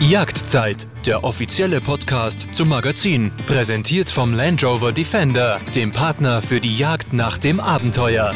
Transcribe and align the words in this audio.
Jagdzeit, 0.00 0.86
der 1.04 1.24
offizielle 1.24 1.82
Podcast 1.82 2.46
zum 2.54 2.70
Magazin, 2.70 3.30
präsentiert 3.46 4.08
vom 4.08 4.32
Land 4.32 4.64
Rover 4.64 4.92
Defender, 4.92 5.60
dem 5.74 5.92
Partner 5.92 6.40
für 6.40 6.58
die 6.58 6.74
Jagd 6.74 7.12
nach 7.12 7.36
dem 7.36 7.60
Abenteuer. 7.60 8.32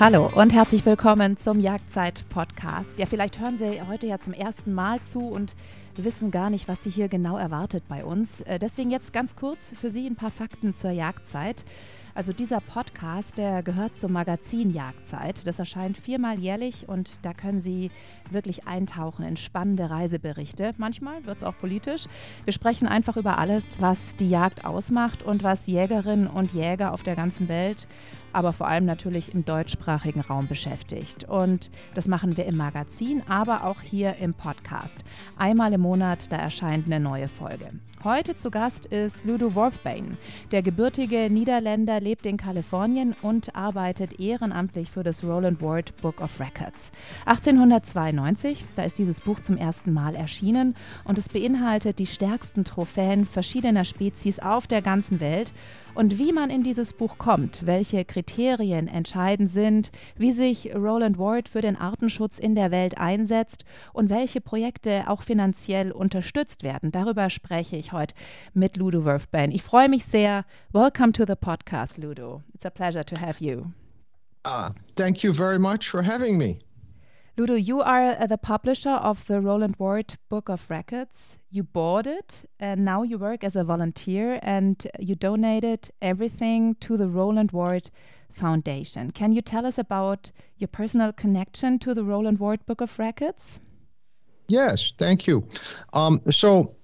Hallo 0.00 0.28
und 0.34 0.52
herzlich 0.52 0.84
willkommen 0.84 1.36
zum 1.36 1.60
Jagdzeit-Podcast. 1.60 2.98
Ja, 2.98 3.06
vielleicht 3.06 3.38
hören 3.38 3.58
Sie 3.58 3.80
heute 3.88 4.08
ja 4.08 4.18
zum 4.18 4.32
ersten 4.32 4.74
Mal 4.74 5.00
zu 5.00 5.20
und 5.20 5.54
wissen 5.96 6.32
gar 6.32 6.50
nicht, 6.50 6.66
was 6.66 6.82
Sie 6.82 6.90
hier 6.90 7.06
genau 7.06 7.38
erwartet 7.38 7.84
bei 7.88 8.04
uns. 8.04 8.40
Äh, 8.40 8.58
deswegen 8.58 8.90
jetzt 8.90 9.12
ganz 9.12 9.36
kurz 9.36 9.72
für 9.80 9.92
Sie 9.92 10.04
ein 10.04 10.16
paar 10.16 10.32
Fakten 10.32 10.74
zur 10.74 10.90
Jagdzeit. 10.90 11.64
Also 12.16 12.32
dieser 12.32 12.62
Podcast, 12.62 13.36
der 13.36 13.62
gehört 13.62 13.94
zum 13.94 14.12
Magazin 14.12 14.70
Jagdzeit. 14.70 15.46
Das 15.46 15.58
erscheint 15.58 15.98
viermal 15.98 16.38
jährlich 16.38 16.88
und 16.88 17.10
da 17.20 17.34
können 17.34 17.60
Sie 17.60 17.90
wirklich 18.30 18.66
eintauchen 18.66 19.22
in 19.26 19.36
spannende 19.36 19.90
Reiseberichte. 19.90 20.72
Manchmal 20.78 21.26
wird 21.26 21.36
es 21.36 21.42
auch 21.42 21.58
politisch. 21.58 22.06
Wir 22.44 22.54
sprechen 22.54 22.88
einfach 22.88 23.18
über 23.18 23.36
alles, 23.36 23.82
was 23.82 24.16
die 24.16 24.30
Jagd 24.30 24.64
ausmacht 24.64 25.24
und 25.24 25.42
was 25.42 25.66
Jägerinnen 25.66 26.26
und 26.26 26.54
Jäger 26.54 26.94
auf 26.94 27.02
der 27.02 27.16
ganzen 27.16 27.50
Welt 27.50 27.86
aber 28.36 28.52
vor 28.52 28.68
allem 28.68 28.84
natürlich 28.84 29.32
im 29.32 29.46
deutschsprachigen 29.46 30.20
Raum 30.20 30.46
beschäftigt. 30.46 31.24
Und 31.24 31.70
das 31.94 32.06
machen 32.06 32.36
wir 32.36 32.44
im 32.44 32.58
Magazin, 32.58 33.22
aber 33.30 33.64
auch 33.64 33.80
hier 33.80 34.16
im 34.16 34.34
Podcast. 34.34 35.06
Einmal 35.38 35.72
im 35.72 35.80
Monat, 35.80 36.30
da 36.30 36.36
erscheint 36.36 36.84
eine 36.84 37.00
neue 37.00 37.28
Folge. 37.28 37.70
Heute 38.04 38.36
zu 38.36 38.50
Gast 38.50 38.86
ist 38.86 39.24
Ludo 39.24 39.54
Wolfbane. 39.54 40.16
Der 40.52 40.62
gebürtige 40.62 41.28
Niederländer 41.28 41.98
lebt 41.98 42.24
in 42.26 42.36
Kalifornien 42.36 43.16
und 43.22 43.56
arbeitet 43.56 44.20
ehrenamtlich 44.20 44.90
für 44.90 45.02
das 45.02 45.24
Roland 45.24 45.60
Ward 45.60 45.96
Book 46.02 46.20
of 46.20 46.38
Records. 46.38 46.92
1892, 47.24 48.64
da 48.76 48.84
ist 48.84 48.98
dieses 48.98 49.20
Buch 49.20 49.40
zum 49.40 49.56
ersten 49.56 49.92
Mal 49.92 50.14
erschienen 50.14 50.76
und 51.04 51.18
es 51.18 51.28
beinhaltet 51.28 51.98
die 51.98 52.06
stärksten 52.06 52.64
Trophäen 52.64 53.24
verschiedener 53.24 53.84
Spezies 53.84 54.38
auf 54.38 54.66
der 54.66 54.82
ganzen 54.82 55.18
Welt 55.18 55.52
und 55.94 56.18
wie 56.18 56.32
man 56.32 56.50
in 56.50 56.62
dieses 56.62 56.92
Buch 56.92 57.16
kommt, 57.16 57.64
welche 57.64 58.04
Kriterien 58.04 58.86
entscheidend 58.86 59.48
sind, 59.48 59.90
wie 60.16 60.32
sich 60.32 60.74
Roland 60.76 61.18
Ward 61.18 61.48
für 61.48 61.62
den 61.62 61.74
Artenschutz 61.74 62.38
in 62.38 62.54
der 62.54 62.70
Welt 62.70 62.98
einsetzt 62.98 63.64
und 63.94 64.10
welche 64.10 64.42
Projekte 64.42 65.04
auch 65.08 65.22
finanziell 65.22 65.92
unterstützt 65.92 66.62
werden. 66.62 66.92
Darüber 66.92 67.30
spreche 67.30 67.76
ich 67.76 67.92
heute 67.92 67.95
mit 68.54 68.76
Ludo 68.76 69.04
Wurfbain. 69.04 69.50
Ich 69.50 69.62
freue 69.62 69.88
mich 69.88 70.04
sehr. 70.04 70.44
Welcome 70.72 71.12
to 71.12 71.24
the 71.24 71.36
podcast, 71.36 71.98
Ludo. 71.98 72.42
It's 72.54 72.64
a 72.64 72.70
pleasure 72.70 73.04
to 73.04 73.16
have 73.18 73.40
you. 73.40 73.72
Uh, 74.44 74.70
thank 74.94 75.22
you 75.22 75.32
very 75.32 75.58
much 75.58 75.88
for 75.88 76.02
having 76.02 76.38
me. 76.38 76.58
Ludo, 77.38 77.54
you 77.54 77.82
are 77.82 78.16
uh, 78.18 78.26
the 78.26 78.38
publisher 78.38 78.90
of 78.90 79.26
the 79.26 79.40
Rowland 79.40 79.76
Ward 79.78 80.16
Book 80.30 80.48
of 80.48 80.64
Records. 80.70 81.38
You 81.50 81.64
bought 81.64 82.06
it, 82.06 82.48
and 82.58 82.82
now 82.84 83.02
you 83.02 83.18
work 83.18 83.44
as 83.44 83.56
a 83.56 83.64
volunteer, 83.64 84.38
and 84.42 84.86
you 84.98 85.14
donated 85.14 85.90
everything 86.00 86.76
to 86.80 86.96
the 86.96 87.08
Rowland 87.08 87.52
Ward 87.52 87.90
Foundation. 88.32 89.10
Can 89.10 89.32
you 89.32 89.42
tell 89.42 89.66
us 89.66 89.76
about 89.78 90.30
your 90.56 90.68
personal 90.68 91.12
connection 91.12 91.78
to 91.80 91.92
the 91.92 92.04
Rowland 92.04 92.38
Ward 92.38 92.64
Book 92.64 92.80
of 92.80 92.98
Records? 92.98 93.60
Yes, 94.48 94.92
thank 94.96 95.26
you. 95.26 95.46
Um, 95.92 96.20
so, 96.30 96.74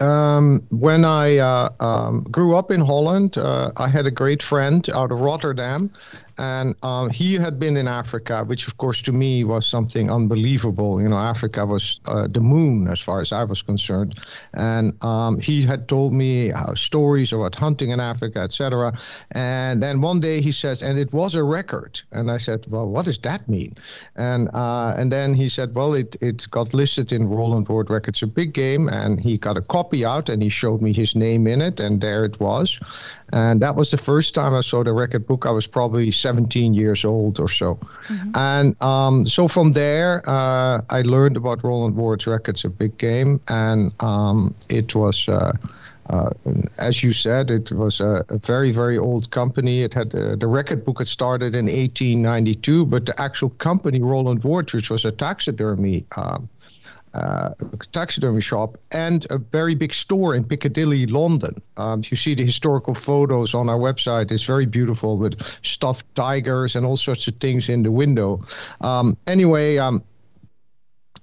um, 0.00 0.66
when 0.70 1.04
I 1.04 1.38
uh, 1.38 1.68
um, 1.80 2.24
grew 2.24 2.56
up 2.56 2.70
in 2.70 2.80
Holland, 2.80 3.38
uh, 3.38 3.72
I 3.76 3.88
had 3.88 4.06
a 4.06 4.10
great 4.10 4.42
friend 4.42 4.88
out 4.94 5.10
of 5.10 5.20
Rotterdam, 5.20 5.90
and 6.38 6.74
um, 6.82 7.10
he 7.10 7.34
had 7.34 7.58
been 7.58 7.76
in 7.76 7.88
Africa, 7.88 8.44
which 8.44 8.68
of 8.68 8.76
course 8.76 9.02
to 9.02 9.12
me 9.12 9.44
was 9.44 9.66
something 9.66 10.10
unbelievable. 10.10 11.00
You 11.00 11.08
know, 11.08 11.16
Africa 11.16 11.64
was 11.66 12.00
uh, 12.06 12.28
the 12.28 12.40
moon 12.40 12.88
as 12.88 13.00
far 13.00 13.20
as 13.20 13.32
I 13.32 13.44
was 13.44 13.62
concerned, 13.62 14.18
and 14.54 15.02
um, 15.04 15.40
he 15.40 15.62
had 15.62 15.88
told 15.88 16.12
me 16.12 16.48
how 16.48 16.74
stories 16.74 17.32
about 17.32 17.54
hunting 17.54 17.90
in 17.90 18.00
Africa, 18.00 18.40
etc. 18.40 18.92
And 19.32 19.82
then 19.82 20.00
one 20.00 20.20
day 20.20 20.40
he 20.40 20.52
says, 20.52 20.82
and 20.82 20.98
it 20.98 21.12
was 21.12 21.34
a 21.34 21.44
record, 21.44 22.00
and 22.12 22.30
I 22.30 22.38
said, 22.38 22.66
well, 22.68 22.86
what 22.86 23.04
does 23.06 23.18
that 23.18 23.48
mean? 23.48 23.72
And 24.16 24.48
uh, 24.52 24.94
and 24.96 25.10
then 25.10 25.34
he 25.34 25.48
said, 25.48 25.74
well, 25.74 25.94
it 25.94 26.16
it 26.20 26.48
got 26.50 26.74
listed 26.74 27.12
in 27.12 27.28
Rowland 27.28 27.68
Ward 27.68 27.90
Records, 27.90 28.22
a 28.22 28.26
big 28.26 28.52
game, 28.52 28.88
and 28.88 29.20
he 29.20 29.36
got 29.36 29.56
a 29.56 29.62
copy 29.62 30.04
out, 30.04 30.28
and 30.28 30.42
he 30.42 30.48
showed 30.48 30.80
me 30.80 30.92
his 30.92 31.14
name 31.16 31.46
in 31.46 31.60
it, 31.62 31.80
and 31.80 32.00
there 32.00 32.24
it 32.24 32.38
was, 32.40 32.78
and 33.32 33.60
that 33.60 33.74
was 33.74 33.90
the 33.90 33.96
first 33.96 34.34
time 34.34 34.54
I 34.54 34.60
saw 34.60 34.84
the 34.84 34.92
record 34.92 35.26
book. 35.26 35.46
I 35.46 35.50
was 35.50 35.66
probably 35.66 36.10
17 36.10 36.74
years 36.74 37.04
old 37.04 37.40
or 37.40 37.48
so. 37.48 37.74
Mm-hmm. 37.74 38.30
And 38.34 38.82
um, 38.82 39.26
so 39.26 39.48
from 39.48 39.72
there, 39.72 40.22
uh, 40.28 40.80
I 40.90 41.02
learned 41.02 41.36
about 41.36 41.64
Rowland 41.64 41.96
Ward's 41.96 42.26
records, 42.26 42.64
a 42.64 42.68
big 42.68 42.96
game. 42.98 43.40
And 43.48 43.92
um, 44.02 44.54
it 44.68 44.94
was. 44.94 45.28
Uh, 45.28 45.52
uh, 46.08 46.30
as 46.78 47.02
you 47.02 47.12
said, 47.12 47.50
it 47.50 47.72
was 47.72 47.98
a, 47.98 48.24
a, 48.28 48.38
very, 48.38 48.70
very 48.70 48.96
old 48.96 49.28
company. 49.32 49.82
It 49.82 49.92
had 49.92 50.14
uh, 50.14 50.36
the 50.36 50.46
record 50.46 50.84
book 50.84 50.98
had 50.98 51.08
started 51.08 51.56
in 51.56 51.64
1892, 51.64 52.86
but 52.86 53.06
the 53.06 53.20
actual 53.20 53.50
company, 53.50 54.00
Rowland 54.00 54.44
Ward, 54.44 54.72
which 54.72 54.88
was 54.88 55.04
a 55.04 55.10
taxidermy 55.10 56.04
um, 56.16 56.48
uh, 57.16 57.54
taxidermy 57.92 58.42
shop 58.42 58.76
and 58.92 59.26
a 59.30 59.38
very 59.38 59.74
big 59.74 59.94
store 59.94 60.34
in 60.34 60.44
Piccadilly, 60.44 61.06
London. 61.06 61.54
Um, 61.78 62.02
you 62.10 62.16
see 62.16 62.34
the 62.34 62.44
historical 62.44 62.94
photos 62.94 63.54
on 63.54 63.70
our 63.70 63.78
website. 63.78 64.30
It's 64.30 64.44
very 64.44 64.66
beautiful 64.66 65.16
with 65.16 65.40
stuffed 65.64 66.06
tigers 66.14 66.76
and 66.76 66.84
all 66.84 66.96
sorts 66.96 67.26
of 67.26 67.36
things 67.36 67.68
in 67.68 67.82
the 67.82 67.90
window. 67.90 68.44
Um, 68.82 69.16
anyway, 69.26 69.78
um, 69.78 70.02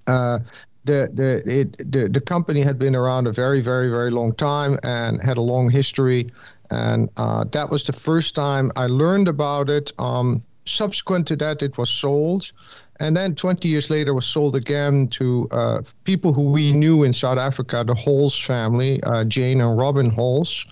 uh, 0.08 0.40
the 0.86 1.10
the 1.14 1.60
it, 1.60 1.92
the 1.92 2.10
the 2.10 2.22
company 2.22 2.62
had 2.62 2.80
been 2.80 2.96
around 2.96 3.28
a 3.28 3.32
very 3.32 3.62
very 3.62 3.90
very 3.90 4.10
long 4.10 4.34
time 4.34 4.78
and 4.84 5.22
had 5.22 5.38
a 5.38 5.42
long 5.42 5.70
history, 5.70 6.28
and 6.72 7.10
uh, 7.18 7.44
that 7.52 7.70
was 7.70 7.84
the 7.84 7.94
first 7.94 8.36
time 8.36 8.72
I 8.76 8.88
learned 8.88 9.28
about 9.28 9.70
it. 9.70 9.92
Um, 10.00 10.42
subsequent 10.66 11.28
to 11.28 11.36
that, 11.38 11.62
it 11.62 11.78
was 11.78 11.90
sold 11.90 12.52
and 13.00 13.18
then 13.18 13.36
20 13.36 13.68
years 13.68 13.90
later 13.90 14.14
was 14.14 14.26
sold 14.26 14.56
again 14.56 15.08
to 15.10 15.48
uh, 15.52 15.82
people 16.04 16.32
who 16.32 16.50
we 16.50 16.72
knew 16.72 17.04
in 17.04 17.12
South 17.12 17.38
Africa, 17.38 17.84
the 17.86 17.96
Halls 17.96 18.38
family, 18.38 19.02
uh, 19.04 19.24
Jane 19.24 19.62
and 19.62 19.78
Robin 19.78 20.10
Halls. 20.10 20.66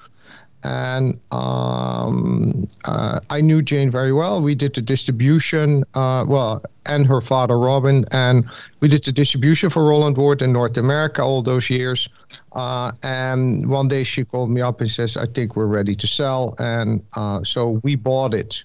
And 0.63 1.19
um, 1.31 2.67
uh, 2.85 3.19
I 3.31 3.41
knew 3.41 3.63
Jane 3.63 3.89
very 3.89 4.13
well. 4.13 4.43
We 4.43 4.53
did 4.53 4.75
the 4.75 4.81
distribution, 4.81 5.83
uh, 5.95 6.23
well, 6.27 6.63
and 6.85 7.07
her 7.07 7.19
father 7.19 7.57
Robin, 7.57 8.05
and 8.11 8.45
we 8.79 8.87
did 8.87 9.03
the 9.03 9.11
distribution 9.11 9.71
for 9.71 9.83
Rowland 9.83 10.17
Ward 10.17 10.43
in 10.43 10.53
North 10.53 10.77
America 10.77 11.23
all 11.23 11.41
those 11.41 11.71
years. 11.71 12.07
Uh, 12.53 12.91
and 13.01 13.67
one 13.67 13.87
day 13.87 14.03
she 14.03 14.23
called 14.23 14.51
me 14.51 14.61
up 14.61 14.81
and 14.81 14.89
says, 14.89 15.17
"I 15.17 15.25
think 15.25 15.55
we're 15.55 15.65
ready 15.65 15.95
to 15.95 16.05
sell," 16.05 16.53
and 16.59 17.03
uh, 17.15 17.43
so 17.43 17.79
we 17.81 17.95
bought 17.95 18.35
it 18.35 18.63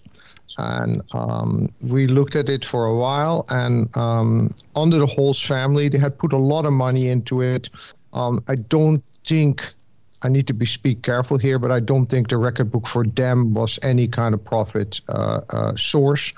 and 0.59 1.03
um, 1.13 1.69
we 1.81 2.07
looked 2.07 2.37
at 2.37 2.49
it 2.49 2.65
for 2.65 2.87
a 2.87 2.97
while. 2.97 3.45
And 3.51 3.95
um, 3.97 4.55
under 4.75 4.99
the 4.99 5.07
Halls 5.07 5.41
family, 5.41 5.89
they 5.89 5.99
had 5.99 6.19
put 6.19 6.33
a 6.33 6.39
lot 6.39 6.67
of 6.67 6.73
money 6.73 7.09
into 7.09 7.43
it. 7.43 7.71
Um, 8.13 8.43
I 8.49 8.57
don't 8.57 9.03
think 9.25 9.75
I 10.23 10.29
need 10.29 10.47
to 10.47 10.55
be 10.55 10.67
speak 10.67 11.03
careful 11.03 11.39
here, 11.39 11.59
but 11.59 11.71
I 11.71 11.81
don't 11.81 12.07
think 12.07 12.29
the 12.29 12.39
record 12.39 12.71
book 12.71 12.87
for 12.87 13.05
them 13.05 13.53
was 13.53 13.79
any 13.83 14.09
kind 14.09 14.35
of 14.35 14.43
profit 14.43 15.01
uh, 15.09 15.43
uh, 15.51 15.77
source. 15.77 16.33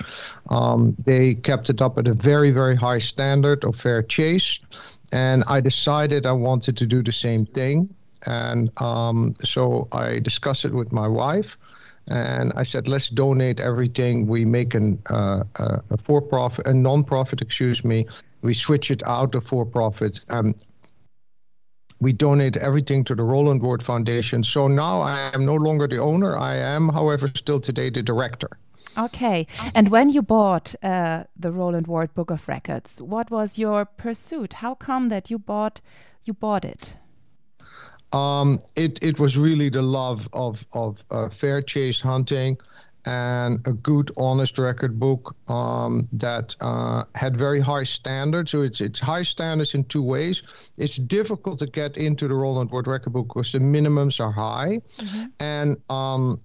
Um, 0.50 0.94
they 1.04 1.34
kept 1.34 1.70
it 1.70 1.80
up 1.80 1.96
at 1.98 2.08
a 2.08 2.14
very, 2.14 2.50
very 2.50 2.74
high 2.74 2.98
standard 2.98 3.64
of 3.64 3.76
fair 3.76 4.02
chase, 4.02 4.58
and 5.12 5.44
I 5.48 5.60
decided 5.60 6.26
I 6.26 6.32
wanted 6.32 6.76
to 6.78 6.86
do 6.86 7.02
the 7.02 7.12
same 7.12 7.46
thing. 7.46 7.88
And 8.26 8.70
um, 8.82 9.34
so 9.44 9.86
I 9.92 10.18
discussed 10.18 10.64
it 10.64 10.74
with 10.74 10.92
my 10.92 11.06
wife 11.06 11.56
and 12.10 12.52
I 12.56 12.62
said, 12.62 12.88
let's 12.88 13.10
donate 13.10 13.60
everything. 13.60 14.26
We 14.26 14.44
make 14.44 14.74
an, 14.74 15.00
uh, 15.10 15.44
uh, 15.58 15.78
a 15.90 15.96
for-profit, 15.96 16.66
a 16.66 16.74
non-profit, 16.74 17.42
excuse 17.42 17.84
me. 17.84 18.06
We 18.42 18.54
switch 18.54 18.90
it 18.90 19.02
out 19.06 19.34
of 19.34 19.44
for-profit. 19.44 20.20
Um, 20.30 20.54
we 22.00 22.12
donate 22.12 22.56
everything 22.56 23.04
to 23.04 23.14
the 23.14 23.24
Rowland 23.24 23.62
Ward 23.62 23.82
Foundation. 23.82 24.44
So 24.44 24.68
now 24.68 25.00
I 25.00 25.30
am 25.34 25.44
no 25.44 25.56
longer 25.56 25.88
the 25.88 25.98
owner. 25.98 26.36
I 26.38 26.54
am, 26.56 26.88
however, 26.88 27.28
still 27.34 27.60
today 27.60 27.90
the 27.90 28.02
director. 28.02 28.58
Okay. 28.96 29.46
And 29.74 29.88
when 29.88 30.10
you 30.10 30.22
bought 30.22 30.74
uh, 30.82 31.24
the 31.36 31.52
Rowland 31.52 31.86
Ward 31.86 32.14
Book 32.14 32.30
of 32.30 32.48
Records, 32.48 33.02
what 33.02 33.30
was 33.30 33.58
your 33.58 33.84
pursuit? 33.84 34.54
How 34.54 34.74
come 34.74 35.08
that 35.08 35.30
you 35.30 35.38
bought 35.38 35.80
you 36.24 36.34
bought 36.34 36.64
it? 36.64 36.94
Um, 38.12 38.58
it 38.76 39.02
it 39.02 39.18
was 39.18 39.36
really 39.36 39.68
the 39.68 39.82
love 39.82 40.28
of 40.32 40.64
of 40.72 41.04
uh, 41.10 41.28
fair 41.28 41.62
chase 41.62 42.00
hunting 42.00 42.58
and 43.08 43.66
a 43.66 43.72
good, 43.72 44.10
honest 44.18 44.58
record 44.58 44.98
book 44.98 45.34
um, 45.48 46.06
that 46.12 46.54
uh, 46.60 47.04
had 47.14 47.36
very 47.36 47.60
high 47.60 47.84
standards. 47.84 48.50
So 48.50 48.62
it's 48.62 48.80
it's 48.80 49.00
high 49.00 49.22
standards 49.22 49.74
in 49.74 49.84
two 49.84 50.02
ways. 50.02 50.42
It's 50.76 50.96
difficult 50.96 51.58
to 51.60 51.66
get 51.66 51.96
into 51.96 52.28
the 52.28 52.34
Rowland 52.34 52.70
Ward 52.70 52.86
record 52.86 53.12
book 53.12 53.28
because 53.28 53.52
the 53.52 53.60
minimums 53.60 54.20
are 54.20 54.32
high, 54.32 54.80
mm-hmm. 54.98 55.24
and 55.40 55.76
um, 55.88 56.40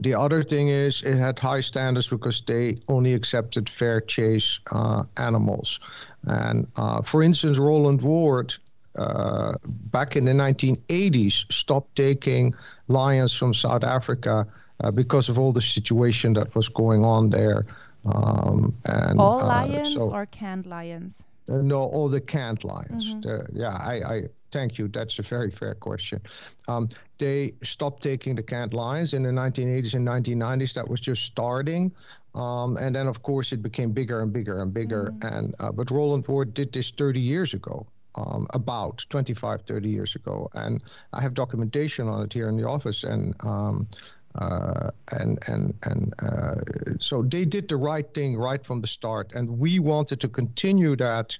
the 0.00 0.14
other 0.14 0.42
thing 0.42 0.68
is 0.68 1.02
it 1.02 1.16
had 1.16 1.38
high 1.38 1.60
standards 1.60 2.08
because 2.08 2.42
they 2.46 2.76
only 2.88 3.14
accepted 3.14 3.68
fair 3.68 4.00
chase 4.00 4.60
uh, 4.72 5.04
animals. 5.16 5.80
And 6.24 6.66
uh, 6.76 7.02
for 7.02 7.22
instance, 7.22 7.58
Rowland 7.58 8.02
Ward, 8.02 8.54
uh, 8.96 9.54
back 9.64 10.16
in 10.16 10.24
the 10.24 10.32
1980s, 10.32 11.52
stopped 11.52 11.96
taking 11.96 12.54
lions 12.88 13.32
from 13.34 13.54
South 13.54 13.84
Africa 13.84 14.46
uh, 14.82 14.90
because 14.90 15.28
of 15.28 15.38
all 15.38 15.52
the 15.52 15.62
situation 15.62 16.32
that 16.34 16.54
was 16.54 16.68
going 16.68 17.04
on 17.04 17.30
there. 17.30 17.64
Um, 18.04 18.76
and, 18.84 19.18
all 19.18 19.42
uh, 19.42 19.46
lions 19.46 19.94
so, 19.94 20.12
or 20.12 20.26
canned 20.26 20.66
lions? 20.66 21.22
Uh, 21.48 21.56
no, 21.56 21.82
all 21.82 22.08
the 22.08 22.20
canned 22.20 22.64
lions. 22.64 23.14
Mm-hmm. 23.14 23.56
yeah, 23.56 23.76
I, 23.80 23.94
I 23.94 24.22
thank 24.50 24.78
you. 24.78 24.88
That's 24.88 25.18
a 25.18 25.22
very 25.22 25.50
fair 25.50 25.74
question. 25.74 26.20
Um, 26.68 26.88
they 27.18 27.54
stopped 27.62 28.02
taking 28.02 28.34
the 28.34 28.42
canned 28.42 28.74
lions 28.74 29.14
in 29.14 29.22
the 29.22 29.30
1980s 29.30 29.94
and 29.94 30.06
1990s. 30.06 30.74
That 30.74 30.88
was 30.88 31.00
just 31.00 31.22
starting. 31.24 31.92
Um, 32.34 32.76
and 32.78 32.94
then, 32.94 33.06
of 33.06 33.22
course, 33.22 33.52
it 33.52 33.62
became 33.62 33.92
bigger 33.92 34.20
and 34.20 34.32
bigger 34.32 34.60
and 34.62 34.72
bigger. 34.72 35.12
Mm-hmm. 35.12 35.34
And 35.34 35.54
uh, 35.60 35.72
but 35.72 35.90
Rowland 35.90 36.26
Ward 36.26 36.54
did 36.54 36.72
this 36.72 36.90
30 36.90 37.20
years 37.20 37.54
ago. 37.54 37.86
Um, 38.16 38.46
about 38.54 39.04
25, 39.10 39.62
30 39.62 39.88
years 39.88 40.14
ago. 40.14 40.48
And 40.54 40.80
I 41.12 41.20
have 41.20 41.34
documentation 41.34 42.06
on 42.06 42.22
it 42.22 42.32
here 42.32 42.48
in 42.48 42.56
the 42.56 42.64
office. 42.64 43.02
And 43.02 43.34
um, 43.40 43.88
uh, 44.36 44.90
and 45.12 45.38
and 45.48 45.74
and 45.84 46.14
uh, 46.20 46.56
so 46.98 47.22
they 47.22 47.44
did 47.44 47.68
the 47.68 47.76
right 47.76 48.12
thing 48.14 48.36
right 48.36 48.64
from 48.64 48.80
the 48.80 48.86
start, 48.86 49.30
and 49.34 49.58
we 49.58 49.78
wanted 49.78 50.20
to 50.20 50.28
continue 50.28 50.96
that, 50.96 51.38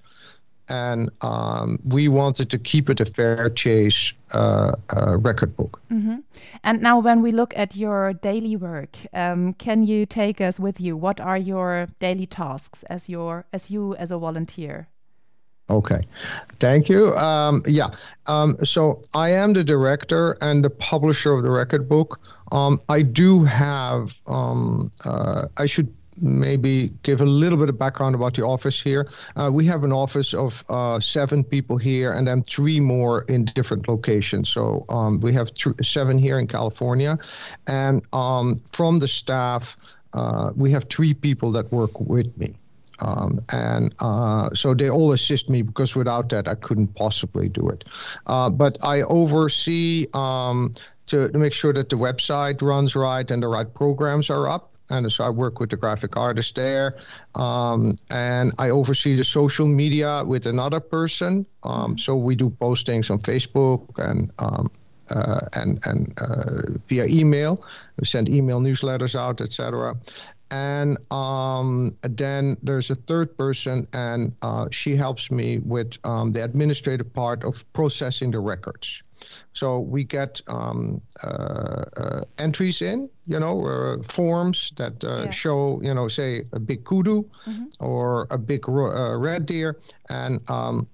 and 0.69 1.11
um, 1.21 1.81
we 1.85 2.06
wanted 2.06 2.50
to 2.50 2.59
keep 2.59 2.88
it 2.88 3.00
a 3.00 3.05
fair 3.05 3.50
chase 3.50 4.12
uh, 4.32 4.73
uh 4.97 5.17
record 5.19 5.56
book. 5.56 5.81
Mm-hmm. 5.91 6.19
And 6.62 6.82
now, 6.82 7.00
when 7.00 7.20
we 7.20 7.32
look 7.32 7.53
at 7.56 7.75
your 7.75 8.12
daily 8.12 8.55
work, 8.55 8.97
um, 9.12 9.55
can 9.55 9.82
you 9.82 10.06
take 10.06 10.41
us 10.41 10.61
with 10.61 10.81
you? 10.81 10.97
What 10.97 11.20
are 11.20 11.38
your 11.38 11.88
daily 11.99 12.27
tasks 12.27 12.85
as 12.85 13.09
your 13.09 13.44
as 13.53 13.73
you 13.73 13.97
as 13.97 14.12
a 14.12 14.19
volunteer? 14.19 14.87
Okay, 15.71 16.03
thank 16.61 16.91
you. 16.91 17.15
Um, 17.17 17.63
yeah, 17.67 17.89
um, 18.27 18.57
so 18.65 19.01
I 19.15 19.31
am 19.31 19.55
the 19.55 19.65
director 19.65 20.37
and 20.43 20.63
the 20.63 20.71
publisher 20.71 21.33
of 21.33 21.43
the 21.43 21.51
record 21.51 21.89
book. 21.89 22.21
Um, 22.53 22.81
I 22.91 23.01
do 23.01 23.45
have, 23.45 24.15
um, 24.27 24.91
uh, 25.07 25.49
I 25.57 25.65
should 25.65 25.93
maybe 26.21 26.93
give 27.03 27.21
a 27.21 27.25
little 27.25 27.59
bit 27.59 27.69
of 27.69 27.79
background 27.79 28.15
about 28.15 28.35
the 28.35 28.45
office 28.45 28.81
here. 28.81 29.11
Uh, 29.37 29.51
we 29.53 29.67
have 29.67 29.85
an 29.85 29.93
office 29.93 30.35
of 30.35 30.65
uh, 30.69 31.01
seven 31.01 31.43
people 31.43 31.77
here 31.77 32.13
and 32.13 32.27
then 32.27 32.43
three 32.43 32.79
more 32.79 33.23
in 33.23 33.47
different 33.47 33.89
locations. 33.89 34.49
So 34.49 34.85
um, 34.91 35.21
we 35.21 35.33
have 35.33 35.53
th- 35.55 35.77
seven 35.83 36.19
here 36.19 36.39
in 36.39 36.47
California. 36.47 37.19
And 37.67 38.03
um, 38.13 38.61
from 38.71 38.99
the 38.99 39.09
staff, 39.09 39.77
uh, 40.13 40.53
we 40.55 40.71
have 40.73 40.85
three 40.85 41.15
people 41.15 41.51
that 41.53 41.73
work 41.73 41.99
with 41.99 42.37
me. 42.39 42.55
Um, 43.00 43.43
and 43.52 43.94
uh, 44.00 44.50
so 44.55 44.75
they 44.75 44.88
all 44.88 45.12
assist 45.12 45.49
me 45.49 45.62
because 45.62 45.94
without 45.94 46.29
that 46.31 46.49
I 46.49 46.55
couldn't 46.55 46.94
possibly 46.94 47.49
do 47.49 47.69
it. 47.69 47.85
Uh, 48.26 48.50
but 48.50 48.79
I 48.82 49.02
oversee 49.02 50.06
um, 50.14 50.73
to, 51.06 51.29
to 51.29 51.38
make 51.38 51.52
sure 51.52 51.73
that 51.73 51.88
the 51.88 51.96
website 51.96 52.62
runs 52.62 52.94
right 52.94 53.29
and 53.31 53.43
the 53.43 53.49
right 53.49 53.73
programs 53.73 54.31
are 54.31 54.49
up. 54.49 54.70
And 54.91 55.11
so 55.11 55.25
I 55.25 55.31
work 55.31 55.61
with 55.61 55.70
the 55.70 55.76
graphic 55.76 56.14
artist 56.19 56.56
there, 56.56 56.93
um, 57.37 57.94
and 58.11 58.52
I 58.58 58.69
oversee 58.69 59.17
the 59.17 59.25
social 59.25 59.67
media 59.67 60.23
with 60.26 60.44
another 60.44 60.79
person. 60.79 61.46
Um, 61.62 61.96
so 61.96 62.14
we 62.14 62.37
do 62.37 62.50
postings 62.50 63.11
on 63.11 63.20
Facebook 63.20 63.99
and 63.99 64.31
um, 64.41 64.70
uh, 65.08 65.41
and 65.55 65.81
and 65.87 66.12
uh, 66.20 66.79
via 66.87 67.06
email. 67.06 67.64
We 67.99 68.05
send 68.05 68.29
email 68.29 68.61
newsletters 68.61 69.19
out, 69.19 69.41
etc 69.41 69.96
and 70.50 70.99
um, 71.11 71.96
then 72.02 72.56
there's 72.62 72.91
a 72.91 72.94
third 72.94 73.37
person, 73.37 73.87
and 73.93 74.32
uh, 74.43 74.69
she 74.70 74.96
helps 74.96 75.31
me 75.31 75.58
with 75.58 75.99
um, 76.05 76.32
the 76.32 76.44
administrative 76.44 77.12
part 77.12 77.44
of 77.44 77.64
processing 77.73 78.31
the 78.31 78.41
records. 78.41 79.02
So 79.52 79.81
we 79.81 80.05
get 80.05 80.43
um, 80.49 81.00
uh, 81.23 81.85
uh, 81.96 82.25
entries 82.38 82.82
in, 82.82 83.08
you 83.26 83.41
know, 83.41 83.67
uh, 83.67 84.02
forms 84.02 84.73
that 84.76 85.02
uh, 85.02 85.25
yeah. 85.25 85.31
show, 85.31 85.81
you 85.82 85.94
know, 85.94 86.08
say 86.08 86.44
a 86.52 86.61
big 86.61 86.85
kudu 86.85 87.23
mm-hmm. 87.46 87.64
or 87.81 88.26
a 88.31 88.38
big 88.38 88.69
uh, 88.69 89.17
red 89.17 89.46
deer, 89.46 89.79
and 90.11 90.41
um, 90.50 90.87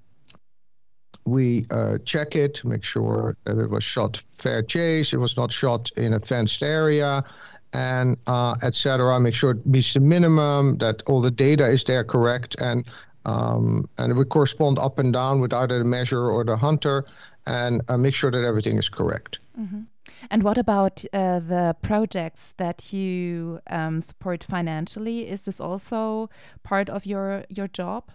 we 1.27 1.65
uh, 1.71 1.99
check 2.05 2.35
it, 2.35 2.55
to 2.55 2.69
make 2.69 2.85
sure 2.85 3.37
that 3.45 3.59
it 3.59 3.71
was 3.71 3.85
shot 3.85 4.17
fair 4.17 4.63
chase, 4.63 5.13
it 5.13 5.19
was 5.19 5.37
not 5.37 5.53
shot 5.53 5.91
in 5.97 6.15
a 6.15 6.21
fenced 6.21 6.63
area, 6.63 7.25
and 7.73 8.17
uh, 8.27 8.55
etc. 8.63 9.19
Make 9.21 9.35
sure 9.35 9.53
it 9.53 9.67
meets 9.67 9.93
the 9.95 10.01
minimum, 10.01 10.79
that 10.79 11.03
all 11.07 11.21
the 11.21 11.31
data 11.31 11.67
is 11.67 11.85
there 11.85 12.05
correct, 12.05 12.61
and 12.61 12.89
um, 13.27 13.89
and 13.99 14.11
it 14.11 14.15
would 14.15 14.31
correspond 14.31 14.79
up 14.79 14.99
and 14.99 15.13
down 15.13 15.41
with 15.41 15.53
either 15.53 15.79
the 15.79 15.85
measure 15.85 16.31
or 16.31 16.45
the 16.45 16.57
hunter, 16.57 17.05
and 17.47 17.83
uh, 17.89 17.97
make 17.97 18.15
sure 18.15 18.31
that 18.31 18.45
everything 18.45 18.79
is 18.79 18.89
correct. 18.89 19.39
Mm-hmm. 19.59 19.83
And 20.31 20.43
what 20.43 20.59
about 20.59 21.05
uh, 21.13 21.41
the 21.41 21.77
projects 21.83 22.55
that 22.57 22.93
you 22.93 23.61
um, 23.69 24.01
support 24.01 24.45
financially? 24.45 25.29
Is 25.29 25.45
this 25.45 25.61
also 25.61 26.31
part 26.63 26.89
of 26.91 27.07
your 27.07 27.45
your 27.49 27.69
job? 27.69 28.11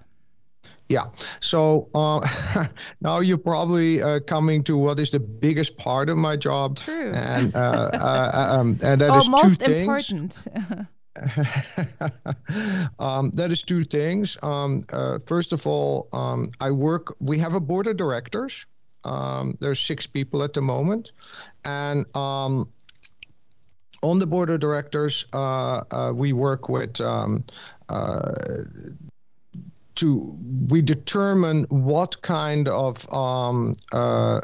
Yeah. 0.89 1.05
So 1.39 1.89
uh, 1.95 2.25
now 3.01 3.19
you're 3.19 3.37
probably 3.37 4.01
uh, 4.01 4.19
coming 4.21 4.63
to 4.65 4.77
what 4.77 4.99
is 4.99 5.09
the 5.09 5.19
biggest 5.19 5.77
part 5.77 6.09
of 6.09 6.17
my 6.17 6.35
job. 6.35 6.77
True. 6.77 7.11
And, 7.11 7.55
uh, 7.55 7.59
uh, 7.93 8.31
uh 8.33 8.59
um, 8.59 8.77
and 8.83 9.01
that 9.01 9.09
oh, 9.09 9.17
is 9.17 9.29
most 9.29 9.61
two 9.61 9.73
important. 9.73 10.45
um, 12.99 13.31
that 13.31 13.51
is 13.51 13.63
two 13.63 13.83
things. 13.83 14.37
Um, 14.43 14.85
uh, 14.91 15.19
first 15.25 15.53
of 15.53 15.65
all, 15.65 16.07
um, 16.13 16.49
I 16.59 16.71
work. 16.71 17.15
We 17.19 17.39
have 17.39 17.55
a 17.55 17.59
board 17.59 17.87
of 17.87 17.97
directors. 17.97 18.65
Um, 19.05 19.57
there's 19.59 19.79
six 19.79 20.05
people 20.07 20.43
at 20.43 20.53
the 20.53 20.61
moment, 20.61 21.11
and 21.63 22.05
um, 22.17 22.67
on 24.01 24.19
the 24.19 24.27
board 24.27 24.49
of 24.49 24.59
directors, 24.59 25.25
we 26.13 26.33
work 26.33 26.69
with 26.69 26.99
to 29.95 30.37
we 30.67 30.81
determine 30.81 31.63
what 31.69 32.21
kind 32.21 32.67
of 32.67 33.11
um, 33.13 33.75
uh, 33.93 33.97
uh, 34.37 34.41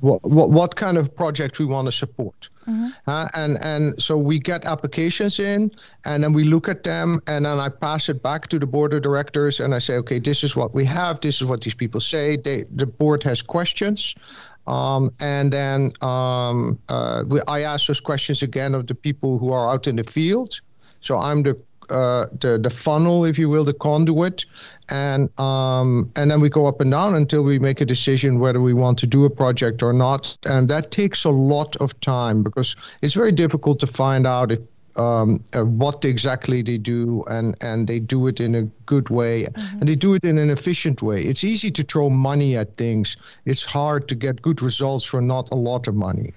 what, 0.00 0.22
what 0.24 0.76
kind 0.76 0.96
of 0.98 1.14
project 1.14 1.58
we 1.58 1.64
want 1.64 1.86
to 1.86 1.92
support. 1.92 2.48
Mm-hmm. 2.68 2.88
Uh, 3.06 3.28
and 3.34 3.58
and 3.62 4.02
so 4.02 4.16
we 4.16 4.38
get 4.38 4.64
applications 4.64 5.38
in, 5.38 5.70
and 6.04 6.24
then 6.24 6.32
we 6.32 6.44
look 6.44 6.68
at 6.68 6.82
them, 6.82 7.20
and 7.28 7.44
then 7.44 7.58
I 7.58 7.68
pass 7.68 8.08
it 8.08 8.22
back 8.22 8.48
to 8.48 8.58
the 8.58 8.66
board 8.66 8.92
of 8.92 9.02
directors, 9.02 9.60
and 9.60 9.74
I 9.74 9.78
say, 9.78 9.94
okay, 9.98 10.18
this 10.18 10.42
is 10.42 10.56
what 10.56 10.74
we 10.74 10.84
have, 10.84 11.20
this 11.20 11.40
is 11.40 11.46
what 11.46 11.60
these 11.60 11.74
people 11.74 12.00
say. 12.00 12.36
They 12.36 12.64
the 12.74 12.86
board 12.86 13.22
has 13.22 13.42
questions. 13.42 14.14
Um, 14.66 15.12
and 15.20 15.52
then 15.52 15.90
um, 16.02 16.78
uh, 16.88 17.22
we, 17.28 17.40
I 17.46 17.60
ask 17.60 17.86
those 17.86 18.00
questions 18.00 18.42
again 18.42 18.74
of 18.74 18.88
the 18.88 18.96
people 18.96 19.38
who 19.38 19.52
are 19.52 19.72
out 19.72 19.86
in 19.86 19.94
the 19.94 20.02
field. 20.02 20.60
So 21.00 21.18
I'm 21.18 21.44
the 21.44 21.56
uh, 21.90 22.26
the 22.40 22.58
the 22.58 22.70
funnel, 22.70 23.24
if 23.24 23.38
you 23.38 23.48
will, 23.48 23.64
the 23.64 23.74
conduit, 23.74 24.44
and 24.88 25.28
um, 25.38 26.10
and 26.16 26.30
then 26.30 26.40
we 26.40 26.48
go 26.48 26.66
up 26.66 26.80
and 26.80 26.90
down 26.90 27.14
until 27.14 27.42
we 27.42 27.58
make 27.58 27.80
a 27.80 27.84
decision 27.84 28.38
whether 28.38 28.60
we 28.60 28.74
want 28.74 28.98
to 28.98 29.06
do 29.06 29.24
a 29.24 29.30
project 29.30 29.82
or 29.82 29.92
not, 29.92 30.36
and 30.46 30.68
that 30.68 30.90
takes 30.90 31.24
a 31.24 31.30
lot 31.30 31.76
of 31.76 31.98
time 32.00 32.42
because 32.42 32.76
it's 33.02 33.14
very 33.14 33.32
difficult 33.32 33.78
to 33.80 33.86
find 33.86 34.26
out 34.26 34.52
if, 34.52 34.60
um, 34.96 35.42
uh, 35.54 35.64
what 35.64 36.04
exactly 36.04 36.62
they 36.62 36.78
do, 36.78 37.24
and 37.28 37.54
and 37.60 37.86
they 37.86 37.98
do 37.98 38.26
it 38.26 38.40
in 38.40 38.54
a 38.54 38.62
good 38.86 39.10
way, 39.10 39.44
mm-hmm. 39.44 39.78
and 39.78 39.88
they 39.88 39.96
do 39.96 40.14
it 40.14 40.24
in 40.24 40.38
an 40.38 40.50
efficient 40.50 41.02
way. 41.02 41.22
It's 41.22 41.44
easy 41.44 41.70
to 41.70 41.82
throw 41.82 42.10
money 42.10 42.56
at 42.56 42.76
things. 42.76 43.16
It's 43.44 43.64
hard 43.64 44.08
to 44.08 44.14
get 44.14 44.42
good 44.42 44.62
results 44.62 45.04
for 45.04 45.20
not 45.20 45.50
a 45.50 45.56
lot 45.56 45.86
of 45.86 45.94
money. 45.94 46.32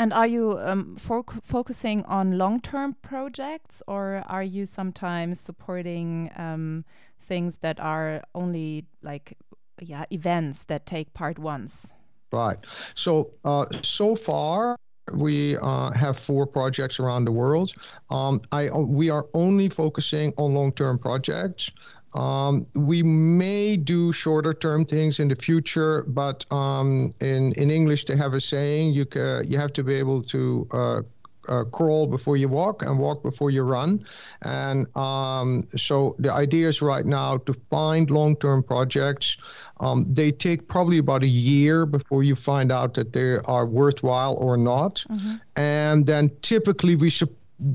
And 0.00 0.14
are 0.14 0.26
you 0.26 0.58
um, 0.58 0.96
fo 0.96 1.22
focusing 1.42 2.06
on 2.06 2.38
long-term 2.38 2.96
projects, 3.02 3.82
or 3.86 4.24
are 4.26 4.42
you 4.42 4.64
sometimes 4.64 5.38
supporting 5.38 6.30
um, 6.36 6.86
things 7.28 7.58
that 7.58 7.78
are 7.78 8.22
only 8.34 8.86
like, 9.02 9.36
yeah, 9.78 10.06
events 10.10 10.64
that 10.64 10.86
take 10.86 11.12
part 11.12 11.38
once? 11.38 11.92
Right. 12.32 12.56
So 12.94 13.32
uh, 13.44 13.66
so 13.82 14.16
far, 14.16 14.78
we 15.12 15.58
uh, 15.58 15.92
have 15.92 16.18
four 16.18 16.46
projects 16.46 16.98
around 16.98 17.26
the 17.26 17.32
world. 17.32 17.70
Um, 18.08 18.40
I 18.52 18.70
we 18.70 19.10
are 19.10 19.26
only 19.34 19.68
focusing 19.68 20.32
on 20.38 20.54
long-term 20.54 20.98
projects. 21.00 21.70
Um, 22.14 22.66
we 22.74 23.02
may 23.02 23.76
do 23.76 24.12
shorter 24.12 24.52
term 24.52 24.84
things 24.84 25.20
in 25.20 25.28
the 25.28 25.36
future, 25.36 26.04
but 26.08 26.44
um, 26.52 27.12
in 27.20 27.52
in 27.52 27.70
English 27.70 28.04
they 28.06 28.16
have 28.16 28.34
a 28.34 28.40
saying: 28.40 28.94
you 28.94 29.06
ca- 29.06 29.42
you 29.46 29.58
have 29.58 29.72
to 29.74 29.84
be 29.84 29.94
able 29.94 30.22
to 30.24 30.68
uh, 30.72 31.02
uh, 31.48 31.64
crawl 31.64 32.06
before 32.06 32.36
you 32.36 32.48
walk 32.48 32.82
and 32.82 32.98
walk 32.98 33.22
before 33.22 33.50
you 33.50 33.62
run. 33.62 34.04
And 34.42 34.86
um, 34.96 35.66
so 35.76 36.14
the 36.18 36.32
idea 36.32 36.68
is 36.68 36.82
right 36.82 37.06
now 37.06 37.38
to 37.38 37.54
find 37.70 38.10
long 38.10 38.36
term 38.36 38.62
projects. 38.62 39.36
Um, 39.80 40.10
they 40.10 40.32
take 40.32 40.68
probably 40.68 40.98
about 40.98 41.22
a 41.22 41.28
year 41.28 41.86
before 41.86 42.22
you 42.22 42.36
find 42.36 42.70
out 42.70 42.94
that 42.94 43.12
they 43.12 43.38
are 43.44 43.66
worthwhile 43.66 44.34
or 44.34 44.56
not. 44.56 45.04
Mm-hmm. 45.10 45.36
And 45.56 46.06
then 46.06 46.30
typically 46.42 46.96
we 46.96 47.10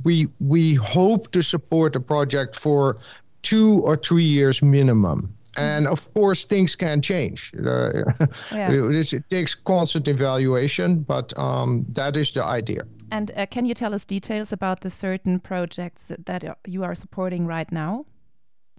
we 0.03 0.27
we 0.39 0.73
hope 0.73 1.31
to 1.31 1.41
support 1.41 1.95
a 1.95 1.99
project 1.99 2.55
for 2.55 2.97
two 3.45 3.81
or 3.85 3.95
three 3.95 4.23
years 4.23 4.61
minimum. 4.61 5.33
And 5.57 5.87
of 5.87 6.13
course, 6.13 6.43
things 6.43 6.75
can 6.75 7.01
change. 7.01 7.53
Uh, 7.65 8.03
yeah. 8.51 8.71
it, 8.71 9.13
it, 9.13 9.29
takes 9.29 9.55
constant 9.55 10.07
evaluation, 10.07 11.03
but 11.03 11.37
um, 11.37 11.85
that 11.93 12.17
is 12.17 12.31
the 12.31 12.43
idea. 12.43 12.81
And 13.11 13.31
uh, 13.35 13.45
can 13.45 13.65
you 13.65 13.73
tell 13.73 13.93
us 13.93 14.05
details 14.05 14.51
about 14.51 14.81
the 14.81 14.89
certain 14.89 15.39
projects 15.39 16.03
that, 16.05 16.25
that 16.25 16.57
you 16.65 16.83
are 16.83 16.95
supporting 16.95 17.47
right 17.47 17.71
now? 17.71 18.05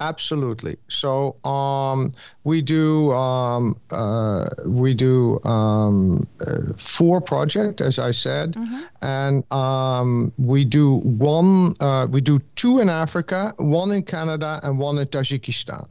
Absolutely. 0.01 0.77
So 0.89 1.37
um, 1.45 2.13
we 2.45 2.61
do 2.61 3.13
um, 3.13 3.81
uh, 3.91 4.45
we 4.67 4.93
do 4.93 5.43
um, 5.45 6.21
uh, 6.47 6.75
four 6.77 7.21
projects, 7.23 7.81
as 7.81 7.99
I 7.99 8.11
said, 8.11 8.53
mm-hmm. 8.53 8.83
and 9.01 9.53
um, 9.53 10.33
we 10.37 10.67
do 10.67 10.97
one. 10.99 11.73
Uh, 11.81 12.07
we 12.11 12.21
do 12.21 12.41
two 12.57 12.81
in 12.81 12.91
Africa, 12.91 13.55
one 13.57 13.91
in 13.91 14.03
Canada, 14.03 14.61
and 14.63 14.79
one 14.79 14.99
in 14.99 15.07
Tajikistan. 15.07 15.89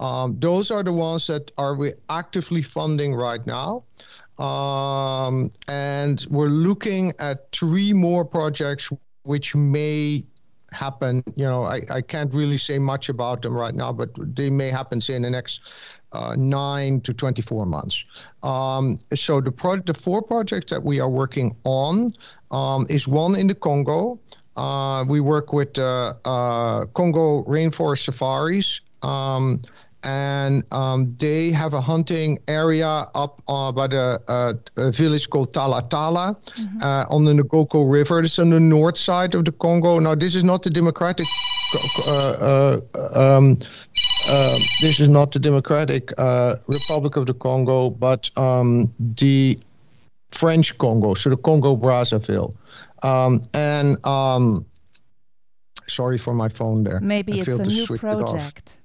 Um, 0.00 0.36
those 0.40 0.72
are 0.72 0.82
the 0.82 0.92
ones 0.92 1.28
that 1.28 1.52
are 1.56 1.74
we 1.76 1.92
actively 2.10 2.62
funding 2.62 3.14
right 3.14 3.46
now. 3.46 3.84
Um, 4.38 5.50
and 5.68 6.26
we're 6.28 6.48
looking 6.48 7.12
at 7.20 7.50
three 7.52 7.92
more 7.92 8.24
projects 8.24 8.90
which 9.22 9.54
may 9.54 10.24
happen. 10.72 11.22
You 11.36 11.44
know, 11.44 11.64
I, 11.64 11.82
I 11.90 12.00
can't 12.02 12.32
really 12.32 12.58
say 12.58 12.78
much 12.78 13.08
about 13.08 13.42
them 13.42 13.56
right 13.56 13.74
now, 13.74 13.92
but 13.92 14.10
they 14.36 14.50
may 14.50 14.70
happen 14.70 15.00
say 15.00 15.14
in 15.14 15.22
the 15.22 15.30
next 15.30 15.60
uh, 16.12 16.34
nine 16.36 17.00
to 17.02 17.12
24 17.12 17.66
months. 17.66 18.04
Um, 18.42 18.96
so 19.14 19.40
the 19.40 19.52
pro- 19.52 19.76
the 19.80 19.94
four 19.94 20.22
projects 20.22 20.70
that 20.70 20.82
we 20.82 21.00
are 21.00 21.08
working 21.08 21.56
on 21.64 22.10
um, 22.50 22.86
is 22.88 23.06
one 23.06 23.36
in 23.36 23.46
the 23.46 23.54
Congo. 23.54 24.18
Uh, 24.56 25.04
we 25.06 25.20
work 25.20 25.52
with 25.52 25.78
uh, 25.78 26.14
uh 26.24 26.86
Congo 26.86 27.44
Rainforest 27.44 28.04
Safaris. 28.04 28.80
Um, 29.02 29.60
and 30.06 30.62
um, 30.72 31.10
they 31.18 31.50
have 31.50 31.74
a 31.74 31.80
hunting 31.80 32.38
area 32.46 33.06
up 33.14 33.42
uh, 33.48 33.72
by 33.72 33.88
the 33.88 34.22
uh, 34.28 34.52
a 34.76 34.92
village 34.92 35.28
called 35.28 35.52
Tala 35.52 35.82
Tala 35.90 36.36
mm-hmm. 36.46 36.78
uh, 36.80 37.04
on 37.10 37.24
the 37.24 37.32
Ngoko 37.32 37.90
River. 37.90 38.20
It's 38.20 38.38
on 38.38 38.50
the 38.50 38.60
north 38.60 38.96
side 38.96 39.34
of 39.34 39.44
the 39.44 39.52
Congo. 39.52 39.98
Now, 39.98 40.14
this 40.14 40.36
is 40.36 40.44
not 40.44 40.62
the 40.62 40.70
democratic. 40.70 41.26
Uh, 42.06 42.10
uh, 42.10 42.80
um, 43.14 43.58
uh, 44.28 44.58
this 44.80 45.00
is 45.00 45.08
not 45.08 45.32
the 45.32 45.40
Democratic 45.40 46.12
Republic 46.68 47.16
of 47.16 47.26
the 47.26 47.34
Congo, 47.34 47.90
but 47.90 48.30
um, 48.38 48.92
the 48.98 49.58
French 50.30 50.78
Congo, 50.78 51.14
so 51.14 51.30
the 51.30 51.36
Congo 51.36 51.76
Brazzaville, 51.76 52.54
um, 53.02 53.40
and 53.54 54.04
um, 54.06 54.64
sorry 55.88 56.18
for 56.18 56.32
my 56.32 56.48
phone 56.48 56.84
there. 56.84 57.00
Maybe 57.00 57.34
I 57.34 57.36
it's 57.38 57.48
a 57.48 57.62
new 57.64 57.86
project. 57.86 58.78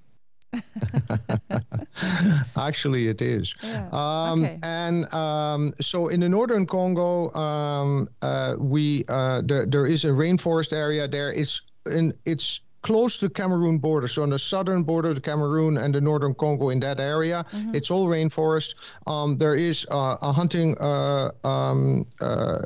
Actually, 2.58 3.08
it 3.08 3.22
is. 3.22 3.54
Yeah. 3.64 3.88
Um, 3.92 4.44
okay. 4.44 4.60
And 4.64 5.14
um, 5.14 5.74
so 5.80 6.10
in 6.10 6.20
the 6.20 6.30
northern 6.30 6.66
Congo, 6.66 7.32
um, 7.34 8.10
uh, 8.22 8.56
we 8.58 9.06
uh, 9.10 9.42
there, 9.46 9.66
there 9.66 9.86
is 9.86 10.06
a 10.06 10.10
rainforest 10.10 10.74
area 10.74 11.08
there. 11.08 11.32
It's 11.32 11.62
in 11.86 12.14
it's 12.26 12.60
close 12.82 13.18
to 13.20 13.28
the 13.28 13.34
Cameroon 13.34 13.78
border. 13.78 14.08
So 14.08 14.24
on 14.24 14.30
the 14.30 14.40
southern 14.40 14.84
border 14.84 15.10
of 15.10 15.16
the 15.16 15.22
Cameroon 15.22 15.78
and 15.78 15.94
the 15.94 16.02
northern 16.02 16.34
Congo 16.34 16.70
in 16.70 16.80
that 16.82 17.00
area, 17.00 17.46
mm-hmm. 17.52 17.76
it's 17.76 17.92
all 17.92 18.08
rainforest. 18.08 18.76
Um, 19.08 19.38
there 19.38 19.56
is 19.56 19.86
uh, 19.92 20.18
a 20.22 20.32
hunting, 20.32 20.78
uh, 20.80 21.32
um, 21.44 22.06
uh, 22.22 22.62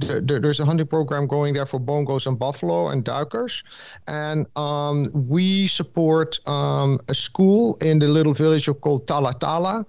th- 0.00 0.26
th- 0.26 0.42
there's 0.42 0.60
a 0.60 0.64
hunting 0.64 0.86
program 0.86 1.26
going 1.26 1.54
there 1.54 1.66
for 1.66 1.80
bongos 1.80 2.26
and 2.26 2.38
buffalo 2.38 2.88
and 2.88 3.04
duikers. 3.04 3.62
And 4.06 4.46
um, 4.56 5.06
we 5.12 5.66
support 5.66 6.38
um, 6.48 6.98
a 7.08 7.14
school 7.14 7.76
in 7.80 7.98
the 7.98 8.08
little 8.08 8.34
village 8.34 8.68
called 8.80 9.06
Talatala 9.06 9.84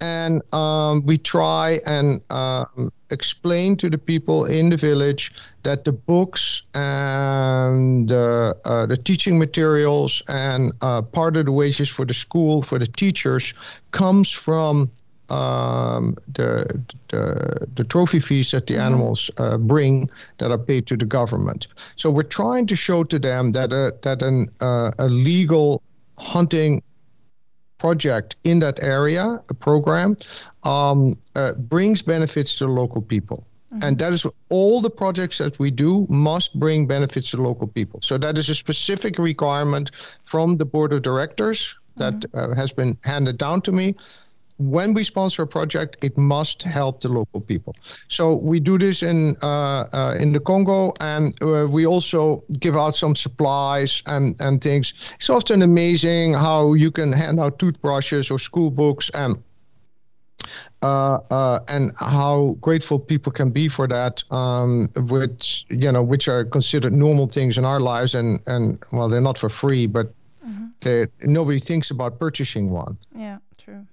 and 0.00 0.42
um, 0.54 1.04
we 1.04 1.18
try 1.18 1.80
and 1.86 2.20
um, 2.30 2.92
explain 3.10 3.76
to 3.76 3.90
the 3.90 3.98
people 3.98 4.44
in 4.44 4.70
the 4.70 4.76
village 4.76 5.32
that 5.64 5.84
the 5.84 5.92
books 5.92 6.62
and 6.74 8.12
uh, 8.12 8.54
the 8.64 8.98
teaching 9.02 9.38
materials 9.38 10.22
and 10.28 10.72
uh, 10.82 11.02
part 11.02 11.36
of 11.36 11.46
the 11.46 11.52
wages 11.52 11.88
for 11.88 12.04
the 12.04 12.14
school 12.14 12.62
for 12.62 12.78
the 12.78 12.86
teachers 12.86 13.54
comes 13.90 14.30
from 14.30 14.90
um, 15.30 16.16
the, 16.32 16.82
the, 17.08 17.66
the 17.74 17.84
trophy 17.84 18.20
fees 18.20 18.50
that 18.50 18.66
the 18.66 18.74
mm-hmm. 18.74 18.82
animals 18.82 19.30
uh, 19.38 19.58
bring 19.58 20.10
that 20.38 20.50
are 20.50 20.58
paid 20.58 20.86
to 20.86 20.96
the 20.96 21.04
government. 21.04 21.66
So 21.96 22.10
we're 22.10 22.22
trying 22.22 22.66
to 22.68 22.76
show 22.76 23.04
to 23.04 23.18
them 23.18 23.52
that 23.52 23.72
a, 23.72 23.94
that 24.02 24.22
an 24.22 24.48
uh, 24.60 24.92
a 24.98 25.08
legal 25.08 25.82
hunting 26.18 26.82
project 27.78 28.36
in 28.44 28.58
that 28.58 28.82
area, 28.82 29.40
a 29.48 29.54
program, 29.54 30.16
um, 30.64 31.16
uh, 31.36 31.52
brings 31.52 32.02
benefits 32.02 32.56
to 32.56 32.66
local 32.66 33.00
people. 33.00 33.46
Mm-hmm. 33.72 33.84
And 33.84 33.98
that 33.98 34.12
is 34.12 34.26
all 34.48 34.80
the 34.80 34.90
projects 34.90 35.38
that 35.38 35.58
we 35.58 35.70
do 35.70 36.06
must 36.08 36.58
bring 36.58 36.86
benefits 36.86 37.30
to 37.32 37.42
local 37.42 37.68
people. 37.68 38.00
So 38.02 38.18
that 38.18 38.38
is 38.38 38.48
a 38.48 38.54
specific 38.54 39.18
requirement 39.18 39.90
from 40.24 40.56
the 40.56 40.64
board 40.64 40.92
of 40.92 41.02
directors 41.02 41.76
that 41.96 42.14
mm-hmm. 42.14 42.52
uh, 42.52 42.54
has 42.56 42.72
been 42.72 42.96
handed 43.04 43.38
down 43.38 43.60
to 43.62 43.72
me 43.72 43.94
when 44.58 44.92
we 44.92 45.04
sponsor 45.04 45.42
a 45.42 45.46
project, 45.46 45.96
it 46.02 46.16
must 46.18 46.62
help 46.62 47.00
the 47.00 47.08
local 47.08 47.40
people. 47.40 47.74
So 48.08 48.34
we 48.34 48.60
do 48.60 48.78
this 48.78 49.02
in 49.02 49.36
uh, 49.42 49.86
uh, 49.92 50.14
in 50.18 50.32
the 50.32 50.40
Congo, 50.40 50.92
and 51.00 51.40
uh, 51.42 51.66
we 51.68 51.86
also 51.86 52.42
give 52.58 52.76
out 52.76 52.94
some 52.94 53.14
supplies 53.14 54.02
and 54.06 54.34
and 54.40 54.60
things. 54.60 54.94
It's 55.14 55.30
often 55.30 55.62
amazing 55.62 56.34
how 56.34 56.74
you 56.74 56.90
can 56.90 57.12
hand 57.12 57.40
out 57.40 57.58
toothbrushes 57.58 58.30
or 58.30 58.38
school 58.38 58.70
books 58.70 59.10
and. 59.10 59.42
Uh, 60.82 61.18
uh, 61.32 61.58
and 61.66 61.92
how 61.98 62.56
grateful 62.60 63.00
people 63.00 63.32
can 63.32 63.50
be 63.50 63.66
for 63.66 63.88
that, 63.88 64.22
um, 64.30 64.88
which 64.94 65.66
you 65.68 65.90
know, 65.90 66.00
which 66.00 66.28
are 66.28 66.44
considered 66.44 66.92
normal 66.92 67.26
things 67.26 67.58
in 67.58 67.64
our 67.64 67.80
lives, 67.80 68.14
and 68.14 68.38
and 68.46 68.78
well, 68.92 69.08
they're 69.08 69.20
not 69.20 69.36
for 69.36 69.48
free, 69.48 69.86
but 69.86 70.14
mm-hmm. 70.46 71.04
nobody 71.24 71.58
thinks 71.58 71.90
about 71.90 72.20
purchasing 72.20 72.70
one. 72.70 72.96
Yeah, 73.12 73.38
true. 73.56 73.84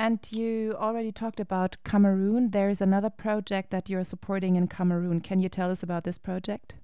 And 0.00 0.18
you 0.32 0.74
already 0.78 1.12
talked 1.12 1.40
about 1.40 1.76
Cameroon. 1.84 2.52
There 2.52 2.70
is 2.70 2.80
another 2.80 3.10
project 3.10 3.68
that 3.70 3.90
you're 3.90 4.02
supporting 4.02 4.56
in 4.56 4.66
Cameroon. 4.66 5.20
Can 5.20 5.40
you 5.40 5.50
tell 5.50 5.70
us 5.70 5.82
about 5.82 6.04
this 6.04 6.16
project? 6.16 6.74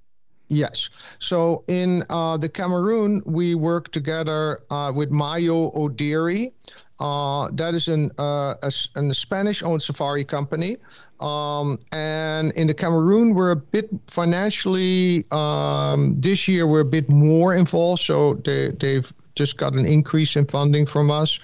Yes. 0.48 0.90
So 1.18 1.64
in 1.66 2.04
uh, 2.10 2.36
the 2.36 2.50
Cameroon, 2.50 3.22
we 3.24 3.54
work 3.54 3.90
together 3.90 4.60
uh, 4.68 4.92
with 4.94 5.10
Mayo 5.10 5.70
Oldiri. 5.70 6.52
Uh, 7.00 7.48
that 7.52 7.74
is 7.74 7.88
an, 7.88 8.10
uh, 8.18 8.54
a, 8.62 8.72
a 8.96 9.14
Spanish-owned 9.14 9.82
safari 9.82 10.22
company. 10.22 10.76
Um, 11.18 11.78
and 11.92 12.52
in 12.52 12.66
the 12.66 12.74
Cameroon, 12.74 13.34
we're 13.34 13.52
a 13.52 13.56
bit 13.56 13.88
financially, 14.08 15.24
um, 15.30 16.20
this 16.20 16.46
year, 16.48 16.66
we're 16.66 16.80
a 16.80 16.84
bit 16.84 17.08
more 17.08 17.54
involved. 17.54 18.02
So 18.02 18.34
they, 18.44 18.72
they've 18.78 19.10
just 19.36 19.58
got 19.58 19.74
an 19.74 19.86
increase 19.86 20.34
in 20.34 20.46
funding 20.46 20.86
from 20.86 21.10
us. 21.10 21.38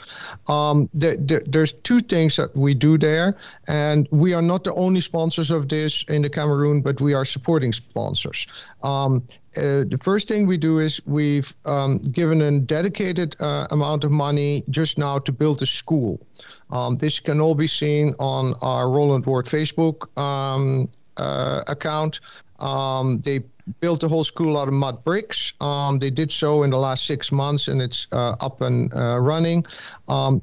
Um, 0.48 0.88
there, 0.92 1.16
there, 1.16 1.42
there's 1.46 1.72
two 1.72 2.00
things 2.00 2.36
that 2.36 2.56
we 2.56 2.74
do 2.74 2.98
there, 2.98 3.36
and 3.68 4.08
we 4.10 4.34
are 4.34 4.42
not 4.42 4.64
the 4.64 4.74
only 4.74 5.00
sponsors 5.00 5.50
of 5.50 5.68
this 5.68 6.02
in 6.08 6.22
the 6.22 6.30
Cameroon, 6.30 6.80
but 6.80 7.00
we 7.00 7.14
are 7.14 7.24
supporting 7.24 7.72
sponsors. 7.72 8.46
Um, 8.82 9.22
uh, 9.56 9.84
the 9.84 9.98
first 10.00 10.28
thing 10.28 10.46
we 10.46 10.56
do 10.56 10.78
is 10.78 11.00
we've 11.04 11.54
um, 11.66 11.98
given 11.98 12.40
a 12.40 12.58
dedicated 12.58 13.36
uh, 13.38 13.66
amount 13.70 14.02
of 14.02 14.10
money 14.10 14.64
just 14.70 14.96
now 14.96 15.18
to 15.18 15.30
build 15.30 15.60
a 15.60 15.66
school. 15.66 16.26
Um, 16.70 16.96
this 16.96 17.20
can 17.20 17.40
all 17.40 17.54
be 17.54 17.66
seen 17.66 18.14
on 18.18 18.54
our 18.62 18.88
Rowland 18.88 19.26
Ward 19.26 19.44
Facebook 19.46 20.16
um, 20.18 20.88
uh, 21.16 21.62
account. 21.68 22.20
Um, 22.58 23.20
they 23.20 23.40
built 23.80 24.00
the 24.00 24.08
whole 24.08 24.24
school 24.24 24.58
out 24.58 24.68
of 24.68 24.74
mud 24.74 25.04
bricks. 25.04 25.52
Um, 25.60 25.98
they 25.98 26.10
did 26.10 26.30
so 26.32 26.62
in 26.62 26.70
the 26.70 26.78
last 26.78 27.06
six 27.06 27.30
months, 27.30 27.68
and 27.68 27.80
it's 27.80 28.06
uh, 28.12 28.36
up 28.40 28.60
and 28.60 28.92
uh, 28.94 29.18
running. 29.18 29.64
Um, 30.08 30.42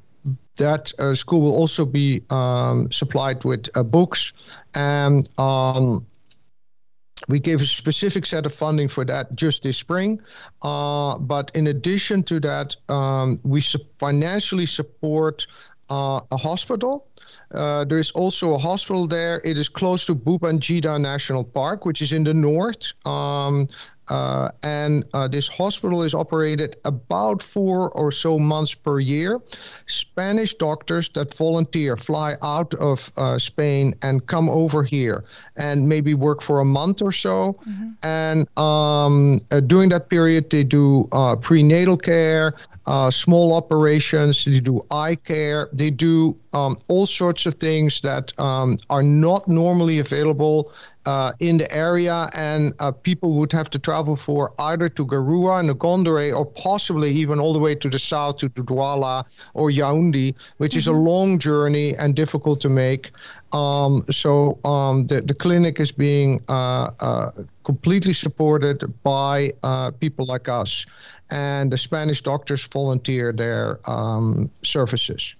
that 0.58 0.92
uh, 1.00 1.16
school 1.16 1.42
will 1.42 1.56
also 1.56 1.86
be 1.86 2.22
um, 2.30 2.92
supplied 2.92 3.44
with 3.46 3.70
uh, 3.76 3.84
books, 3.84 4.34
and 4.76 5.28
um, 5.40 6.06
we 7.28 7.40
gave 7.40 7.62
a 7.62 7.66
specific 7.66 8.26
set 8.26 8.46
of 8.46 8.54
funding 8.54 8.88
for 8.88 9.06
that 9.06 9.36
just 9.36 9.64
this 9.64 9.78
spring. 9.78 10.22
Uh, 10.62 11.18
but 11.18 11.52
in 11.56 11.68
addition 11.68 12.24
to 12.24 12.40
that, 12.42 12.76
um, 12.90 13.40
we 13.44 13.62
su- 13.62 13.80
financially 14.00 14.66
support 14.66 15.48
a 15.92 16.38
hospital. 16.38 17.08
Uh, 17.53 17.84
there 17.84 17.98
is 17.98 18.12
also 18.12 18.53
a 18.53 18.58
hospital 18.58 19.08
there. 19.08 19.41
It 19.44 19.58
is 19.58 19.70
close 19.70 20.06
to 20.06 20.15
Bhuban 20.15 20.60
National 21.01 21.44
Park, 21.44 21.86
which 21.86 22.01
is 22.01 22.13
in 22.13 22.24
the 22.24 22.34
north. 22.34 22.94
Um, 23.06 23.68
uh, 24.10 24.50
and 24.63 25.04
uh, 25.13 25.28
this 25.28 25.48
hospital 25.48 26.04
is 26.04 26.13
operated 26.13 26.75
about 26.86 27.42
four 27.42 27.92
or 27.92 28.12
so 28.12 28.39
months 28.39 28.74
per 28.74 29.00
year. 29.00 29.39
Spanish 29.88 30.54
doctors 30.56 31.10
that 31.10 31.34
volunteer 31.36 31.98
fly 31.98 32.36
out 32.42 32.74
of 32.75 33.12
uh, 33.18 33.38
Spain 33.38 33.94
and 34.01 34.25
come 34.25 34.50
over 34.50 34.84
here 34.84 35.24
and 35.58 35.88
maybe 35.88 36.13
work 36.13 36.42
for 36.42 36.60
a 36.60 36.66
month 36.66 37.01
or 37.01 37.12
so. 37.12 37.54
Mm-hmm. 37.54 37.89
And 38.04 38.58
um, 38.58 39.42
uh, 39.51 39.60
during 39.60 39.89
that 39.89 40.10
period, 40.10 40.50
they 40.50 40.63
do 40.63 41.08
uh, 41.12 41.36
prenatal 41.36 41.98
care, 41.98 42.56
uh, 42.86 43.12
small 43.12 43.54
operations, 43.54 44.46
they 44.46 44.60
do 44.60 44.86
eye 44.92 45.16
care, 45.16 45.70
they 45.72 45.92
do 45.92 46.36
um, 46.54 46.78
all 46.88 47.06
sorts 47.06 47.46
of 47.46 47.56
things 47.56 48.01
that 48.01 48.38
um, 48.39 48.78
are 48.89 49.04
not 49.04 49.48
normally 49.48 50.00
available 50.00 50.72
uh, 51.06 51.32
in 51.39 51.58
the 51.58 51.72
area, 51.74 52.29
and 52.34 52.74
uh, 52.79 52.91
people 52.91 53.36
would 53.36 53.51
have 53.51 53.70
to 53.70 53.79
travel 53.79 54.15
for 54.15 54.53
either 54.60 54.89
to 54.89 55.06
Garoua 55.06 55.60
and 55.60 55.70
Ngaoundéré, 55.70 56.36
or 56.36 56.46
possibly 56.46 57.12
even 57.12 57.39
all 57.39 57.53
the 57.53 57.60
way 57.60 57.75
to 57.75 57.89
the 57.89 58.00
south 58.00 58.38
to 58.38 58.50
Douala 58.50 59.24
or 59.53 59.70
Yaoundé, 59.70 60.38
which 60.58 60.72
mm-hmm. 60.72 60.79
is 60.79 60.88
a 60.88 60.91
mm-hmm. 60.91 61.08
long 61.08 61.39
journey 61.39 61.96
and 61.96 62.15
difficult 62.15 62.60
to 62.62 62.70
make. 62.70 63.12
Um, 63.53 64.03
so 64.12 64.60
um, 64.65 65.06
the 65.06 65.22
the 65.22 65.34
clinic 65.34 65.79
is 65.79 65.91
being 65.91 66.41
uh, 66.50 66.91
uh 67.00 67.32
completely 67.63 68.13
supported 68.13 68.84
by 69.03 69.51
uh, 69.63 69.91
people 69.91 70.25
like 70.25 70.48
us, 70.50 70.86
and 71.32 71.72
the 71.72 71.77
Spanish 71.77 72.22
doctors 72.22 72.68
volunteer 72.68 73.32
their 73.32 73.79
um, 73.89 74.50
services. 74.63 75.36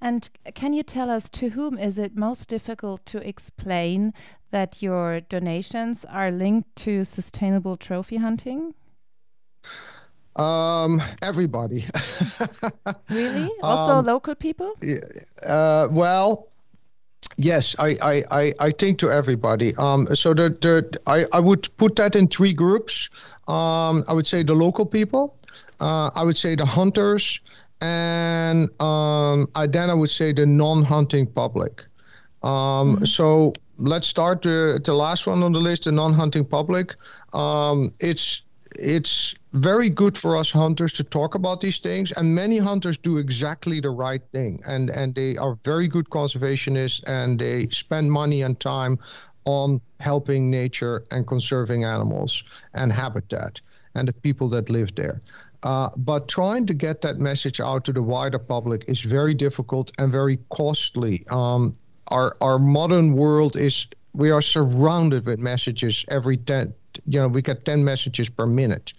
And 0.00 0.28
can 0.54 0.72
you 0.72 0.82
tell 0.82 1.10
us 1.10 1.28
to 1.30 1.50
whom 1.50 1.78
is 1.78 1.98
it 1.98 2.16
most 2.16 2.48
difficult 2.48 3.04
to 3.06 3.26
explain 3.26 4.12
that 4.56 4.80
your 4.80 5.20
donations 5.20 6.06
are 6.06 6.30
linked 6.30 6.74
to 6.74 7.04
sustainable 7.04 7.76
trophy 7.76 8.16
hunting? 8.16 8.72
Um, 10.36 11.02
everybody. 11.20 11.84
really? 13.10 13.50
Also 13.62 13.92
um, 13.96 14.06
local 14.06 14.34
people? 14.34 14.72
Uh, 15.46 15.88
well, 15.90 16.48
yes, 17.36 17.76
I, 17.78 17.98
I, 18.00 18.14
I, 18.30 18.54
I 18.58 18.70
think 18.70 18.98
to 19.00 19.10
everybody. 19.10 19.76
Um, 19.76 20.06
so 20.14 20.32
the, 20.32 20.48
the, 20.48 20.74
I, 21.06 21.26
I 21.34 21.40
would 21.40 21.68
put 21.76 21.96
that 21.96 22.16
in 22.16 22.26
three 22.26 22.54
groups. 22.54 23.10
Um, 23.48 24.04
I 24.08 24.14
would 24.14 24.26
say 24.26 24.42
the 24.42 24.54
local 24.54 24.86
people. 24.86 25.36
Uh, 25.80 26.08
I 26.14 26.22
would 26.24 26.38
say 26.38 26.54
the 26.54 26.64
hunters 26.64 27.40
and 27.82 28.70
um, 28.80 29.48
I, 29.54 29.66
then 29.66 29.90
I 29.90 29.94
would 29.94 30.08
say 30.08 30.32
the 30.32 30.46
non-hunting 30.46 31.26
public. 31.26 31.84
Um, 32.42 32.52
mm-hmm. 32.52 33.04
So 33.04 33.52
let's 33.78 34.06
start 34.06 34.42
the, 34.42 34.80
the 34.82 34.94
last 34.94 35.26
one 35.26 35.42
on 35.42 35.52
the 35.52 35.60
list, 35.60 35.84
the 35.84 35.92
non-hunting 35.92 36.44
public. 36.44 36.94
Um, 37.32 37.92
it's 38.00 38.42
it's 38.78 39.34
very 39.52 39.88
good 39.88 40.18
for 40.18 40.36
us 40.36 40.50
hunters 40.50 40.92
to 40.94 41.04
talk 41.04 41.34
about 41.34 41.60
these 41.60 41.78
things, 41.78 42.12
and 42.12 42.34
many 42.34 42.58
hunters 42.58 42.98
do 42.98 43.16
exactly 43.16 43.80
the 43.80 43.90
right 43.90 44.22
thing, 44.32 44.60
and 44.66 44.90
and 44.90 45.14
they 45.14 45.36
are 45.36 45.58
very 45.64 45.88
good 45.88 46.10
conservationists, 46.10 47.02
and 47.06 47.38
they 47.38 47.68
spend 47.70 48.10
money 48.10 48.42
and 48.42 48.58
time 48.60 48.98
on 49.44 49.80
helping 50.00 50.50
nature 50.50 51.04
and 51.10 51.26
conserving 51.26 51.84
animals 51.84 52.42
and 52.74 52.92
habitat 52.92 53.60
and 53.94 54.08
the 54.08 54.12
people 54.12 54.48
that 54.48 54.68
live 54.68 54.94
there. 54.94 55.22
Uh, 55.62 55.88
but 55.96 56.28
trying 56.28 56.66
to 56.66 56.74
get 56.74 57.00
that 57.00 57.18
message 57.18 57.60
out 57.60 57.84
to 57.84 57.92
the 57.92 58.02
wider 58.02 58.38
public 58.38 58.84
is 58.88 59.00
very 59.00 59.34
difficult 59.34 59.90
and 59.98 60.12
very 60.12 60.38
costly. 60.50 61.24
Um, 61.30 61.74
our 62.10 62.36
our 62.40 62.58
modern 62.58 63.14
world 63.14 63.56
is 63.56 63.86
we 64.12 64.30
are 64.30 64.42
surrounded 64.42 65.26
with 65.26 65.38
messages 65.38 66.04
every 66.08 66.36
ten. 66.36 66.74
You 67.06 67.20
know, 67.20 67.28
we 67.28 67.42
get 67.42 67.64
ten 67.64 67.84
messages 67.84 68.28
per 68.28 68.46
minute 68.46 68.92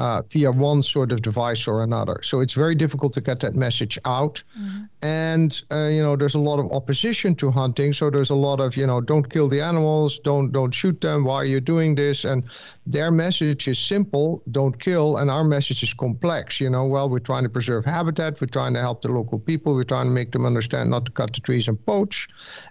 uh, 0.00 0.22
via 0.30 0.50
one 0.50 0.82
sort 0.82 1.12
of 1.12 1.20
device 1.20 1.68
or 1.68 1.82
another. 1.82 2.20
So 2.22 2.40
it's 2.40 2.54
very 2.54 2.74
difficult 2.74 3.12
to 3.12 3.20
get 3.20 3.40
that 3.40 3.54
message 3.54 3.98
out. 4.06 4.42
Mm-hmm. 4.58 4.84
And 5.02 5.62
uh, 5.70 5.88
you 5.88 6.02
know, 6.02 6.16
there's 6.16 6.34
a 6.34 6.40
lot 6.40 6.58
of 6.58 6.72
opposition 6.72 7.34
to 7.36 7.50
hunting. 7.50 7.92
So 7.92 8.08
there's 8.08 8.30
a 8.30 8.34
lot 8.34 8.60
of 8.60 8.76
you 8.76 8.86
know, 8.86 9.02
don't 9.02 9.28
kill 9.30 9.48
the 9.48 9.60
animals, 9.60 10.18
don't 10.20 10.52
don't 10.52 10.74
shoot 10.74 11.00
them. 11.02 11.24
Why 11.24 11.36
are 11.36 11.44
you 11.44 11.60
doing 11.60 11.94
this? 11.94 12.24
And 12.24 12.44
their 12.86 13.10
message 13.10 13.68
is 13.68 13.78
simple: 13.78 14.42
don't 14.50 14.80
kill. 14.80 15.18
And 15.18 15.30
our 15.30 15.44
message 15.44 15.82
is 15.82 15.92
complex. 15.92 16.60
You 16.60 16.70
know, 16.70 16.86
well, 16.86 17.10
we're 17.10 17.18
trying 17.18 17.42
to 17.42 17.50
preserve 17.50 17.84
habitat. 17.84 18.40
We're 18.40 18.46
trying 18.46 18.72
to 18.74 18.80
help 18.80 19.02
the 19.02 19.12
local 19.12 19.38
people. 19.38 19.74
We're 19.74 19.84
trying 19.84 20.06
to 20.06 20.12
make 20.12 20.32
them 20.32 20.46
understand 20.46 20.88
not 20.88 21.04
to 21.06 21.12
cut 21.12 21.34
the 21.34 21.40
trees 21.40 21.68
and 21.68 21.78
poach. 21.84 22.26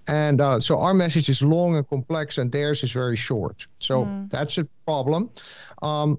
And 0.07 0.41
uh, 0.41 0.59
so 0.59 0.79
our 0.79 0.95
message 0.95 1.29
is 1.29 1.43
long 1.43 1.77
and 1.77 1.87
complex, 1.87 2.39
and 2.39 2.51
theirs 2.51 2.83
is 2.83 2.91
very 2.91 3.15
short. 3.15 3.67
So 3.79 4.05
mm. 4.05 4.29
that's 4.31 4.57
a 4.57 4.65
problem. 4.85 5.29
Um, 5.83 6.17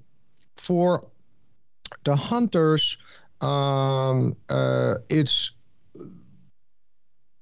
for 0.60 1.06
the 2.04 2.14
hunters, 2.14 2.98
um, 3.40 4.36
uh, 4.50 4.96
it's 5.08 5.52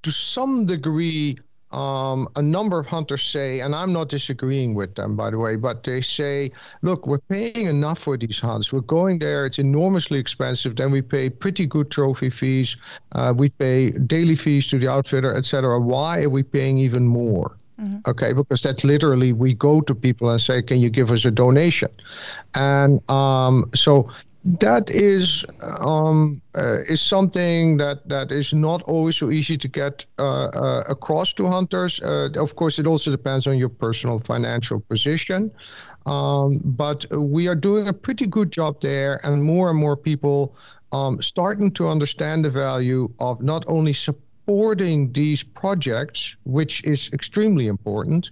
to 0.02 0.10
some 0.12 0.66
degree 0.66 1.36
um, 1.70 2.28
a 2.36 2.42
number 2.42 2.78
of 2.78 2.86
hunters 2.86 3.22
say, 3.22 3.60
and 3.60 3.74
I'm 3.74 3.92
not 3.92 4.08
disagreeing 4.08 4.74
with 4.74 4.94
them, 4.94 5.16
by 5.16 5.30
the 5.30 5.38
way, 5.38 5.56
but 5.56 5.84
they 5.84 6.00
say, 6.00 6.50
look, 6.80 7.06
we're 7.06 7.18
paying 7.18 7.66
enough 7.66 7.98
for 7.98 8.16
these 8.16 8.40
hunts. 8.40 8.72
We're 8.72 8.80
going 8.80 9.18
there. 9.18 9.44
It's 9.44 9.58
enormously 9.58 10.18
expensive. 10.18 10.76
Then 10.76 10.90
we 10.90 11.02
pay 11.02 11.28
pretty 11.28 11.66
good 11.66 11.90
trophy 11.90 12.30
fees. 12.30 12.76
Uh, 13.12 13.34
we 13.36 13.50
pay 13.50 13.90
daily 13.90 14.34
fees 14.34 14.66
to 14.68 14.78
the 14.78 14.88
outfitter, 14.88 15.34
etc. 15.34 15.78
Why 15.78 16.22
are 16.22 16.30
we 16.30 16.42
paying 16.42 16.78
even 16.78 17.06
more? 17.06 17.58
Mm-hmm. 17.80 17.98
Okay, 18.10 18.32
because 18.32 18.62
that's 18.62 18.82
literally 18.82 19.32
we 19.32 19.54
go 19.54 19.80
to 19.80 19.94
people 19.94 20.28
and 20.30 20.40
say, 20.40 20.62
"Can 20.62 20.80
you 20.80 20.90
give 20.90 21.12
us 21.12 21.24
a 21.24 21.30
donation?" 21.30 21.88
And 22.54 23.08
um, 23.08 23.70
so 23.74 24.10
that 24.44 24.90
is 24.90 25.44
um, 25.80 26.40
uh, 26.56 26.78
is 26.88 27.00
something 27.00 27.76
that 27.76 28.08
that 28.08 28.32
is 28.32 28.52
not 28.52 28.82
always 28.82 29.16
so 29.16 29.30
easy 29.30 29.56
to 29.58 29.68
get 29.68 30.04
uh, 30.18 30.46
uh, 30.46 30.82
across 30.88 31.32
to 31.34 31.46
hunters. 31.46 32.00
Uh, 32.00 32.30
of 32.36 32.56
course, 32.56 32.78
it 32.78 32.86
also 32.86 33.10
depends 33.10 33.46
on 33.46 33.58
your 33.58 33.68
personal 33.68 34.18
financial 34.18 34.80
position, 34.80 35.50
um, 36.06 36.60
but 36.64 37.04
we 37.12 37.46
are 37.48 37.54
doing 37.54 37.88
a 37.88 37.92
pretty 37.92 38.26
good 38.26 38.50
job 38.50 38.80
there, 38.80 39.20
and 39.24 39.44
more 39.44 39.70
and 39.70 39.78
more 39.78 39.96
people 39.96 40.56
um, 40.92 41.20
starting 41.22 41.70
to 41.72 41.86
understand 41.86 42.44
the 42.44 42.50
value 42.50 43.08
of 43.20 43.42
not 43.42 43.64
only 43.68 43.92
support 43.92 44.27
supporting 44.48 45.12
these 45.12 45.42
projects, 45.42 46.36
which 46.44 46.82
is 46.84 47.10
extremely 47.12 47.66
important. 47.66 48.30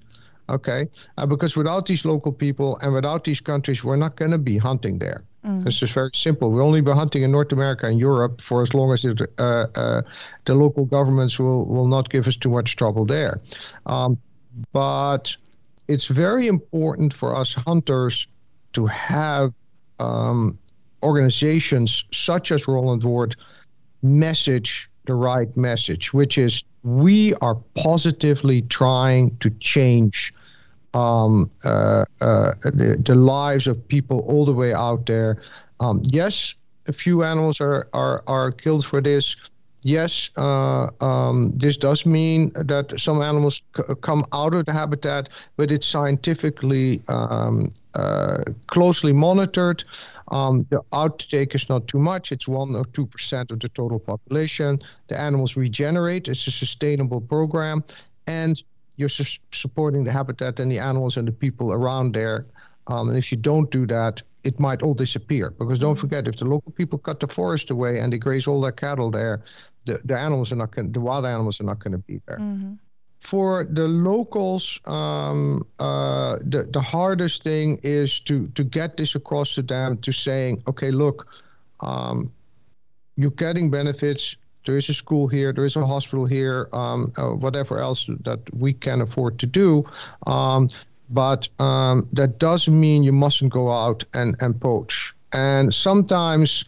Okay, 0.48 0.87
uh, 1.18 1.26
because 1.26 1.57
without 1.57 1.87
these 1.87 2.05
local 2.05 2.33
people 2.33 2.79
and 2.81 2.94
without 2.94 3.24
these 3.24 3.40
countries, 3.40 3.83
we're 3.83 3.96
not 3.96 4.14
going 4.14 4.31
to 4.31 4.38
be 4.38 4.57
hunting 4.57 4.98
there. 4.98 5.24
Mm. 5.44 5.64
This 5.64 5.83
is 5.83 5.90
very 5.90 6.11
simple. 6.14 6.52
We'll 6.52 6.64
only 6.64 6.81
be 6.81 6.92
hunting 6.92 7.22
in 7.22 7.33
North 7.33 7.52
America 7.52 7.87
and 7.87 7.98
Europe 7.98 8.40
for 8.40 8.62
as 8.62 8.72
long 8.72 8.92
as 8.92 9.05
it, 9.05 9.20
uh, 9.38 9.66
uh, 9.74 10.02
the 10.44 10.55
local 10.55 10.85
governments 10.85 11.38
will, 11.40 11.66
will 11.66 11.88
not 11.88 12.09
give 12.11 12.29
us 12.29 12.37
too 12.37 12.50
much 12.50 12.76
trouble 12.76 13.05
there. 13.05 13.40
Um, 13.87 14.18
but 14.72 15.37
it's 15.88 16.07
very 16.07 16.46
important 16.46 17.12
for 17.12 17.35
us 17.35 17.55
hunters 17.66 18.29
to 18.74 18.87
have 18.87 19.52
um, 19.98 20.57
organizations 21.02 22.05
such 22.12 22.52
as 22.52 22.68
Rowland 22.68 23.02
Ward 23.02 23.35
message 24.02 24.88
the 25.07 25.14
right 25.14 25.55
message, 25.57 26.12
which 26.12 26.38
is 26.38 26.64
we 26.83 27.35
are 27.35 27.57
positively 27.75 28.62
trying 28.62 29.37
to 29.38 29.51
change 29.61 30.33
um, 30.95 31.51
uh, 31.64 32.05
uh, 32.21 32.53
the, 32.62 33.01
the, 33.05 33.14
lives 33.14 33.66
of 33.66 33.87
people 33.88 34.21
all 34.21 34.47
the 34.47 34.53
way 34.53 34.73
out 34.73 35.05
there. 35.07 35.42
Um, 35.81 36.01
yes, 36.05 36.55
a 36.87 36.92
few 36.92 37.23
animals 37.23 37.61
are, 37.61 37.88
are, 37.92 38.23
are 38.27 38.51
killed 38.51 38.85
for 38.85 39.01
this. 39.01 39.37
Yes, 39.87 40.31
uh, 40.37 40.90
um, 41.01 41.53
this 41.55 41.77
does 41.77 42.05
mean 42.05 42.51
that 42.57 42.99
some 42.99 43.22
animals 43.22 43.62
c- 43.77 43.85
come 44.01 44.25
out 44.33 44.53
of 44.53 44.66
the 44.66 44.72
habitat, 44.72 45.29
but 45.57 45.70
it's 45.70 45.87
scientifically 45.87 47.01
um, 47.07 47.68
uh, 47.94 48.42
closely 48.66 49.12
monitored. 49.12 49.85
Um, 50.33 50.66
the 50.70 50.81
outtake 50.92 51.55
is 51.55 51.68
not 51.68 51.87
too 51.87 52.01
much. 52.01 52.33
It's 52.33 52.49
1 52.49 52.75
or 52.75 52.83
2% 52.83 53.53
of 53.53 53.61
the 53.61 53.68
total 53.68 54.01
population. 54.01 54.79
The 55.07 55.20
animals 55.20 55.57
regenerate. 55.57 56.27
It's 56.27 56.49
a 56.49 56.51
sustainable 56.51 57.20
program. 57.20 57.85
And 58.27 58.61
you're 58.96 59.09
su- 59.09 59.38
supporting 59.53 60.03
the 60.03 60.11
habitat 60.11 60.59
and 60.59 60.68
the 60.68 60.81
animals 60.81 61.16
and 61.16 61.29
the 61.29 61.33
people 61.33 61.72
around 61.72 62.12
there. 62.12 62.44
Um, 62.88 63.09
and 63.09 63.16
if 63.16 63.31
you 63.31 63.38
don't 63.38 63.70
do 63.70 63.87
that, 63.87 64.20
it 64.42 64.61
might 64.61 64.83
all 64.83 64.94
disappear. 64.94 65.51
Because 65.51 65.79
don't 65.79 65.94
mm-hmm. 65.94 66.01
forget, 66.01 66.29
if 66.29 66.37
the 66.37 66.44
local 66.44 66.72
people 66.72 66.99
cut 66.99 67.20
the 67.20 67.29
forest 67.29 67.70
away 67.70 68.01
and 68.01 68.12
they 68.12 68.18
graze 68.18 68.46
all 68.46 68.61
their 68.61 68.72
cattle 68.72 69.11
there, 69.11 69.42
the, 69.87 70.01
the 70.05 70.18
animals 70.18 70.53
are 70.53 70.57
not 70.57 70.70
going 70.72 70.92
the 70.92 71.01
wild 71.01 71.25
animals 71.25 71.61
are 71.61 71.64
not 71.64 71.79
going 71.79 71.92
to 71.92 71.99
be 71.99 72.20
there. 72.27 72.38
Mm-hmm 72.38 72.75
for 73.27 73.64
the 73.64 73.88
locals, 73.88 74.81
um, 74.87 75.66
uh, 75.81 76.37
the 76.42 76.68
the 76.70 76.81
hardest 76.81 77.42
thing 77.42 77.81
is 77.83 78.20
to 78.20 78.46
to 78.55 78.62
get 78.62 78.96
this 78.96 79.16
across 79.16 79.55
to 79.57 79.62
them 79.62 79.99
to 79.99 80.12
saying, 80.12 80.62
okay, 80.68 80.92
look, 80.92 81.27
um, 81.81 82.31
you're 83.16 83.31
getting 83.33 83.70
benefits. 83.70 84.37
There 84.64 84.77
is 84.77 84.88
a 84.88 84.94
school 84.94 85.27
here. 85.29 85.53
There 85.53 85.64
is 85.64 85.77
a 85.77 85.85
hospital 85.85 86.27
here. 86.27 86.68
Um, 86.72 87.12
uh, 87.16 87.31
whatever 87.31 87.79
else 87.79 88.07
that 88.20 88.40
we 88.55 88.72
can 88.72 89.01
afford 89.01 89.38
to 89.40 89.46
do. 89.46 89.85
Um, 90.27 90.68
but 91.11 91.49
um, 91.61 92.09
that 92.12 92.38
doesn't 92.38 92.79
mean 92.79 93.03
you 93.03 93.12
mustn't 93.12 93.53
go 93.53 93.70
out 93.70 94.05
and, 94.14 94.37
and 94.40 94.61
poach. 94.61 95.14
And 95.33 95.72
sometimes 95.72 96.64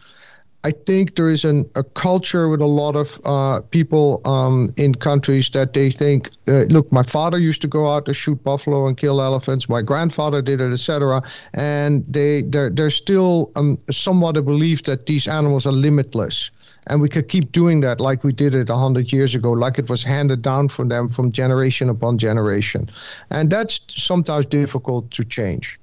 I 0.64 0.72
think 0.72 1.14
there 1.14 1.28
is 1.28 1.44
an, 1.44 1.70
a 1.76 1.84
culture 1.84 2.48
with 2.48 2.60
a 2.60 2.66
lot 2.66 2.96
of 2.96 3.20
uh, 3.24 3.60
people 3.70 4.20
um, 4.24 4.74
in 4.76 4.92
countries 4.92 5.50
that 5.50 5.72
they 5.72 5.90
think, 5.90 6.30
uh, 6.48 6.64
look, 6.64 6.90
my 6.90 7.04
father 7.04 7.38
used 7.38 7.62
to 7.62 7.68
go 7.68 7.86
out 7.86 8.06
to 8.06 8.14
shoot 8.14 8.42
buffalo 8.42 8.86
and 8.86 8.96
kill 8.96 9.22
elephants. 9.22 9.68
My 9.68 9.82
grandfather 9.82 10.42
did 10.42 10.60
it, 10.60 10.72
etc. 10.72 11.22
And 11.54 12.04
they 12.08 12.42
there's 12.42 12.96
still 12.96 13.52
um, 13.54 13.78
somewhat 13.90 14.36
a 14.36 14.42
belief 14.42 14.82
that 14.84 15.06
these 15.06 15.28
animals 15.28 15.64
are 15.64 15.72
limitless. 15.72 16.50
And 16.88 17.00
we 17.00 17.08
could 17.08 17.28
keep 17.28 17.52
doing 17.52 17.80
that 17.82 18.00
like 18.00 18.24
we 18.24 18.32
did 18.32 18.54
it 18.54 18.68
100 18.68 19.12
years 19.12 19.34
ago, 19.34 19.52
like 19.52 19.78
it 19.78 19.88
was 19.88 20.02
handed 20.02 20.42
down 20.42 20.68
from 20.68 20.88
them 20.88 21.08
from 21.08 21.30
generation 21.30 21.88
upon 21.88 22.18
generation. 22.18 22.88
And 23.30 23.50
that's 23.50 23.80
sometimes 23.88 24.46
difficult 24.46 25.10
to 25.12 25.24
change. 25.24 25.78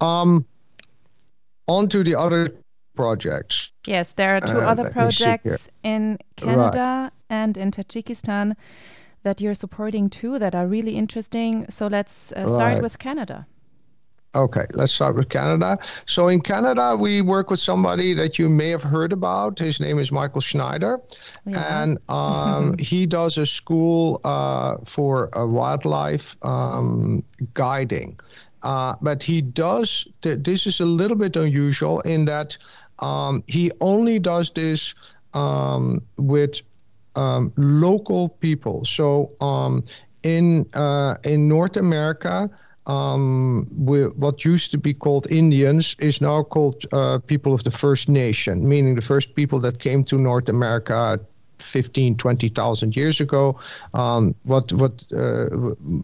Um, 0.00 0.44
on 1.66 1.88
to 1.88 2.04
the 2.04 2.14
other 2.14 2.54
projects. 2.94 3.70
Yes, 3.86 4.12
there 4.12 4.36
are 4.36 4.40
two 4.40 4.58
uh, 4.58 4.70
other 4.70 4.90
projects 4.90 5.68
in 5.82 6.18
Canada 6.36 6.78
right. 6.78 7.12
and 7.28 7.56
in 7.56 7.70
Tajikistan 7.70 8.54
that 9.22 9.40
you're 9.40 9.54
supporting 9.54 10.08
too 10.10 10.38
that 10.38 10.54
are 10.54 10.66
really 10.66 10.96
interesting. 10.96 11.66
So 11.70 11.86
let's 11.86 12.32
uh, 12.32 12.46
start 12.46 12.74
right. 12.74 12.82
with 12.82 12.98
Canada. 12.98 13.46
Okay, 14.34 14.66
let's 14.72 14.92
start 14.92 15.14
with 15.14 15.28
Canada. 15.28 15.78
So 16.06 16.26
in 16.26 16.40
Canada, 16.40 16.96
we 16.98 17.22
work 17.22 17.50
with 17.50 17.60
somebody 17.60 18.14
that 18.14 18.36
you 18.36 18.48
may 18.48 18.70
have 18.70 18.82
heard 18.82 19.12
about. 19.12 19.60
His 19.60 19.78
name 19.78 20.00
is 20.00 20.10
Michael 20.10 20.40
Schneider, 20.40 20.98
yeah. 21.46 21.82
and 21.82 21.98
um, 22.08 22.74
he 22.78 23.06
does 23.06 23.38
a 23.38 23.46
school 23.46 24.20
uh, 24.24 24.78
for 24.84 25.30
wildlife 25.36 26.36
um, 26.42 27.22
guiding. 27.54 28.18
Uh, 28.64 28.96
but 29.02 29.22
he 29.22 29.42
does. 29.42 30.08
Th- 30.22 30.38
this 30.40 30.66
is 30.66 30.80
a 30.80 30.86
little 30.86 31.16
bit 31.16 31.36
unusual 31.36 32.00
in 32.00 32.24
that 32.24 32.56
um, 33.00 33.42
he 33.46 33.70
only 33.80 34.18
does 34.18 34.50
this 34.50 34.94
um, 35.34 36.00
with 36.16 36.60
um, 37.16 37.52
local 37.56 38.28
people. 38.28 38.84
So 38.84 39.30
um, 39.40 39.82
in 40.22 40.66
uh, 40.74 41.16
in 41.24 41.48
North 41.48 41.76
America, 41.76 42.50
um, 42.86 43.66
what 43.70 44.44
used 44.44 44.70
to 44.72 44.78
be 44.78 44.94
called 44.94 45.30
Indians 45.30 45.96
is 45.98 46.20
now 46.20 46.42
called 46.42 46.84
uh, 46.92 47.18
people 47.18 47.54
of 47.54 47.62
the 47.64 47.70
First 47.70 48.08
Nation, 48.08 48.68
meaning 48.68 48.94
the 48.94 49.02
first 49.02 49.34
people 49.34 49.58
that 49.60 49.78
came 49.78 50.04
to 50.04 50.18
North 50.18 50.48
America 50.48 51.18
15, 51.58 52.16
20,000 52.16 52.96
years 52.96 53.20
ago. 53.20 53.58
Um, 53.94 54.34
what 54.44 54.72
what 54.72 55.04
uh, 55.16 55.48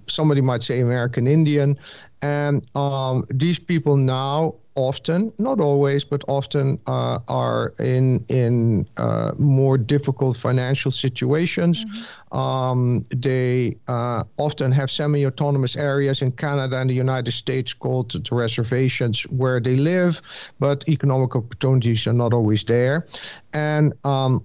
somebody 0.06 0.40
might 0.40 0.62
say 0.62 0.80
American 0.80 1.26
Indian, 1.26 1.78
and 2.22 2.64
um, 2.76 3.26
these 3.30 3.58
people 3.58 3.96
now 3.96 4.54
often, 4.74 5.32
not 5.38 5.60
always, 5.60 6.04
but 6.04 6.22
often 6.28 6.78
uh, 6.86 7.18
are 7.28 7.72
in 7.78 8.24
in 8.28 8.86
uh, 8.96 9.32
more 9.38 9.78
difficult 9.78 10.36
financial 10.36 10.90
situations. 10.90 11.84
Mm-hmm. 11.84 12.38
Um, 12.38 13.04
they 13.14 13.76
uh, 13.88 14.22
often 14.36 14.72
have 14.72 14.90
semi-autonomous 14.90 15.76
areas 15.76 16.22
in 16.22 16.32
Canada 16.32 16.76
and 16.76 16.88
the 16.88 16.94
United 16.94 17.32
States 17.32 17.74
called 17.74 18.10
the 18.12 18.34
reservations 18.34 19.22
where 19.22 19.60
they 19.60 19.76
live, 19.76 20.20
but 20.58 20.84
economic 20.88 21.34
opportunities 21.34 22.06
are 22.06 22.12
not 22.12 22.32
always 22.32 22.64
there. 22.64 23.06
And 23.52 23.92
um, 24.04 24.44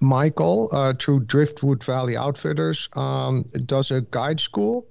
Michael, 0.00 0.68
uh, 0.72 0.94
through 0.98 1.20
Driftwood 1.20 1.84
Valley 1.84 2.16
Outfitters, 2.16 2.88
um, 2.94 3.44
does 3.66 3.92
a 3.92 4.00
guide 4.00 4.40
school 4.40 4.86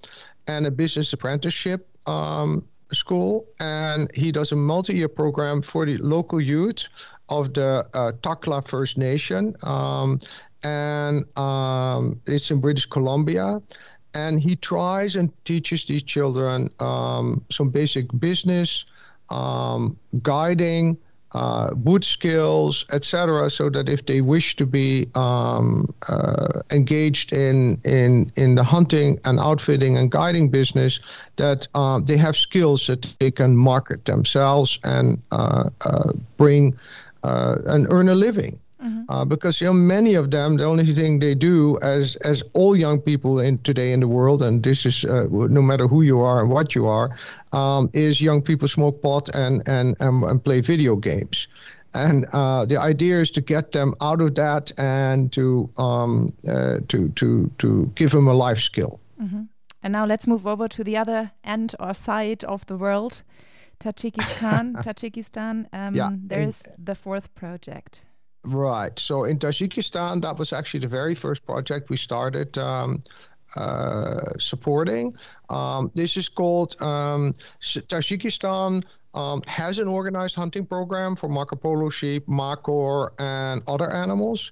and 0.47 0.65
a 0.65 0.71
business 0.71 1.13
apprenticeship 1.13 1.87
um, 2.07 2.63
school, 2.93 3.45
and 3.59 4.09
he 4.15 4.31
does 4.31 4.51
a 4.51 4.55
multi-year 4.55 5.07
program 5.07 5.61
for 5.61 5.85
the 5.85 5.97
local 5.97 6.41
youth 6.41 6.87
of 7.29 7.53
the 7.53 7.87
uh, 7.93 8.11
Takla 8.21 8.67
First 8.67 8.97
Nation, 8.97 9.55
um, 9.63 10.19
and 10.63 11.25
um, 11.37 12.19
it's 12.27 12.51
in 12.51 12.59
British 12.59 12.85
Columbia. 12.85 13.61
And 14.13 14.41
he 14.41 14.57
tries 14.57 15.15
and 15.15 15.31
teaches 15.45 15.85
these 15.85 16.03
children 16.03 16.67
um, 16.79 17.45
some 17.49 17.69
basic 17.69 18.07
business, 18.19 18.85
um, 19.29 19.97
guiding, 20.21 20.97
uh, 21.33 21.71
wood 21.75 22.03
skills, 22.03 22.85
etc., 22.91 23.49
so 23.49 23.69
that 23.69 23.87
if 23.87 24.05
they 24.05 24.21
wish 24.21 24.55
to 24.57 24.65
be 24.65 25.07
um, 25.15 25.93
uh, 26.09 26.61
engaged 26.71 27.31
in, 27.31 27.79
in 27.83 28.31
in 28.35 28.55
the 28.55 28.63
hunting 28.63 29.19
and 29.25 29.39
outfitting 29.39 29.97
and 29.97 30.11
guiding 30.11 30.49
business, 30.49 30.99
that 31.37 31.67
uh, 31.75 31.99
they 31.99 32.17
have 32.17 32.35
skills 32.35 32.87
that 32.87 33.13
they 33.19 33.31
can 33.31 33.55
market 33.55 34.05
themselves 34.05 34.79
and 34.83 35.21
uh, 35.31 35.69
uh, 35.85 36.13
bring 36.37 36.77
uh, 37.23 37.57
and 37.65 37.87
earn 37.89 38.09
a 38.09 38.15
living. 38.15 38.59
Mm-hmm. 38.83 39.03
Uh, 39.09 39.25
because 39.25 39.61
you 39.61 39.67
know 39.67 39.73
many 39.73 40.15
of 40.15 40.31
them, 40.31 40.57
the 40.57 40.63
only 40.63 40.85
thing 40.85 41.19
they 41.19 41.35
do, 41.35 41.77
as 41.83 42.15
as 42.25 42.41
all 42.53 42.75
young 42.75 42.99
people 42.99 43.39
in 43.39 43.59
today 43.59 43.93
in 43.93 43.99
the 43.99 44.07
world, 44.07 44.41
and 44.41 44.63
this 44.63 44.85
is 44.85 45.05
uh, 45.05 45.27
no 45.29 45.61
matter 45.61 45.87
who 45.87 46.01
you 46.01 46.19
are 46.19 46.41
and 46.41 46.49
what 46.49 46.73
you 46.73 46.87
are, 46.87 47.11
um, 47.51 47.89
is 47.93 48.21
young 48.21 48.41
people 48.41 48.67
smoke 48.67 49.01
pot 49.01 49.29
and 49.35 49.61
and 49.67 49.95
and, 49.99 50.23
and 50.23 50.43
play 50.43 50.61
video 50.61 50.95
games. 50.95 51.47
And 51.93 52.25
uh, 52.33 52.65
the 52.65 52.77
idea 52.77 53.19
is 53.21 53.31
to 53.31 53.41
get 53.41 53.73
them 53.73 53.93
out 54.01 54.21
of 54.21 54.33
that 54.35 54.71
and 54.77 55.31
to 55.33 55.69
um, 55.77 56.29
uh, 56.47 56.79
to 56.87 57.09
to 57.09 57.51
to 57.57 57.91
give 57.95 58.11
them 58.11 58.27
a 58.27 58.33
life 58.33 58.59
skill. 58.59 58.99
Mm-hmm. 59.21 59.43
And 59.83 59.93
now 59.93 60.05
let's 60.05 60.25
move 60.25 60.47
over 60.47 60.67
to 60.67 60.83
the 60.83 60.97
other 60.97 61.31
end 61.43 61.75
or 61.79 61.93
side 61.93 62.43
of 62.43 62.65
the 62.65 62.77
world, 62.77 63.23
Tajikistan. 63.79 64.73
Tajikistan. 64.83 65.67
Um, 65.73 65.95
yeah, 65.95 66.11
there's 66.13 66.63
the 66.83 66.95
fourth 66.95 67.33
project. 67.35 68.05
Right. 68.43 68.97
So 68.97 69.25
in 69.25 69.37
Tajikistan, 69.37 70.21
that 70.21 70.37
was 70.37 70.51
actually 70.51 70.79
the 70.81 70.87
very 70.87 71.13
first 71.13 71.45
project 71.45 71.89
we 71.89 71.97
started 71.97 72.57
um, 72.57 72.99
uh, 73.55 74.21
supporting. 74.39 75.13
Um, 75.49 75.91
this 75.93 76.17
is 76.17 76.27
called 76.27 76.75
um, 76.81 77.33
Tajikistan 77.61 78.83
um, 79.13 79.41
has 79.47 79.79
an 79.79 79.87
organized 79.87 80.35
hunting 80.35 80.65
program 80.65 81.15
for 81.15 81.29
Marco 81.29 81.55
Polo 81.55 81.89
sheep, 81.89 82.25
markhor, 82.27 83.11
and 83.19 83.61
other 83.67 83.91
animals, 83.91 84.51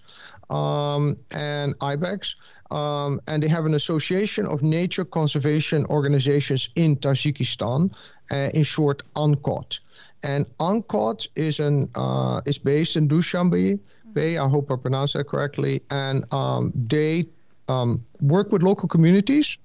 um, 0.50 1.18
and 1.32 1.74
ibex. 1.82 2.36
Um, 2.72 3.20
and 3.28 3.42
they 3.42 3.48
have 3.48 3.66
an 3.66 3.74
association 3.74 4.46
of 4.46 4.62
nature 4.62 5.06
conservation 5.06 5.86
organizations 5.86 6.70
in 6.76 6.98
Tajikistan, 6.98 7.92
uh, 8.32 8.50
in 8.54 8.64
short, 8.64 9.02
ANCOT. 9.16 9.80
And 10.24 10.46
ANCOT 10.60 11.28
is 11.36 11.60
an 11.60 11.90
uh, 11.96 12.42
is 12.46 12.58
based 12.58 12.96
in 12.96 13.08
Dushanbe 13.08 13.80
Bay. 14.14 14.38
I 14.38 14.48
hope 14.48 14.72
I 14.72 14.76
pronounced 14.76 15.14
that 15.14 15.26
correctly. 15.26 15.82
And 15.92 16.26
um, 16.34 16.74
they 16.76 17.28
um, 17.68 18.04
work 18.22 18.52
with 18.52 18.64
local 18.64 18.90
communities 18.90 19.58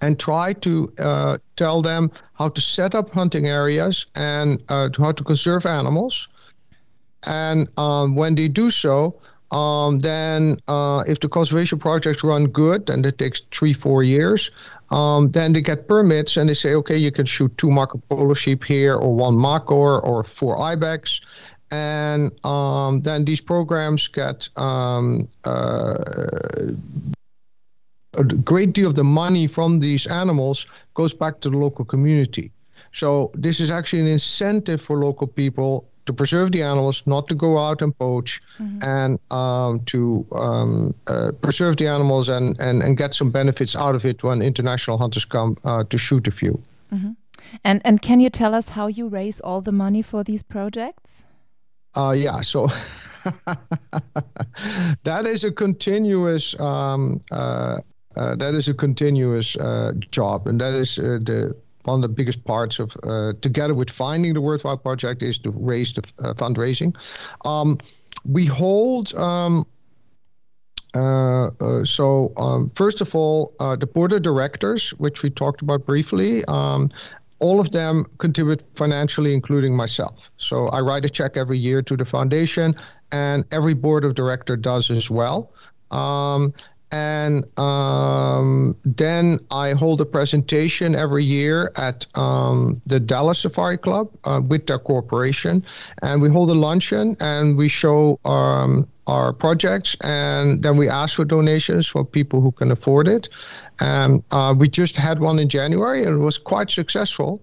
and 0.00 0.18
try 0.18 0.52
to 0.54 0.92
uh, 0.98 1.38
tell 1.56 1.80
them 1.80 2.10
how 2.34 2.48
to 2.48 2.60
set 2.60 2.94
up 2.94 3.10
hunting 3.10 3.46
areas 3.46 4.06
and 4.16 4.62
uh, 4.68 4.88
how 4.98 5.12
to 5.12 5.24
conserve 5.24 5.64
animals. 5.64 6.28
And 7.24 7.68
um, 7.78 8.16
when 8.16 8.34
they 8.34 8.48
do 8.48 8.70
so, 8.70 9.20
um, 9.52 9.98
then 9.98 10.56
uh, 10.66 11.04
if 11.06 11.20
the 11.20 11.28
conservation 11.28 11.78
projects 11.78 12.24
run 12.24 12.46
good, 12.46 12.88
and 12.88 13.04
it 13.04 13.18
takes 13.18 13.42
three, 13.50 13.74
four 13.74 14.02
years, 14.02 14.50
um, 14.90 15.30
then 15.30 15.52
they 15.52 15.60
get 15.60 15.86
permits 15.86 16.36
and 16.36 16.48
they 16.48 16.54
say, 16.54 16.74
okay, 16.74 16.96
you 16.96 17.12
can 17.12 17.26
shoot 17.26 17.56
two 17.58 17.70
Marco 17.70 18.00
Polo 18.08 18.34
sheep 18.34 18.64
here, 18.64 18.96
or 18.96 19.14
one 19.14 19.34
markhor, 19.34 20.02
or 20.02 20.24
four 20.24 20.58
ibex. 20.60 21.20
And 21.70 22.32
um, 22.44 23.02
then 23.02 23.24
these 23.24 23.40
programs 23.40 24.08
get 24.08 24.48
um, 24.56 25.28
uh, 25.44 25.98
a 28.18 28.24
great 28.24 28.72
deal 28.72 28.88
of 28.88 28.94
the 28.94 29.04
money 29.04 29.46
from 29.46 29.80
these 29.80 30.06
animals 30.06 30.66
goes 30.94 31.14
back 31.14 31.40
to 31.40 31.50
the 31.50 31.56
local 31.56 31.84
community. 31.84 32.50
So 32.92 33.30
this 33.34 33.60
is 33.60 33.70
actually 33.70 34.00
an 34.00 34.08
incentive 34.08 34.80
for 34.80 34.98
local 34.98 35.26
people 35.26 35.88
to 36.06 36.12
preserve 36.12 36.52
the 36.52 36.62
animals, 36.62 37.02
not 37.06 37.28
to 37.28 37.34
go 37.34 37.58
out 37.58 37.82
and 37.82 37.96
poach, 37.98 38.40
mm-hmm. 38.58 38.78
and 38.82 39.18
um, 39.30 39.80
to 39.86 40.26
um, 40.32 40.94
uh, 41.06 41.32
preserve 41.40 41.76
the 41.76 41.86
animals 41.86 42.28
and, 42.28 42.58
and, 42.60 42.82
and 42.82 42.96
get 42.96 43.14
some 43.14 43.30
benefits 43.30 43.76
out 43.76 43.94
of 43.94 44.04
it 44.04 44.22
when 44.22 44.42
international 44.42 44.98
hunters 44.98 45.24
come 45.24 45.56
uh, 45.64 45.84
to 45.84 45.98
shoot 45.98 46.26
a 46.26 46.30
few. 46.30 46.60
Mm-hmm. 46.92 47.12
And 47.64 47.82
and 47.84 48.00
can 48.00 48.20
you 48.20 48.30
tell 48.30 48.54
us 48.54 48.70
how 48.70 48.86
you 48.86 49.08
raise 49.08 49.40
all 49.40 49.60
the 49.60 49.72
money 49.72 50.02
for 50.02 50.24
these 50.24 50.42
projects? 50.42 51.24
Uh, 51.94 52.14
yeah, 52.16 52.40
so 52.40 52.66
that 55.04 55.26
is 55.26 55.44
a 55.44 55.52
continuous 55.52 56.58
um, 56.58 57.20
uh, 57.30 57.78
uh, 58.16 58.34
that 58.36 58.54
is 58.54 58.68
a 58.68 58.74
continuous 58.74 59.56
uh, 59.56 59.92
job, 60.10 60.46
and 60.46 60.60
that 60.60 60.74
is 60.74 60.98
uh, 60.98 61.18
the 61.22 61.56
one 61.84 61.96
of 61.96 62.02
the 62.02 62.08
biggest 62.08 62.44
parts 62.44 62.78
of 62.78 62.96
uh, 63.02 63.32
together 63.40 63.74
with 63.74 63.90
finding 63.90 64.34
the 64.34 64.40
worthwhile 64.40 64.78
project 64.78 65.22
is 65.22 65.38
to 65.38 65.50
raise 65.50 65.92
the 65.92 66.02
uh, 66.18 66.34
fundraising. 66.34 66.94
Um, 67.46 67.78
we 68.24 68.46
hold. 68.46 69.14
Um, 69.14 69.64
uh, 70.94 71.46
uh, 71.46 71.84
so 71.84 72.34
um, 72.36 72.70
first 72.74 73.00
of 73.00 73.14
all, 73.14 73.54
uh, 73.60 73.74
the 73.76 73.86
board 73.86 74.12
of 74.12 74.20
directors, 74.20 74.90
which 74.98 75.22
we 75.22 75.30
talked 75.30 75.62
about 75.62 75.86
briefly, 75.86 76.44
um, 76.48 76.90
all 77.40 77.60
of 77.60 77.72
them 77.72 78.04
contribute 78.18 78.62
financially, 78.76 79.32
including 79.34 79.74
myself. 79.74 80.30
So 80.36 80.66
I 80.66 80.80
write 80.80 81.04
a 81.04 81.08
check 81.08 81.36
every 81.36 81.58
year 81.58 81.82
to 81.82 81.96
the 81.96 82.04
foundation, 82.04 82.76
and 83.10 83.44
every 83.50 83.74
board 83.74 84.04
of 84.04 84.14
director 84.14 84.56
does 84.56 84.90
as 84.90 85.10
well. 85.10 85.52
Um, 85.90 86.54
and 86.92 87.44
um, 87.58 88.76
then 88.84 89.38
I 89.50 89.72
hold 89.72 90.00
a 90.00 90.04
presentation 90.04 90.94
every 90.94 91.24
year 91.24 91.72
at 91.76 92.06
um, 92.16 92.80
the 92.86 93.00
Dallas 93.00 93.40
Safari 93.40 93.78
Club 93.78 94.10
uh, 94.24 94.40
with 94.46 94.66
their 94.66 94.78
corporation, 94.78 95.64
and 96.02 96.20
we 96.20 96.28
hold 96.28 96.50
a 96.50 96.54
luncheon 96.54 97.16
and 97.20 97.56
we 97.56 97.68
show 97.68 98.20
um, 98.24 98.86
our 99.06 99.32
projects, 99.32 99.96
and 100.04 100.62
then 100.62 100.76
we 100.76 100.88
ask 100.88 101.16
for 101.16 101.24
donations 101.24 101.86
for 101.86 102.04
people 102.04 102.40
who 102.40 102.52
can 102.52 102.70
afford 102.70 103.08
it. 103.08 103.28
And 103.80 104.22
uh, 104.30 104.54
we 104.56 104.68
just 104.68 104.96
had 104.96 105.20
one 105.20 105.38
in 105.38 105.48
January, 105.48 106.04
and 106.04 106.14
it 106.14 106.24
was 106.24 106.38
quite 106.38 106.70
successful. 106.70 107.42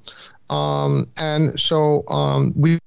Um, 0.50 1.08
and 1.18 1.60
so 1.60 2.04
um, 2.08 2.54
we 2.56 2.80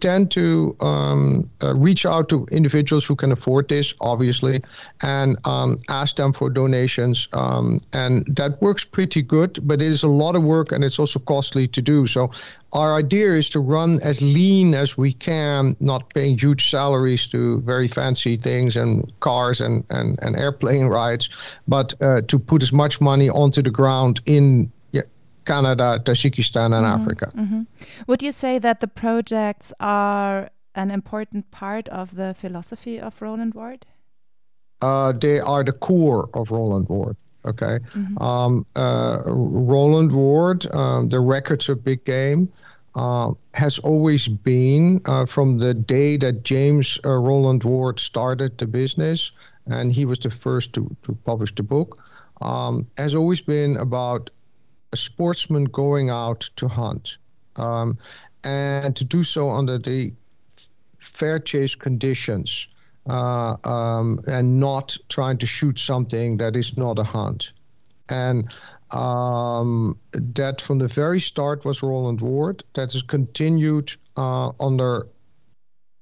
tend 0.00 0.30
to 0.32 0.76
um, 0.80 1.48
uh, 1.62 1.74
reach 1.76 2.06
out 2.06 2.28
to 2.30 2.46
individuals 2.50 3.04
who 3.04 3.14
can 3.14 3.32
afford 3.32 3.68
this, 3.68 3.94
obviously, 4.00 4.62
and 5.02 5.36
um, 5.46 5.76
ask 5.88 6.16
them 6.16 6.32
for 6.32 6.50
donations. 6.50 7.28
Um, 7.32 7.78
and 7.92 8.26
that 8.36 8.60
works 8.62 8.84
pretty 8.84 9.22
good, 9.22 9.58
but 9.62 9.80
it 9.82 9.88
is 9.88 10.02
a 10.02 10.08
lot 10.08 10.36
of 10.36 10.42
work 10.42 10.72
and 10.72 10.84
it's 10.84 10.98
also 10.98 11.18
costly 11.18 11.68
to 11.68 11.82
do. 11.82 12.06
So, 12.06 12.30
our 12.72 12.94
idea 12.94 13.32
is 13.34 13.48
to 13.50 13.60
run 13.60 14.00
as 14.02 14.22
lean 14.22 14.74
as 14.74 14.96
we 14.96 15.12
can, 15.12 15.76
not 15.80 16.14
paying 16.14 16.38
huge 16.38 16.70
salaries 16.70 17.26
to 17.28 17.60
very 17.62 17.88
fancy 17.88 18.36
things 18.36 18.76
and 18.76 19.12
cars 19.20 19.60
and, 19.60 19.84
and, 19.90 20.18
and 20.22 20.36
airplane 20.36 20.86
rides, 20.86 21.58
but 21.66 22.00
uh, 22.00 22.20
to 22.22 22.38
put 22.38 22.62
as 22.62 22.72
much 22.72 23.00
money 23.00 23.28
onto 23.28 23.60
the 23.60 23.70
ground 23.70 24.20
in 24.26 24.70
Canada, 25.44 26.00
Tajikistan, 26.04 26.66
and 26.66 26.86
mm-hmm, 26.86 27.02
Africa. 27.02 27.32
Mm-hmm. 27.36 27.62
Would 28.06 28.22
you 28.22 28.32
say 28.32 28.58
that 28.58 28.80
the 28.80 28.88
projects 28.88 29.72
are 29.80 30.50
an 30.74 30.90
important 30.90 31.50
part 31.50 31.88
of 31.88 32.14
the 32.14 32.34
philosophy 32.34 33.00
of 33.00 33.20
Rowland 33.20 33.54
Ward? 33.54 33.86
Uh, 34.82 35.12
they 35.12 35.40
are 35.40 35.62
the 35.62 35.72
core 35.72 36.28
of 36.34 36.50
Rowland 36.50 36.88
Ward. 36.88 37.16
Okay. 37.44 37.78
Mm-hmm. 37.92 38.22
Um, 38.22 38.66
uh, 38.76 39.22
Rowland 39.26 40.12
Ward, 40.12 40.66
um, 40.74 41.08
the 41.08 41.20
records 41.20 41.68
of 41.68 41.82
big 41.82 42.04
game, 42.04 42.52
uh, 42.94 43.32
has 43.54 43.78
always 43.78 44.28
been 44.28 45.00
uh, 45.06 45.24
from 45.24 45.58
the 45.58 45.72
day 45.72 46.16
that 46.18 46.42
James 46.42 46.98
uh, 47.04 47.10
Rowland 47.10 47.64
Ward 47.64 48.00
started 48.00 48.58
the 48.58 48.66
business, 48.66 49.32
and 49.66 49.92
he 49.92 50.04
was 50.04 50.18
the 50.18 50.30
first 50.30 50.72
to, 50.74 50.94
to 51.04 51.12
publish 51.24 51.54
the 51.54 51.62
book, 51.62 52.02
um, 52.40 52.86
has 52.96 53.14
always 53.14 53.40
been 53.40 53.76
about 53.76 54.30
a 54.92 54.96
sportsman 54.96 55.64
going 55.64 56.10
out 56.10 56.50
to 56.56 56.68
hunt 56.68 57.16
um, 57.56 57.96
and 58.44 58.96
to 58.96 59.04
do 59.04 59.22
so 59.22 59.50
under 59.50 59.78
the 59.78 60.12
fair 60.98 61.38
chase 61.38 61.74
conditions 61.74 62.66
uh, 63.08 63.56
um, 63.64 64.18
and 64.26 64.58
not 64.58 64.96
trying 65.08 65.38
to 65.38 65.46
shoot 65.46 65.78
something 65.78 66.36
that 66.36 66.56
is 66.56 66.76
not 66.76 66.98
a 66.98 67.04
hunt. 67.04 67.52
And 68.08 68.52
um, 68.90 69.96
that 70.12 70.60
from 70.60 70.78
the 70.78 70.88
very 70.88 71.20
start 71.20 71.64
was 71.64 71.82
Rowland 71.82 72.20
Ward. 72.20 72.64
That 72.74 72.92
has 72.92 73.02
continued 73.02 73.94
uh, 74.16 74.50
under 74.60 75.06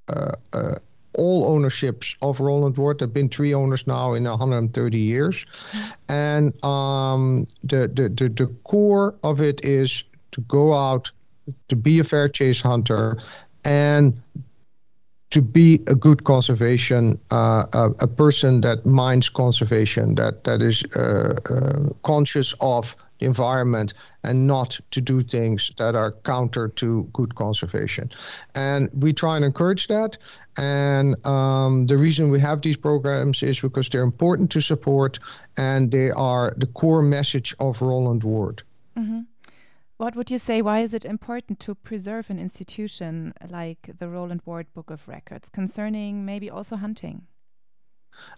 uh, 0.09 0.33
uh 0.53 0.75
all 1.17 1.47
ownerships 1.47 2.17
of 2.23 2.41
Rowland 2.41 2.77
Ward. 2.77 2.99
There 2.99 3.07
have 3.07 3.15
been 3.15 3.29
three 3.29 3.55
owners 3.55 3.87
now 3.87 4.15
in 4.15 4.25
130 4.25 4.99
years. 4.99 5.47
And 6.09 6.53
um, 6.65 7.47
the, 7.65 7.89
the, 7.89 8.09
the, 8.09 8.29
the 8.29 8.47
core 8.65 9.15
of 9.23 9.41
it 9.41 9.65
is 9.65 10.05
to 10.33 10.41
go 10.43 10.75
out, 10.75 11.11
to 11.69 11.77
be 11.77 11.99
a 11.99 12.05
fair 12.05 12.29
chase 12.29 12.61
hunter, 12.61 13.19
and 13.65 14.21
to 15.31 15.43
be 15.43 15.83
a 15.89 15.95
good 15.95 16.25
conservation, 16.25 17.19
uh, 17.31 17.65
a, 17.73 17.91
a, 18.01 18.07
person 18.07 18.63
that 18.63 18.87
minds 18.87 19.29
conservation, 19.29 20.15
that 20.15 20.45
that 20.45 20.63
is 20.63 20.83
uh, 20.97 21.37
uh, 21.51 21.93
conscious 22.03 22.55
of 22.61 22.97
the 23.19 23.27
environment 23.27 23.95
and 24.25 24.47
not 24.47 24.79
to 24.91 25.01
do 25.01 25.23
things 25.23 25.71
that 25.77 25.95
are 25.95 26.13
counter 26.25 26.69
to 26.69 27.09
good 27.13 27.35
conservation. 27.35 28.11
And 28.55 28.89
we 28.93 29.13
try 29.13 29.37
and 29.37 29.45
encourage 29.45 29.89
that. 29.89 30.19
And 30.57 31.25
um, 31.27 31.87
the 31.87 31.97
reason 31.97 32.31
we 32.31 32.41
have 32.41 32.63
these 32.63 32.77
programs 32.77 33.43
is 33.43 33.61
because 33.61 33.89
they're 33.89 34.03
important 34.03 34.51
to 34.53 34.61
support 34.61 35.19
and 35.57 35.91
they 35.91 36.11
are 36.11 36.55
the 36.57 36.67
core 36.67 37.03
message 37.03 37.55
of 37.61 37.81
Rowland 37.81 38.25
Ward. 38.25 38.63
Mm-hmm. 38.97 39.21
What 39.99 40.15
would 40.15 40.31
you 40.31 40.39
say? 40.39 40.63
Why 40.63 40.81
is 40.81 40.95
it 40.95 41.05
important 41.05 41.59
to 41.61 41.75
preserve 41.75 42.31
an 42.31 42.39
institution 42.39 43.35
like 43.51 43.91
the 43.99 44.09
Rowland 44.09 44.43
Ward 44.45 44.73
Book 44.73 44.91
of 44.91 45.09
Records 45.09 45.49
concerning 45.49 46.25
maybe 46.25 46.49
also 46.49 46.77
hunting? 46.77 47.27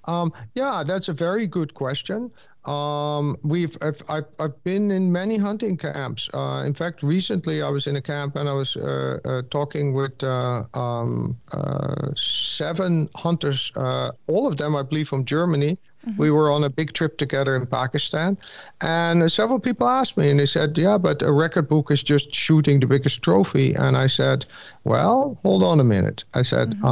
Um, 0.05 0.33
yeah, 0.55 0.83
that's 0.87 1.09
a 1.09 1.13
very 1.13 1.47
good 1.47 1.75
question. 1.75 2.31
Um, 2.67 3.39
we've 3.43 3.77
I've, 3.81 4.03
I've, 4.09 4.27
I've, 4.39 4.65
been 4.65 4.91
in 4.91 5.11
many 5.11 5.39
hunting 5.39 5.79
camps. 5.79 6.29
Uh, 6.35 6.63
in 6.67 6.75
fact, 6.75 7.03
recently 7.03 7.63
I 7.63 7.71
was 7.71 7.87
in 7.87 7.97
a 7.97 8.03
camp 8.03 8.37
and 8.37 8.51
I 8.51 8.53
was 8.53 8.77
uh, 8.77 9.19
uh, 9.25 9.43
talking 9.51 9.95
with 9.95 10.23
uh, 10.23 10.65
um, 10.75 11.39
uh, 11.53 12.11
seven 12.17 13.09
hunters, 13.17 13.73
uh, 13.77 14.13
all 14.27 14.47
of 14.47 14.59
them, 14.59 14.77
I 14.77 14.83
believe, 14.83 15.09
from 15.09 15.25
Germany. 15.25 15.79
Mm-hmm. 16.07 16.21
We 16.21 16.31
were 16.31 16.51
on 16.51 16.63
a 16.65 16.69
big 16.69 16.93
trip 16.93 17.17
together 17.17 17.57
in 17.57 17.67
Pakistan, 17.67 18.37
and 18.83 19.31
several 19.31 19.61
people 19.61 19.87
asked 19.87 20.17
me, 20.17 20.31
and 20.31 20.39
they 20.39 20.47
said, 20.47 20.77
"Yeah, 20.77 20.97
but 20.97 21.23
a 21.23 21.33
record 21.33 21.69
book 21.69 21.91
is 21.91 22.03
just 22.03 22.35
shooting 22.35 22.81
the 22.81 22.87
biggest 22.87 23.21
trophy." 23.21 23.75
And 23.75 23.99
I 23.99 24.07
said, 24.07 24.47
"Well, 24.85 25.39
hold 25.43 25.63
on 25.63 25.79
a 25.79 25.85
minute." 25.85 26.25
I 26.33 26.41
said, 26.41 26.71
mm-hmm. 26.71 26.85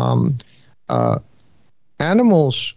um, 0.90 1.18
"Animals." 2.00 2.74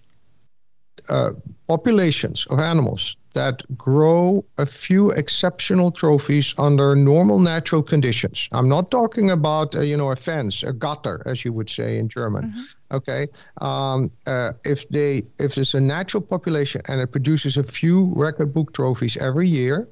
Uh, 1.12 1.32
populations 1.68 2.46
of 2.50 2.60
animals 2.60 3.18
that 3.34 3.64
grow 3.78 4.44
a 4.58 4.66
few 4.66 5.12
exceptional 5.12 5.90
trophies 5.92 6.54
under 6.58 6.96
normal 6.96 7.40
natural 7.40 7.84
conditions. 7.84 8.50
I'm 8.52 8.68
not 8.68 8.92
talking 8.92 9.32
about 9.32 9.76
uh, 9.76 9.82
you 9.82 9.98
know 9.98 10.12
a 10.12 10.16
fence, 10.16 10.64
a 10.64 10.74
gutter, 10.74 11.22
as 11.26 11.46
you 11.46 11.54
would 11.54 11.70
say 11.70 11.98
in 11.98 12.08
German. 12.10 12.44
Mm-hmm. 12.44 12.96
Okay, 12.98 13.28
um, 13.62 14.12
uh, 14.28 14.52
if 14.66 14.88
they 14.90 15.24
if 15.40 15.56
there's 15.56 15.76
a 15.76 15.80
natural 15.80 16.22
population 16.22 16.82
and 16.90 17.00
it 17.00 17.12
produces 17.12 17.58
a 17.58 17.64
few 17.64 18.14
record 18.16 18.54
book 18.54 18.74
trophies 18.74 19.16
every 19.18 19.48
year, 19.48 19.88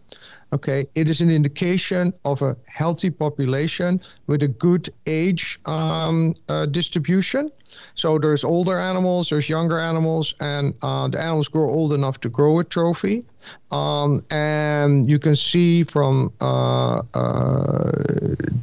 okay, 0.54 0.86
it 0.96 1.10
is 1.10 1.22
an 1.22 1.30
indication 1.30 2.14
of 2.26 2.42
a 2.42 2.56
healthy 2.68 3.10
population 3.10 4.02
with 4.28 4.44
a 4.44 4.48
good 4.48 4.90
age 5.06 5.60
um, 5.66 6.34
uh, 6.48 6.66
distribution. 6.66 7.52
So 7.96 8.18
there's 8.18 8.44
older 8.44 8.78
animals, 8.78 9.30
there's 9.30 9.48
younger 9.48 9.80
animals, 9.80 10.34
and 10.40 10.74
uh, 10.82 11.08
the 11.08 11.22
animals 11.22 11.48
grow 11.48 11.70
old 11.70 11.94
enough 11.94 12.20
to 12.22 12.30
grow 12.30 12.60
a 12.60 12.64
trophy. 12.64 13.24
Um, 13.72 14.26
and 14.32 15.10
you 15.10 15.18
can 15.18 15.36
see 15.36 15.84
from 15.84 16.32
uh, 16.42 17.02
uh 17.14 17.92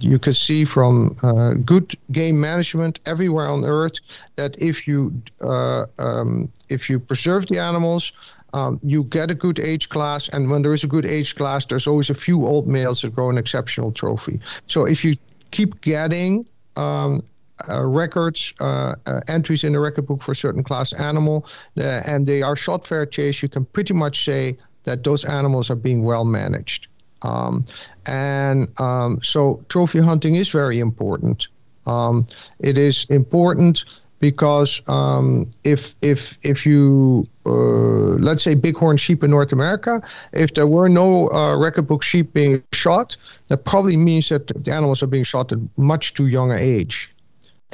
you 0.00 0.18
can 0.18 0.34
see 0.34 0.64
from 0.64 1.16
uh, 1.22 1.54
good 1.54 1.96
game 2.12 2.38
management 2.40 3.00
everywhere 3.06 3.46
on 3.46 3.64
Earth 3.64 3.98
that 4.36 4.60
if 4.60 4.86
you 4.86 5.12
uh, 5.40 5.86
um, 5.98 6.50
if 6.68 6.90
you 6.90 7.00
preserve 7.00 7.46
the 7.46 7.58
animals, 7.58 8.12
um, 8.52 8.80
you 8.82 9.04
get 9.04 9.30
a 9.30 9.34
good 9.34 9.58
age 9.58 9.88
class, 9.88 10.28
and 10.30 10.50
when 10.50 10.62
there 10.62 10.74
is 10.74 10.84
a 10.84 10.86
good 10.86 11.06
age 11.06 11.34
class, 11.34 11.66
there's 11.66 11.86
always 11.86 12.10
a 12.10 12.14
few 12.14 12.46
old 12.46 12.66
males 12.66 13.02
that 13.02 13.14
grow 13.14 13.30
an 13.30 13.38
exceptional 13.38 13.92
trophy. 13.92 14.40
So 14.66 14.84
if 14.84 15.04
you 15.04 15.16
keep 15.50 15.80
getting 15.80 16.46
um, 16.76 17.22
uh, 17.68 17.84
records, 17.84 18.52
uh, 18.60 18.94
uh, 19.06 19.20
entries 19.28 19.64
in 19.64 19.72
the 19.72 19.80
record 19.80 20.06
book 20.06 20.22
for 20.22 20.32
a 20.32 20.36
certain 20.36 20.62
class 20.62 20.92
animal, 20.92 21.46
uh, 21.78 22.02
and 22.06 22.26
they 22.26 22.42
are 22.42 22.56
shot 22.56 22.86
fair 22.86 23.06
chase, 23.06 23.42
you 23.42 23.48
can 23.48 23.64
pretty 23.64 23.94
much 23.94 24.24
say 24.24 24.56
that 24.84 25.04
those 25.04 25.24
animals 25.24 25.70
are 25.70 25.76
being 25.76 26.04
well 26.04 26.24
managed. 26.24 26.88
Um, 27.22 27.64
and 28.06 28.68
um, 28.80 29.20
so 29.22 29.64
trophy 29.68 30.00
hunting 30.00 30.36
is 30.36 30.48
very 30.48 30.78
important. 30.78 31.48
Um, 31.86 32.26
it 32.60 32.78
is 32.78 33.04
important 33.10 33.84
because 34.20 34.82
um, 34.88 35.50
if 35.64 35.94
if 36.02 36.38
if 36.42 36.64
you 36.64 37.26
uh, 37.44 38.16
let's 38.18 38.42
say 38.42 38.54
bighorn 38.54 38.96
sheep 38.96 39.22
in 39.22 39.30
North 39.30 39.52
America, 39.52 40.02
if 40.32 40.54
there 40.54 40.66
were 40.66 40.88
no 40.88 41.30
uh, 41.30 41.56
record 41.56 41.86
book 41.86 42.02
sheep 42.02 42.32
being 42.32 42.62
shot, 42.72 43.16
that 43.48 43.64
probably 43.64 43.96
means 43.96 44.28
that 44.28 44.46
the 44.64 44.72
animals 44.72 45.02
are 45.02 45.06
being 45.06 45.24
shot 45.24 45.52
at 45.52 45.58
much 45.76 46.14
too 46.14 46.26
young 46.26 46.50
an 46.50 46.58
age. 46.58 47.12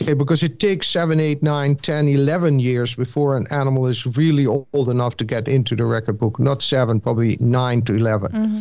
Okay, 0.00 0.14
because 0.14 0.42
it 0.42 0.58
takes 0.58 0.86
7, 0.88 1.20
8, 1.20 1.42
9, 1.42 1.76
10, 1.76 2.08
11 2.08 2.60
years 2.60 2.94
before 2.94 3.36
an 3.36 3.46
animal 3.50 3.86
is 3.86 4.06
really 4.06 4.46
old 4.46 4.88
enough 4.88 5.18
to 5.18 5.24
get 5.24 5.46
into 5.46 5.76
the 5.76 5.84
record 5.84 6.18
book. 6.18 6.40
Not 6.40 6.62
7, 6.62 6.98
probably 6.98 7.36
9 7.40 7.82
to 7.82 7.94
11. 7.94 8.32
Mm-hmm. 8.32 8.60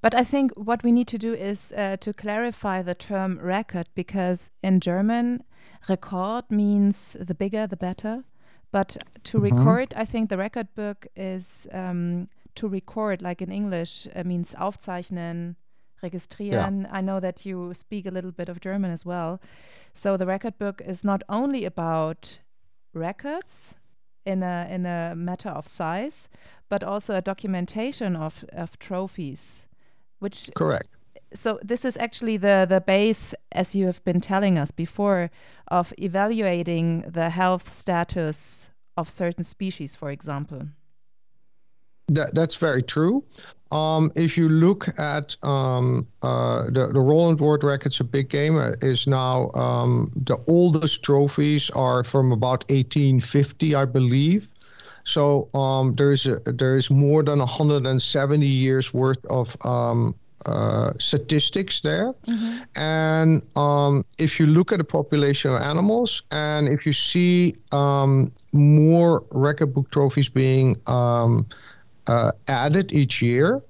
But 0.00 0.14
I 0.14 0.24
think 0.24 0.52
what 0.52 0.82
we 0.82 0.92
need 0.92 1.08
to 1.08 1.18
do 1.18 1.34
is 1.34 1.72
uh, 1.76 1.98
to 1.98 2.12
clarify 2.12 2.82
the 2.82 2.94
term 2.94 3.38
record 3.38 3.86
because 3.94 4.50
in 4.62 4.80
German, 4.80 5.44
record 5.88 6.50
means 6.50 7.16
the 7.18 7.34
bigger, 7.34 7.66
the 7.66 7.76
better. 7.76 8.24
But 8.70 8.96
to 9.24 9.38
mm 9.38 9.44
-hmm. 9.44 9.56
record, 9.56 9.94
I 9.94 10.06
think 10.06 10.28
the 10.28 10.36
record 10.36 10.68
book 10.74 11.06
is 11.14 11.66
um, 11.72 12.28
to 12.54 12.68
record, 12.68 13.22
like 13.22 13.44
in 13.44 13.50
English, 13.50 14.06
uh, 14.06 14.24
means 14.24 14.54
aufzeichnen, 14.54 15.56
registrieren. 16.02 16.80
Yeah. 16.82 16.98
I 16.98 17.02
know 17.02 17.20
that 17.20 17.44
you 17.44 17.74
speak 17.74 18.06
a 18.06 18.10
little 18.10 18.32
bit 18.32 18.48
of 18.48 18.58
German 18.60 18.90
as 18.90 19.04
well. 19.04 19.40
So 19.94 20.16
the 20.16 20.26
record 20.26 20.58
book 20.58 20.80
is 20.80 21.02
not 21.02 21.22
only 21.28 21.64
about 21.64 22.40
records 22.92 23.76
in 24.24 24.42
a 24.42 24.66
in 24.70 24.86
a 24.86 25.14
matter 25.14 25.50
of 25.50 25.66
size, 25.66 26.28
but 26.68 26.82
also 26.84 27.14
a 27.14 27.20
documentation 27.20 28.16
of 28.16 28.44
of 28.52 28.78
trophies, 28.78 29.68
which 30.18 30.50
correct 30.54 30.88
so 31.34 31.58
this 31.62 31.84
is 31.84 31.96
actually 31.96 32.36
the 32.36 32.66
the 32.68 32.80
base 32.80 33.34
as 33.52 33.74
you 33.74 33.86
have 33.86 34.02
been 34.04 34.20
telling 34.20 34.58
us 34.58 34.70
before 34.70 35.30
of 35.68 35.92
evaluating 35.98 37.00
the 37.02 37.30
health 37.30 37.70
status 37.70 38.70
of 38.96 39.08
certain 39.08 39.44
species 39.44 39.96
for 39.96 40.10
example 40.10 40.68
that, 42.08 42.34
that's 42.34 42.56
very 42.56 42.82
true 42.82 43.24
um, 43.72 44.12
if 44.14 44.36
you 44.36 44.50
look 44.50 44.86
at 44.98 45.34
um, 45.42 46.06
uh, 46.20 46.64
the, 46.64 46.90
the 46.92 47.00
Rowland 47.00 47.40
Ward 47.40 47.64
records, 47.64 48.00
a 48.00 48.04
big 48.04 48.28
game 48.28 48.58
uh, 48.58 48.72
is 48.82 49.06
now 49.06 49.50
um, 49.54 50.08
the 50.14 50.36
oldest 50.46 51.02
trophies 51.02 51.70
are 51.70 52.04
from 52.04 52.32
about 52.32 52.70
1850, 52.70 53.74
I 53.74 53.86
believe. 53.86 54.50
So 55.04 55.48
um, 55.54 55.94
there's 55.94 56.26
a, 56.26 56.38
there's 56.44 56.90
more 56.90 57.22
than 57.22 57.38
170 57.38 58.46
years 58.46 58.92
worth 58.92 59.24
of 59.24 59.56
um, 59.64 60.14
uh, 60.46 60.92
statistics 60.98 61.80
there. 61.80 62.12
Mm-hmm. 62.26 62.80
And 62.80 63.42
um, 63.56 64.04
if 64.18 64.40
you 64.40 64.46
look 64.46 64.72
at 64.72 64.78
the 64.78 64.84
population 64.84 65.52
of 65.52 65.60
animals, 65.60 66.22
and 66.30 66.68
if 66.68 66.86
you 66.86 66.92
see 66.92 67.56
um, 67.72 68.32
more 68.52 69.24
record 69.30 69.74
book 69.74 69.90
trophies 69.90 70.28
being 70.28 70.76
um, 70.86 71.46
uh, 72.06 72.32
added 72.48 72.92
each 72.92 73.22
year, 73.22 73.62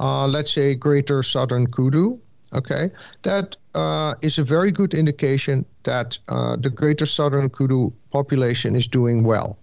uh, 0.00 0.26
let's 0.26 0.50
say 0.50 0.74
greater 0.74 1.22
southern 1.22 1.66
kudu, 1.66 2.18
okay, 2.52 2.90
that 3.22 3.56
uh, 3.74 4.14
is 4.22 4.38
a 4.38 4.44
very 4.44 4.72
good 4.72 4.94
indication 4.94 5.64
that 5.84 6.18
uh, 6.28 6.56
the 6.56 6.70
greater 6.70 7.06
southern 7.06 7.48
kudu 7.48 7.92
population 8.10 8.76
is 8.76 8.86
doing 8.86 9.22
well. 9.22 9.58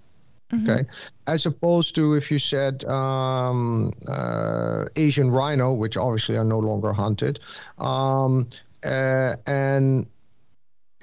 Mm-hmm. 0.51 0.69
Okay, 0.69 0.86
as 1.27 1.45
opposed 1.45 1.95
to 1.95 2.13
if 2.13 2.29
you 2.29 2.38
said 2.38 2.84
um, 2.86 3.91
uh, 4.08 4.86
Asian 4.95 5.32
rhino, 5.32 5.73
which 5.73 5.97
obviously 5.97 6.38
are 6.38 6.43
no 6.43 6.60
longer 6.60 6.93
hunted, 6.93 7.39
um, 7.79 8.47
uh, 8.86 9.36
and 9.47 10.06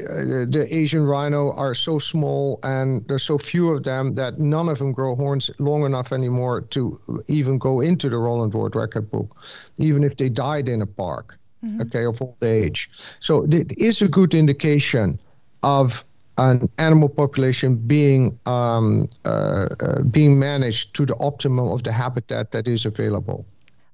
uh, 0.00 0.46
the 0.48 0.66
Asian 0.70 1.04
rhino 1.04 1.52
are 1.52 1.74
so 1.74 1.98
small 1.98 2.58
and 2.62 3.06
there's 3.08 3.22
so 3.22 3.38
few 3.38 3.74
of 3.74 3.82
them 3.82 4.14
that 4.14 4.38
none 4.38 4.68
of 4.68 4.78
them 4.78 4.92
grow 4.92 5.14
horns 5.16 5.50
long 5.58 5.84
enough 5.84 6.12
anymore 6.12 6.62
to 6.62 7.00
even 7.28 7.58
go 7.58 7.80
into 7.80 8.08
the 8.08 8.16
Rowland 8.16 8.54
Ward 8.54 8.76
record 8.76 9.10
book, 9.10 9.36
even 9.76 10.04
if 10.04 10.16
they 10.16 10.28
died 10.28 10.68
in 10.68 10.80
a 10.80 10.86
park, 10.86 11.38
mm-hmm. 11.64 11.82
okay, 11.82 12.04
of 12.04 12.22
old 12.22 12.42
age. 12.42 12.88
So 13.20 13.44
it 13.44 13.76
is 13.78 14.00
a 14.00 14.08
good 14.08 14.34
indication 14.34 15.18
of 15.62 16.04
an 16.40 16.68
animal 16.78 17.08
population 17.08 17.76
being 17.76 18.38
um, 18.46 19.06
uh, 19.26 19.68
uh, 19.80 20.02
being 20.02 20.38
managed 20.38 20.94
to 20.94 21.04
the 21.04 21.14
optimum 21.20 21.68
of 21.68 21.82
the 21.82 21.92
habitat 21.92 22.50
that 22.52 22.66
is 22.66 22.86
available. 22.86 23.44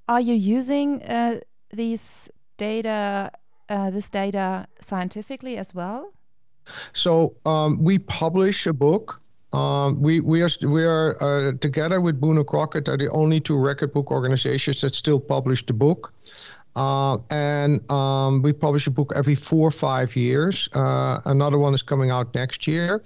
Are 0.09 0.21
you 0.21 0.35
using 0.35 1.03
uh, 1.03 1.41
these 1.73 2.31
data, 2.57 3.31
uh, 3.69 3.91
this 3.91 4.09
data 4.09 4.67
scientifically 4.81 5.57
as 5.57 5.75
well? 5.75 6.13
So 6.93 7.35
um, 7.45 7.83
we 7.83 7.99
publish 7.99 8.67
a 8.67 8.73
book. 8.73 9.21
Um, 9.53 10.01
we 10.01 10.21
we 10.21 10.43
are 10.43 10.51
we 10.63 10.85
are 10.85 11.17
uh, 11.23 11.53
together 11.61 12.01
with 12.01 12.21
Boone 12.21 12.37
and 12.37 12.47
Crockett 12.47 12.89
are 12.89 12.97
the 12.97 13.11
only 13.11 13.41
two 13.41 13.57
record 13.57 13.93
book 13.93 14.11
organizations 14.11 14.81
that 14.83 14.95
still 14.95 15.21
publish 15.21 15.65
the 15.67 15.73
book. 15.73 16.13
Uh, 16.77 17.17
and 17.31 17.91
um, 17.91 18.43
we 18.43 18.53
publish 18.53 18.87
a 18.87 18.91
book 18.91 19.11
every 19.17 19.35
four 19.35 19.67
or 19.67 19.71
five 19.71 20.15
years. 20.15 20.69
Uh, 20.75 21.21
another 21.25 21.59
one 21.59 21.73
is 21.73 21.83
coming 21.83 22.11
out 22.11 22.35
next 22.35 22.67
year, 22.67 23.03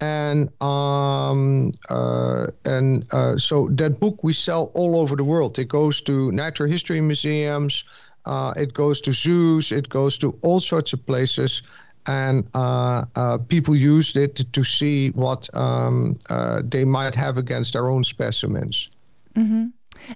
and 0.00 0.50
um, 0.60 1.72
uh, 1.88 2.48
and 2.64 3.06
uh, 3.12 3.38
so 3.38 3.68
that 3.68 4.00
book 4.00 4.24
we 4.24 4.32
sell 4.32 4.72
all 4.74 4.96
over 4.96 5.14
the 5.14 5.22
world. 5.22 5.56
It 5.60 5.68
goes 5.68 6.00
to 6.02 6.32
natural 6.32 6.68
history 6.68 7.00
museums, 7.00 7.84
uh, 8.26 8.54
it 8.56 8.74
goes 8.74 9.00
to 9.02 9.12
zoos, 9.12 9.70
it 9.70 9.88
goes 9.88 10.18
to 10.18 10.36
all 10.42 10.58
sorts 10.58 10.92
of 10.92 11.06
places. 11.06 11.62
And 12.08 12.48
uh, 12.54 13.38
people 13.46 13.76
used 13.76 14.16
it 14.16 14.52
to 14.52 14.64
see 14.64 15.10
what 15.10 15.48
um, 15.54 16.16
they 16.64 16.84
might 16.84 17.14
have 17.14 17.36
against 17.36 17.74
their 17.74 17.88
own 17.88 18.02
specimens. 18.02 18.90
Mm-hmm. 19.36 19.66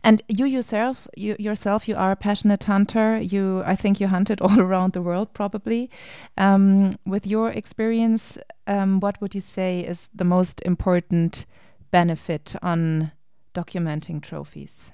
And 0.02 0.22
you 0.28 0.46
yourself, 0.46 1.08
you 1.16 1.36
yourself, 1.38 1.88
you 1.88 1.96
are 1.96 2.12
a 2.12 2.16
passionate 2.16 2.64
hunter. 2.64 3.18
You, 3.18 3.62
I 3.64 3.76
think, 3.76 4.00
you 4.00 4.08
hunted 4.08 4.40
all 4.44 4.60
around 4.60 4.92
the 4.92 5.02
world, 5.02 5.32
probably. 5.32 5.90
Um, 6.36 6.92
with 7.04 7.26
your 7.26 7.50
experience, 7.50 8.38
um, 8.66 9.00
what 9.00 9.20
would 9.20 9.34
you 9.34 9.40
say 9.40 9.80
is 9.80 10.10
the 10.14 10.24
most 10.24 10.62
important 10.62 11.46
benefit 11.90 12.54
on 12.62 13.12
documenting 13.54 14.20
trophies? 14.20 14.92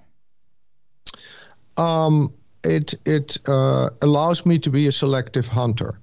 Um, 1.76 2.32
it 2.64 2.94
it 3.04 3.38
uh, 3.48 3.90
allows 4.02 4.46
me 4.46 4.58
to 4.58 4.70
be 4.70 4.86
a 4.86 4.92
selective 4.92 5.48
hunter. 5.48 5.98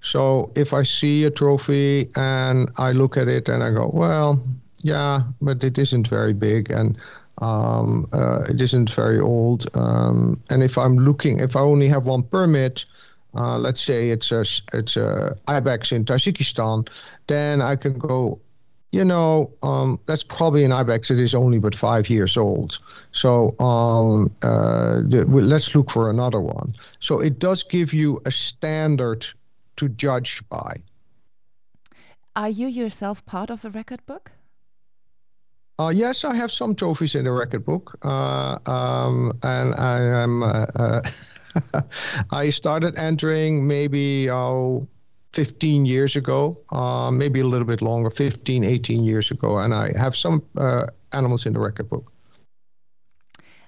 So 0.00 0.52
if 0.54 0.72
I 0.72 0.82
see 0.82 1.24
a 1.24 1.30
trophy 1.30 2.10
and 2.16 2.70
I 2.76 2.92
look 2.92 3.16
at 3.16 3.28
it 3.28 3.48
and 3.48 3.62
I 3.64 3.70
go, 3.70 3.90
well, 3.92 4.42
yeah, 4.82 5.22
but 5.40 5.64
it 5.64 5.78
isn't 5.78 6.08
very 6.08 6.34
big, 6.34 6.70
and 6.70 7.00
um, 7.38 8.06
uh, 8.12 8.44
it 8.48 8.60
isn't 8.60 8.90
very 8.90 9.20
old. 9.20 9.66
Um, 9.74 10.40
and 10.50 10.62
if 10.62 10.78
I'm 10.78 10.98
looking, 10.98 11.40
if 11.40 11.56
I 11.56 11.60
only 11.60 11.88
have 11.88 12.04
one 12.04 12.22
permit, 12.22 12.84
uh, 13.36 13.58
let's 13.58 13.80
say 13.80 14.10
it's 14.10 14.30
a 14.30 14.44
it's 14.72 14.96
a 14.96 15.36
ibex 15.48 15.92
in 15.92 16.04
Tajikistan, 16.04 16.88
then 17.26 17.60
I 17.60 17.76
can 17.76 17.98
go. 17.98 18.40
You 18.92 19.04
know, 19.04 19.50
um, 19.64 19.98
that's 20.06 20.22
probably 20.22 20.62
an 20.62 20.70
ibex. 20.70 21.10
It 21.10 21.18
is 21.18 21.34
only 21.34 21.58
but 21.58 21.74
five 21.74 22.08
years 22.08 22.36
old. 22.36 22.78
So 23.10 23.58
um, 23.58 24.32
uh, 24.42 25.00
the, 25.04 25.24
let's 25.26 25.74
look 25.74 25.90
for 25.90 26.08
another 26.08 26.40
one. 26.40 26.74
So 27.00 27.18
it 27.18 27.40
does 27.40 27.64
give 27.64 27.92
you 27.92 28.20
a 28.24 28.30
standard 28.30 29.26
to 29.78 29.88
judge 29.88 30.48
by. 30.48 30.76
Are 32.36 32.48
you 32.48 32.68
yourself 32.68 33.26
part 33.26 33.50
of 33.50 33.62
the 33.62 33.70
record 33.70 34.06
book? 34.06 34.30
Uh, 35.78 35.88
yes, 35.88 36.24
I 36.24 36.36
have 36.36 36.52
some 36.52 36.74
trophies 36.74 37.16
in 37.16 37.24
the 37.24 37.32
record 37.32 37.64
book, 37.64 37.98
uh, 38.02 38.58
um, 38.66 39.32
and 39.42 39.74
I 39.74 40.00
am. 40.22 40.42
Uh, 40.42 40.66
uh 40.76 41.00
I 42.32 42.50
started 42.50 42.98
entering 42.98 43.66
maybe 43.66 44.28
oh, 44.28 44.88
15 45.34 45.86
years 45.86 46.16
ago, 46.16 46.60
uh, 46.72 47.12
maybe 47.12 47.38
a 47.40 47.46
little 47.46 47.66
bit 47.66 47.80
longer, 47.80 48.10
15, 48.10 48.64
18 48.64 49.04
years 49.04 49.30
ago, 49.30 49.58
and 49.58 49.72
I 49.72 49.96
have 49.96 50.16
some 50.16 50.42
uh, 50.56 50.86
animals 51.12 51.46
in 51.46 51.52
the 51.52 51.60
record 51.60 51.88
book. 51.88 52.12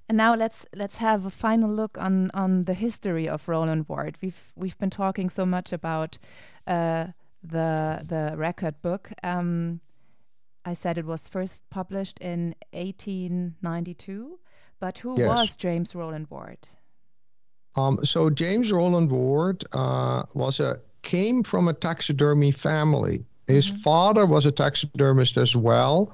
And 0.08 0.18
now 0.18 0.34
let's 0.34 0.66
let's 0.74 0.96
have 0.98 1.26
a 1.26 1.30
final 1.30 1.70
look 1.70 1.98
on 1.98 2.30
on 2.34 2.64
the 2.64 2.74
history 2.74 3.28
of 3.28 3.48
Rowland 3.48 3.86
Ward. 3.88 4.18
We've 4.20 4.52
we've 4.56 4.78
been 4.78 4.90
talking 4.90 5.30
so 5.30 5.46
much 5.46 5.72
about 5.72 6.18
the 6.66 7.14
the 8.08 8.34
record 8.36 8.80
book. 8.82 9.10
Um, 9.24 9.80
I 10.66 10.74
said 10.74 10.98
it 10.98 11.06
was 11.06 11.28
first 11.28 11.62
published 11.70 12.18
in 12.18 12.54
1892. 12.72 14.38
But 14.80 14.98
who 14.98 15.18
yes. 15.18 15.28
was 15.28 15.56
James 15.56 15.94
Rowland 15.94 16.26
Ward? 16.28 16.58
Um, 17.76 17.98
so 18.04 18.28
James 18.28 18.72
Rowland 18.72 19.10
Ward 19.10 19.64
uh, 19.72 20.24
was 20.34 20.60
a 20.60 20.80
came 21.02 21.44
from 21.44 21.68
a 21.68 21.72
taxidermy 21.72 22.50
family. 22.50 23.24
His 23.46 23.68
mm-hmm. 23.68 23.78
father 23.78 24.26
was 24.26 24.44
a 24.44 24.50
taxidermist 24.50 25.36
as 25.36 25.54
well, 25.54 26.12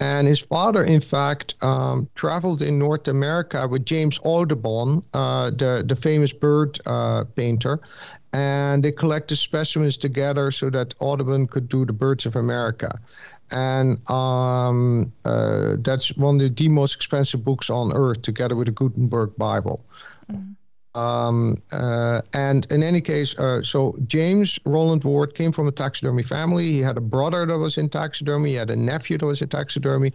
and 0.00 0.26
his 0.26 0.40
father, 0.40 0.82
in 0.82 1.00
fact, 1.00 1.54
um, 1.62 2.08
traveled 2.16 2.60
in 2.60 2.76
North 2.76 3.06
America 3.06 3.68
with 3.68 3.84
James 3.86 4.18
Audubon, 4.24 5.00
uh, 5.14 5.50
the 5.50 5.84
the 5.86 5.94
famous 5.94 6.32
bird 6.32 6.80
uh, 6.86 7.24
painter, 7.36 7.80
and 8.32 8.82
they 8.82 8.90
collected 8.90 9.36
specimens 9.36 9.96
together 9.96 10.50
so 10.50 10.70
that 10.70 10.94
Audubon 10.98 11.46
could 11.46 11.68
do 11.68 11.86
the 11.86 11.92
Birds 11.92 12.26
of 12.26 12.34
America 12.34 12.98
and 13.52 14.10
um, 14.10 15.12
uh, 15.24 15.76
that's 15.80 16.16
one 16.16 16.40
of 16.40 16.56
the 16.56 16.68
most 16.68 16.96
expensive 16.96 17.44
books 17.44 17.70
on 17.70 17.92
earth, 17.92 18.22
together 18.22 18.56
with 18.56 18.66
the 18.66 18.72
Gutenberg 18.72 19.36
Bible. 19.36 19.84
Mm. 20.30 20.56
um, 20.94 21.56
uh, 21.72 22.20
and 22.32 22.66
in 22.70 22.82
any 22.82 23.00
case, 23.00 23.38
uh, 23.38 23.62
so 23.62 23.96
James 24.06 24.58
Rowland 24.64 25.04
Ward 25.04 25.34
came 25.34 25.52
from 25.52 25.68
a 25.68 25.72
taxidermy 25.72 26.22
family. 26.22 26.64
He 26.64 26.80
had 26.80 26.96
a 26.96 27.00
brother 27.00 27.46
that 27.46 27.58
was 27.58 27.78
in 27.78 27.88
taxidermy. 27.88 28.50
He 28.50 28.56
had 28.56 28.70
a 28.70 28.76
nephew 28.76 29.18
that 29.18 29.26
was 29.26 29.42
in 29.42 29.48
taxidermy. 29.48 30.12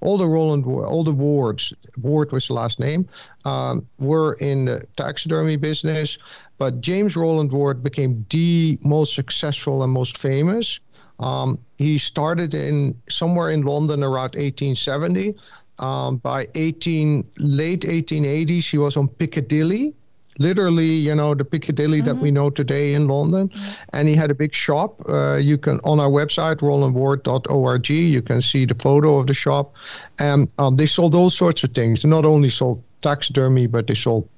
All 0.00 0.18
the 0.18 0.28
Rowland, 0.28 0.66
all 0.66 1.04
the 1.04 1.12
Wards, 1.12 1.72
Ward 1.96 2.32
was 2.32 2.48
the 2.48 2.54
last 2.54 2.78
name, 2.78 3.06
um, 3.44 3.86
were 3.98 4.34
in 4.34 4.66
the 4.66 4.86
taxidermy 4.96 5.56
business. 5.56 6.18
But 6.58 6.80
James 6.80 7.16
Rowland 7.16 7.52
Ward 7.52 7.82
became 7.82 8.24
the 8.30 8.78
most 8.82 9.14
successful 9.14 9.82
and 9.82 9.92
most 9.92 10.18
famous. 10.18 10.78
Um, 11.20 11.58
he 11.78 11.98
started 11.98 12.54
in 12.54 13.00
somewhere 13.08 13.50
in 13.50 13.62
London 13.62 14.02
around 14.02 14.34
1870. 14.34 15.36
Um, 15.78 16.18
by 16.18 16.46
18 16.56 17.24
late 17.38 17.82
1880s, 17.82 18.68
he 18.68 18.76
was 18.76 18.96
on 18.96 19.08
Piccadilly 19.08 19.94
literally, 20.40 20.86
you 20.86 21.14
know, 21.14 21.34
the 21.34 21.44
Piccadilly 21.44 21.98
mm-hmm. 21.98 22.06
that 22.06 22.16
we 22.16 22.28
mm-hmm. 22.28 22.36
know 22.36 22.50
today 22.50 22.94
in 22.94 23.06
London. 23.06 23.48
Mm-hmm. 23.48 23.96
And 23.96 24.08
he 24.08 24.16
had 24.16 24.30
a 24.30 24.34
big 24.34 24.54
shop. 24.54 25.00
Uh, 25.08 25.36
you 25.36 25.56
can, 25.58 25.78
on 25.84 26.00
our 26.00 26.08
website, 26.08 26.56
rowlandward.org, 26.56 27.90
you 27.90 28.22
can 28.22 28.40
see 28.40 28.64
the 28.64 28.74
photo 28.74 29.18
of 29.18 29.28
the 29.28 29.34
shop. 29.34 29.76
And 30.18 30.52
um, 30.58 30.76
they 30.76 30.86
sold 30.86 31.14
all 31.14 31.30
sorts 31.30 31.62
of 31.62 31.72
things. 31.72 32.02
They 32.02 32.08
not 32.08 32.24
only 32.24 32.50
sold 32.50 32.82
taxidermy, 33.02 33.66
but 33.66 33.86
they 33.86 33.94
sold 33.94 34.28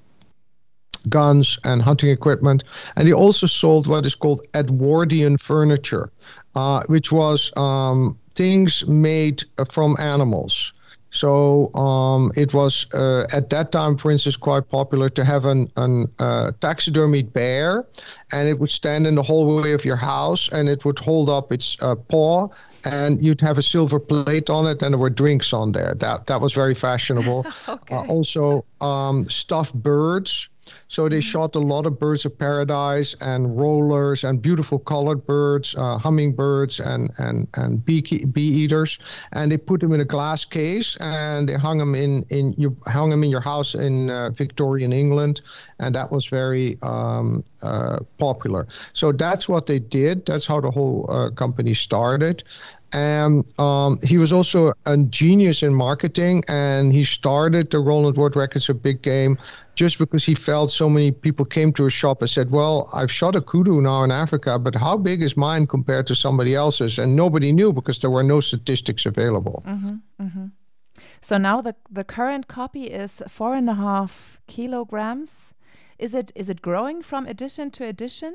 guns 1.09 1.59
and 1.64 1.82
hunting 1.82 2.11
equipment. 2.11 2.64
And 2.96 3.07
he 3.07 3.14
also 3.14 3.46
sold 3.46 3.86
what 3.86 4.07
is 4.07 4.14
called 4.14 4.40
Edwardian 4.55 5.38
furniture, 5.38 6.11
uh, 6.55 6.82
which 6.86 7.12
was 7.12 7.53
um, 7.57 8.18
things 8.34 8.86
made 8.86 9.44
from 9.70 9.96
animals. 9.98 10.72
So 11.12 11.72
um, 11.74 12.32
it 12.36 12.55
was 12.55 12.86
uh, 12.94 13.26
at 13.34 13.50
that 13.50 13.70
time, 13.70 13.98
for 13.98 14.11
instance, 14.11 14.36
quite 14.36 14.70
popular 14.70 15.11
to 15.11 15.24
have 15.24 15.44
an, 15.44 15.68
an 15.76 16.11
uh, 16.18 16.53
taxidermied 16.61 17.34
bear, 17.34 17.84
and 18.32 18.48
it 18.48 18.59
would 18.59 18.70
stand 18.70 19.07
in 19.07 19.14
the 19.14 19.22
hallway 19.22 19.72
of 19.72 19.84
your 19.84 19.96
house, 19.96 20.48
and 20.50 20.70
it 20.70 20.86
would 20.86 20.98
hold 20.98 21.28
up 21.28 21.53
its 21.53 21.76
uh, 21.82 21.94
paw, 21.94 22.48
and 22.86 23.22
you'd 23.22 23.42
have 23.42 23.59
a 23.59 23.62
silver 23.62 24.00
plate 24.00 24.48
on 24.48 24.66
it, 24.66 24.82
and 24.82 24.94
there 24.94 24.98
were 24.98 25.11
drinks 25.11 25.53
on 25.53 25.72
there. 25.72 25.92
That 25.94 26.28
that 26.28 26.40
was 26.40 26.55
very 26.55 26.74
fashionable. 26.74 27.46
okay. 27.68 27.94
Uh, 27.94 28.07
also, 28.07 28.64
um, 28.80 29.24
stuffed 29.24 29.74
birds 29.74 30.48
so 30.88 31.08
they 31.08 31.18
mm-hmm. 31.18 31.22
shot 31.22 31.56
a 31.56 31.58
lot 31.58 31.86
of 31.86 31.98
birds 31.98 32.24
of 32.24 32.38
paradise 32.38 33.14
and 33.20 33.56
rollers 33.58 34.24
and 34.24 34.40
beautiful 34.42 34.78
colored 34.78 35.26
birds, 35.26 35.74
uh, 35.76 35.98
hummingbirds 35.98 36.80
and 36.80 37.10
and 37.18 37.48
and 37.54 37.84
bee 37.84 38.02
bee 38.26 38.42
eaters, 38.42 38.98
and 39.32 39.50
they 39.50 39.58
put 39.58 39.80
them 39.80 39.92
in 39.92 40.00
a 40.00 40.04
glass 40.04 40.44
case 40.44 40.96
and 40.96 41.48
they 41.48 41.54
hung 41.54 41.78
them 41.78 41.94
in 41.94 42.24
in 42.30 42.54
you 42.56 42.76
hung 42.86 43.10
them 43.10 43.24
in 43.24 43.30
your 43.30 43.40
house 43.40 43.74
in 43.74 44.10
uh, 44.10 44.30
Victorian 44.30 44.92
England, 44.92 45.40
and 45.78 45.94
that 45.94 46.10
was 46.10 46.26
very 46.26 46.78
um, 46.82 47.42
uh, 47.62 47.98
popular. 48.18 48.66
So 48.92 49.12
that's 49.12 49.48
what 49.48 49.66
they 49.66 49.78
did. 49.78 50.26
That's 50.26 50.46
how 50.46 50.60
the 50.60 50.70
whole 50.70 51.06
uh, 51.10 51.30
company 51.30 51.74
started 51.74 52.42
and 52.92 53.44
um, 53.58 53.98
he 54.02 54.18
was 54.18 54.32
also 54.32 54.72
a 54.86 54.96
genius 54.98 55.62
in 55.62 55.74
marketing 55.74 56.42
and 56.48 56.92
he 56.92 57.04
started 57.04 57.70
the 57.70 57.80
Rowland 57.80 58.16
Ward 58.16 58.36
records 58.36 58.68
a 58.68 58.74
big 58.74 59.02
game 59.02 59.38
just 59.74 59.98
because 59.98 60.24
he 60.24 60.34
felt 60.34 60.70
so 60.70 60.88
many 60.88 61.10
people 61.10 61.44
came 61.44 61.72
to 61.72 61.84
his 61.84 61.92
shop 61.92 62.20
and 62.20 62.30
said 62.30 62.50
well 62.50 62.90
i've 62.94 63.10
shot 63.10 63.34
a 63.34 63.40
kudu 63.40 63.80
now 63.80 64.02
in 64.04 64.10
africa 64.10 64.58
but 64.58 64.74
how 64.74 64.96
big 64.96 65.22
is 65.22 65.36
mine 65.36 65.66
compared 65.66 66.06
to 66.06 66.14
somebody 66.14 66.54
else's? 66.54 66.98
And 66.98 67.16
nobody 67.16 67.52
knew 67.52 67.72
because 67.72 67.98
there 67.98 68.10
were 68.10 68.22
no 68.22 68.40
statistics 68.40 69.06
available. 69.06 69.62
Mm-hmm, 69.66 70.24
mm-hmm. 70.24 70.46
so 71.20 71.38
now 71.38 71.60
the, 71.60 71.74
the 71.90 72.04
current 72.04 72.48
copy 72.48 72.84
is 72.84 73.22
four 73.28 73.54
and 73.54 73.68
a 73.68 73.74
half 73.74 74.40
kilograms. 74.46 75.52
Is 75.98 76.14
it 76.14 76.32
is 76.34 76.48
it 76.48 76.62
growing 76.62 77.02
from 77.02 77.26
edition 77.26 77.70
to 77.72 77.84
edition 77.84 78.34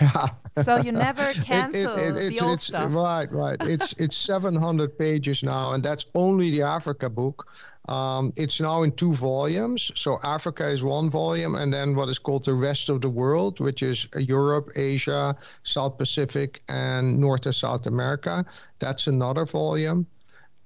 yeah. 0.00 0.28
So 0.62 0.76
you 0.78 0.92
never 0.92 1.32
cancel 1.34 1.94
it, 1.98 2.16
it, 2.16 2.16
it, 2.16 2.30
the 2.30 2.40
old 2.40 2.60
stuff. 2.60 2.92
Right, 2.92 3.30
right. 3.30 3.56
It's 3.60 3.92
it's 3.94 4.16
700 4.16 4.98
pages 4.98 5.42
now, 5.42 5.72
and 5.72 5.82
that's 5.82 6.06
only 6.14 6.50
the 6.50 6.62
Africa 6.62 7.10
book. 7.10 7.46
Um, 7.88 8.32
it's 8.36 8.60
now 8.60 8.82
in 8.82 8.92
two 8.92 9.14
volumes. 9.14 9.92
So 9.94 10.18
Africa 10.24 10.68
is 10.68 10.82
one 10.82 11.08
volume, 11.08 11.54
and 11.54 11.72
then 11.72 11.94
what 11.94 12.08
is 12.08 12.18
called 12.18 12.44
the 12.44 12.54
rest 12.54 12.88
of 12.88 13.00
the 13.00 13.08
world, 13.08 13.60
which 13.60 13.82
is 13.82 14.08
Europe, 14.16 14.70
Asia, 14.76 15.36
South 15.62 15.96
Pacific, 15.98 16.62
and 16.68 17.18
North 17.18 17.46
and 17.46 17.54
South 17.54 17.86
America. 17.86 18.44
That's 18.80 19.06
another 19.06 19.44
volume. 19.44 20.06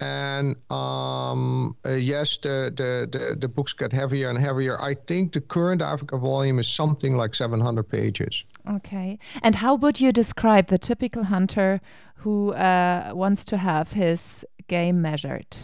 And 0.01 0.57
um, 0.71 1.77
uh, 1.85 1.93
yes, 1.93 2.39
the, 2.39 2.73
the, 2.75 3.07
the, 3.19 3.37
the 3.37 3.49
books 3.49 3.75
get 3.75 3.93
heavier 3.93 4.31
and 4.31 4.39
heavier. 4.39 4.81
I 4.81 4.95
think 4.95 5.35
the 5.35 5.43
current 5.43 5.83
Africa 5.83 6.17
volume 6.17 6.59
is 6.59 6.69
something 6.69 7.19
like 7.19 7.35
700 7.35 7.83
pages. 7.83 8.45
Okay. 8.71 9.19
And 9.43 9.55
how 9.57 9.75
would 9.75 10.01
you 10.01 10.13
describe 10.13 10.69
the 10.69 10.79
typical 10.79 11.25
hunter 11.25 11.81
who 12.15 12.53
uh, 12.53 13.13
wants 13.15 13.45
to 13.47 13.57
have 13.57 13.93
his 13.93 14.45
game 14.69 15.03
measured? 15.03 15.57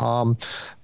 Um, 0.00 0.36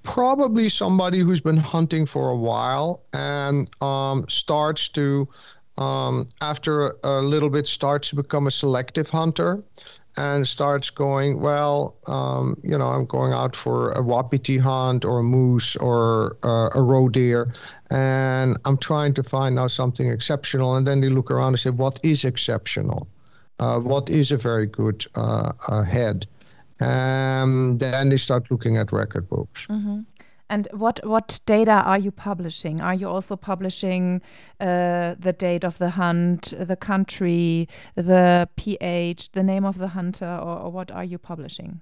probably 0.02 0.68
somebody 0.68 1.20
who's 1.20 1.40
been 1.40 1.56
hunting 1.56 2.06
for 2.06 2.30
a 2.30 2.36
while 2.36 3.04
and 3.12 3.68
um, 3.82 4.24
starts 4.28 4.88
to, 4.90 5.28
um, 5.78 6.26
after 6.42 6.94
a, 7.02 7.20
little 7.20 7.50
bit, 7.50 7.66
starts 7.66 8.10
to 8.10 8.16
become 8.16 8.46
a 8.46 8.50
selective 8.50 9.08
hunter 9.08 9.62
and 10.16 10.46
starts 10.46 10.90
going, 10.90 11.40
well, 11.40 11.96
um, 12.06 12.56
you 12.62 12.76
know, 12.76 12.88
I'm 12.88 13.06
going 13.06 13.32
out 13.32 13.56
for 13.56 13.90
a 13.92 14.02
wapiti 14.02 14.58
hunt 14.58 15.04
or 15.04 15.20
a 15.20 15.22
moose 15.22 15.76
or 15.76 16.36
uh, 16.42 16.70
a 16.74 16.82
roe 16.82 17.08
deer, 17.08 17.52
and 17.90 18.56
I'm 18.64 18.76
trying 18.76 19.14
to 19.14 19.22
find 19.22 19.56
now 19.56 19.66
something 19.66 20.08
exceptional. 20.08 20.76
And 20.76 20.86
then 20.86 21.00
they 21.00 21.08
look 21.08 21.30
around 21.30 21.54
and 21.54 21.58
say, 21.58 21.70
what 21.70 21.98
is 22.02 22.24
exceptional? 22.24 23.08
Uh, 23.58 23.78
what 23.80 24.08
is 24.08 24.32
a 24.32 24.36
very 24.36 24.66
good 24.66 25.04
uh, 25.16 25.82
head? 25.82 26.26
And 26.80 27.78
then 27.78 28.08
they 28.08 28.16
start 28.16 28.50
looking 28.50 28.76
at 28.76 28.92
record 28.92 29.28
books. 29.28 29.66
Mm-hmm. 29.66 30.00
And 30.48 30.66
what 30.72 30.98
what 31.06 31.38
data 31.46 31.82
are 31.84 31.98
you 31.98 32.10
publishing? 32.10 32.80
Are 32.80 32.94
you 32.94 33.08
also 33.08 33.36
publishing 33.36 34.20
uh, 34.58 35.14
the 35.16 35.32
date 35.32 35.62
of 35.62 35.78
the 35.78 35.90
hunt, 35.90 36.52
the 36.58 36.74
country, 36.74 37.68
the 37.94 38.48
pH, 38.56 39.30
the 39.30 39.44
name 39.44 39.64
of 39.64 39.78
the 39.78 39.88
hunter, 39.88 40.26
or, 40.42 40.58
or 40.58 40.72
what 40.72 40.90
are 40.90 41.04
you 41.04 41.18
publishing? 41.18 41.80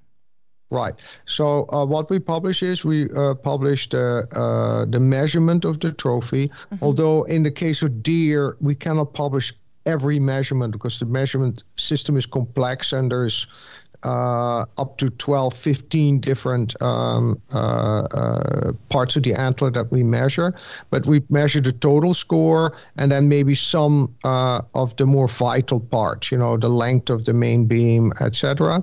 Right. 0.71 0.95
So 1.25 1.66
uh, 1.71 1.87
what 1.87 2.11
we 2.11 2.19
publish 2.19 2.62
is 2.62 2.85
we 2.85 3.11
uh, 3.11 3.35
publish 3.35 3.89
the 3.89 4.27
uh, 4.33 4.85
the 4.85 5.01
measurement 5.01 5.64
of 5.64 5.81
the 5.81 5.93
trophy. 5.93 6.47
Mm 6.47 6.53
-hmm. 6.53 6.83
Although 6.83 7.27
in 7.29 7.43
the 7.43 7.53
case 7.53 7.87
of 7.87 7.91
deer, 8.03 8.57
we 8.61 8.75
cannot 8.75 9.12
publish 9.12 9.55
every 9.85 10.21
measurement 10.21 10.73
because 10.73 10.99
the 10.99 11.07
measurement 11.07 11.64
system 11.77 12.16
is 12.16 12.27
complex 12.27 12.93
and 12.93 13.11
there's 13.11 13.47
uh, 14.05 14.64
up 14.76 14.99
to 14.99 15.11
12, 15.11 15.55
15 15.55 16.20
different 16.20 16.80
um, 16.82 17.40
uh, 17.53 18.03
uh, 18.12 18.72
parts 18.88 19.16
of 19.16 19.22
the 19.22 19.34
antler 19.34 19.70
that 19.70 19.90
we 19.90 20.03
measure. 20.03 20.55
But 20.90 21.07
we 21.07 21.22
measure 21.30 21.61
the 21.61 21.72
total 21.72 22.14
score 22.14 22.76
and 22.96 23.11
then 23.11 23.28
maybe 23.28 23.55
some 23.55 24.14
uh, 24.24 24.62
of 24.74 24.96
the 24.96 25.07
more 25.07 25.28
vital 25.28 25.80
parts, 25.80 26.30
you 26.30 26.38
know, 26.38 26.57
the 26.57 26.68
length 26.68 27.11
of 27.11 27.24
the 27.24 27.32
main 27.32 27.66
beam, 27.66 28.12
etc. 28.20 28.82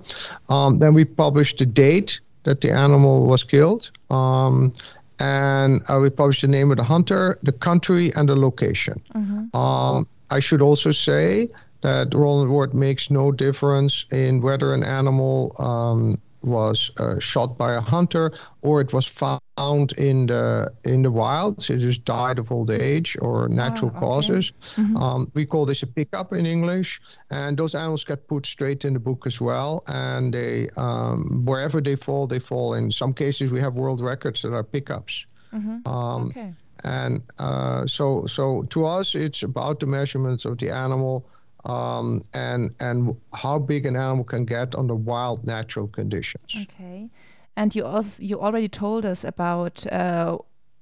Um, 0.50 0.80
then 0.80 0.94
we 0.94 1.06
publish 1.06 1.56
the 1.56 1.66
date 1.66 2.20
that 2.44 2.62
the 2.62 2.72
animal 2.72 3.26
was 3.26 3.44
killed. 3.44 3.92
Um, 4.10 4.72
and 5.20 5.82
uh, 5.90 6.00
we 6.02 6.10
publish 6.10 6.42
the 6.42 6.48
name 6.48 6.72
of 6.72 6.78
the 6.78 6.84
hunter, 6.84 7.40
the 7.42 7.54
country, 7.54 8.12
and 8.16 8.28
the 8.28 8.36
location. 8.36 9.02
Mm-hmm. 9.14 9.56
Um, 9.56 10.08
I 10.30 10.40
should 10.40 10.62
also 10.62 10.92
say 10.92 11.48
that 11.86 12.16
Rowland 12.16 12.50
Ward 12.50 12.74
makes 12.74 13.12
no 13.12 13.32
difference 13.32 14.08
in 14.12 14.42
whether 14.42 14.74
an 14.74 14.84
animal 14.84 15.56
um, 15.60 16.16
was 16.42 16.92
uh, 16.98 17.20
shot 17.20 17.60
by 17.60 17.74
a 17.74 17.82
hunter 17.82 18.32
or 18.64 18.82
it 18.82 18.92
was 18.92 19.06
found 19.06 19.92
in 19.94 20.26
the 20.26 20.72
in 20.84 21.04
the 21.04 21.12
wild. 21.12 21.62
So 21.62 21.74
it 21.74 21.80
just 21.80 22.04
died 22.04 22.40
of 22.40 22.52
old 22.52 22.72
age 22.72 23.16
or 23.22 23.48
natural 23.50 23.92
oh, 23.94 23.98
okay. 23.98 24.06
causes. 24.06 24.54
Mm-hmm. 24.76 24.98
Um, 24.98 25.32
we 25.36 25.46
call 25.46 25.66
this 25.68 25.84
a 25.84 25.88
pickup 25.88 26.34
in 26.34 26.48
English, 26.48 27.00
and 27.30 27.56
those 27.56 27.76
animals 27.76 28.04
get 28.04 28.28
put 28.28 28.48
straight 28.48 28.84
in 28.84 28.94
the 28.94 29.00
book 29.00 29.28
as 29.28 29.40
well. 29.40 29.84
And 29.88 30.34
they 30.34 30.70
um, 30.78 31.46
wherever 31.46 31.82
they 31.82 31.96
fall, 31.96 32.26
they 32.26 32.40
fall. 32.40 32.74
In 32.74 32.90
some 32.90 33.14
cases, 33.14 33.52
we 33.52 33.62
have 33.62 33.76
world 33.76 34.02
records 34.02 34.42
that 34.42 34.54
are 34.54 34.64
pickups. 34.64 35.28
Mm-hmm. 35.54 35.88
Um, 35.88 36.28
okay. 36.30 36.54
And 36.84 37.22
uh, 37.40 37.88
so, 37.88 38.26
so 38.28 38.64
to 38.70 38.86
us, 38.86 39.16
it's 39.16 39.44
about 39.44 39.80
the 39.80 39.88
measurements 39.88 40.46
of 40.46 40.58
the 40.58 40.70
animal 40.70 41.26
um, 41.66 42.22
and 42.34 42.74
and 42.80 43.16
how 43.34 43.60
big 43.60 43.86
an 43.86 43.96
animal 43.96 44.24
can 44.24 44.46
get 44.46 44.76
under 44.76 44.96
wild 44.96 45.46
natural 45.46 45.88
conditions. 45.88 46.56
Okay, 46.56 47.10
and 47.56 47.76
you 47.76 47.86
also 47.86 48.22
you 48.22 48.40
already 48.40 48.70
told 48.70 49.06
us 49.06 49.24
about 49.24 49.86
uh, 49.92 50.38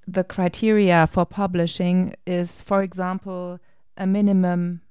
the 0.07 0.23
criteria 0.23 1.07
for 1.07 1.25
publishing 1.25 2.15
is, 2.25 2.61
for 2.61 2.83
example, 2.83 3.59
a 3.97 4.05
minimum 4.05 4.81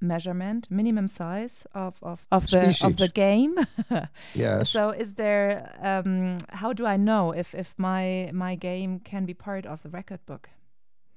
measurement, 0.00 0.68
minimum 0.70 1.08
size 1.08 1.66
of 1.74 1.98
of, 2.02 2.26
of 2.30 2.48
the 2.48 2.78
of 2.82 2.96
the 2.96 3.08
game. 3.08 3.56
yes. 4.34 4.70
So 4.70 4.90
is 4.90 5.14
there? 5.14 5.72
Um, 5.80 6.38
how 6.48 6.72
do 6.72 6.86
I 6.86 6.96
know 6.96 7.32
if 7.32 7.54
if 7.54 7.74
my 7.76 8.30
my 8.32 8.56
game 8.56 9.00
can 9.00 9.26
be 9.26 9.34
part 9.34 9.66
of 9.66 9.82
the 9.82 9.88
record 9.88 10.24
book? 10.26 10.48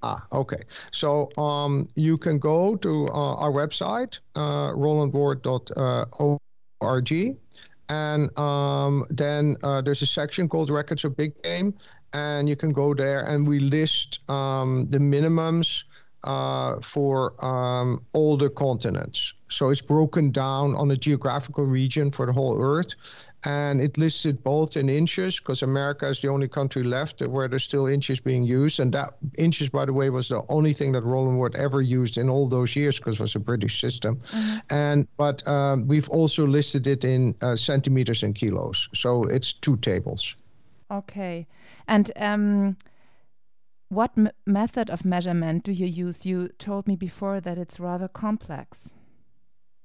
Ah, 0.02 0.26
okay. 0.32 0.62
So 0.92 1.30
um, 1.38 1.86
you 1.96 2.18
can 2.18 2.40
go 2.40 2.78
to 2.78 3.08
uh, 3.08 3.36
our 3.36 3.52
website, 3.52 4.20
uh, 4.36 4.72
rowlandward.org, 4.74 7.38
and 7.90 8.40
um, 8.40 9.04
then 9.10 9.58
uh, 9.64 9.82
there's 9.82 10.02
a 10.02 10.06
section 10.06 10.48
called 10.48 10.70
Records 10.70 11.04
of 11.04 11.18
Big 11.18 11.42
Game, 11.44 11.74
and 12.14 12.48
you 12.48 12.56
can 12.56 12.72
go 12.72 12.94
there, 12.94 13.26
and 13.26 13.46
we 13.48 13.60
list 13.60 14.20
um, 14.30 14.88
the 14.90 15.00
minimums 15.00 15.84
uh, 16.24 16.80
for 16.82 17.34
um, 17.44 18.06
all 18.14 18.38
the 18.38 18.50
continents. 18.50 19.34
So 19.50 19.70
it's 19.70 19.82
broken 19.82 20.32
down 20.32 20.76
on 20.76 20.92
a 20.92 20.98
geographical 20.98 21.66
region 21.66 22.12
for 22.12 22.26
the 22.26 22.34
whole 22.34 22.62
Earth, 22.62 22.96
and 23.46 23.82
it 23.82 23.98
listed 23.98 24.44
both 24.44 24.76
in 24.76 24.90
inches 24.90 25.40
because 25.40 25.62
America 25.62 26.08
is 26.08 26.20
the 26.20 26.28
only 26.28 26.48
country 26.48 26.84
left 26.84 27.22
where 27.22 27.48
there's 27.48 27.64
still 27.64 27.88
inches 27.88 28.20
being 28.20 28.44
used, 28.44 28.80
and 28.80 28.94
that 28.94 29.16
inches, 29.38 29.70
by 29.70 29.86
the 29.86 29.94
way, 29.94 30.10
was 30.10 30.28
the 30.28 30.44
only 30.50 30.74
thing 30.74 30.92
that 30.92 31.04
Rowland 31.04 31.38
Ward 31.38 31.56
ever 31.56 31.82
used 31.82 32.18
in 32.18 32.30
all 32.30 32.50
those 32.50 32.76
years 32.76 32.98
because 32.98 33.20
it 33.20 33.22
was 33.22 33.36
a 33.36 33.40
British 33.40 33.80
system. 33.80 34.18
Mm-hmm. 34.18 34.58
And 34.70 35.08
but 35.18 35.48
um, 35.48 35.88
we've 35.88 36.10
also 36.10 36.46
listed 36.46 36.88
it 36.88 37.04
in 37.04 37.36
uh, 37.42 37.56
centimeters 37.56 38.24
and 38.24 38.36
kilos, 38.36 38.90
so 38.94 39.24
it's 39.24 39.54
two 39.54 39.78
tables. 39.78 40.36
Okay, 40.92 41.48
and. 41.88 42.12
Um, 42.16 42.78
what 43.92 44.12
method 44.46 44.92
of 44.92 45.04
measurement 45.04 45.64
do 45.64 45.72
you 45.72 45.88
use? 45.88 46.24
You 46.24 46.50
told 46.60 46.88
me 46.88 46.96
before 46.96 47.42
that 47.42 47.58
it's 47.58 47.80
rather 47.80 48.08
complex. 48.08 48.92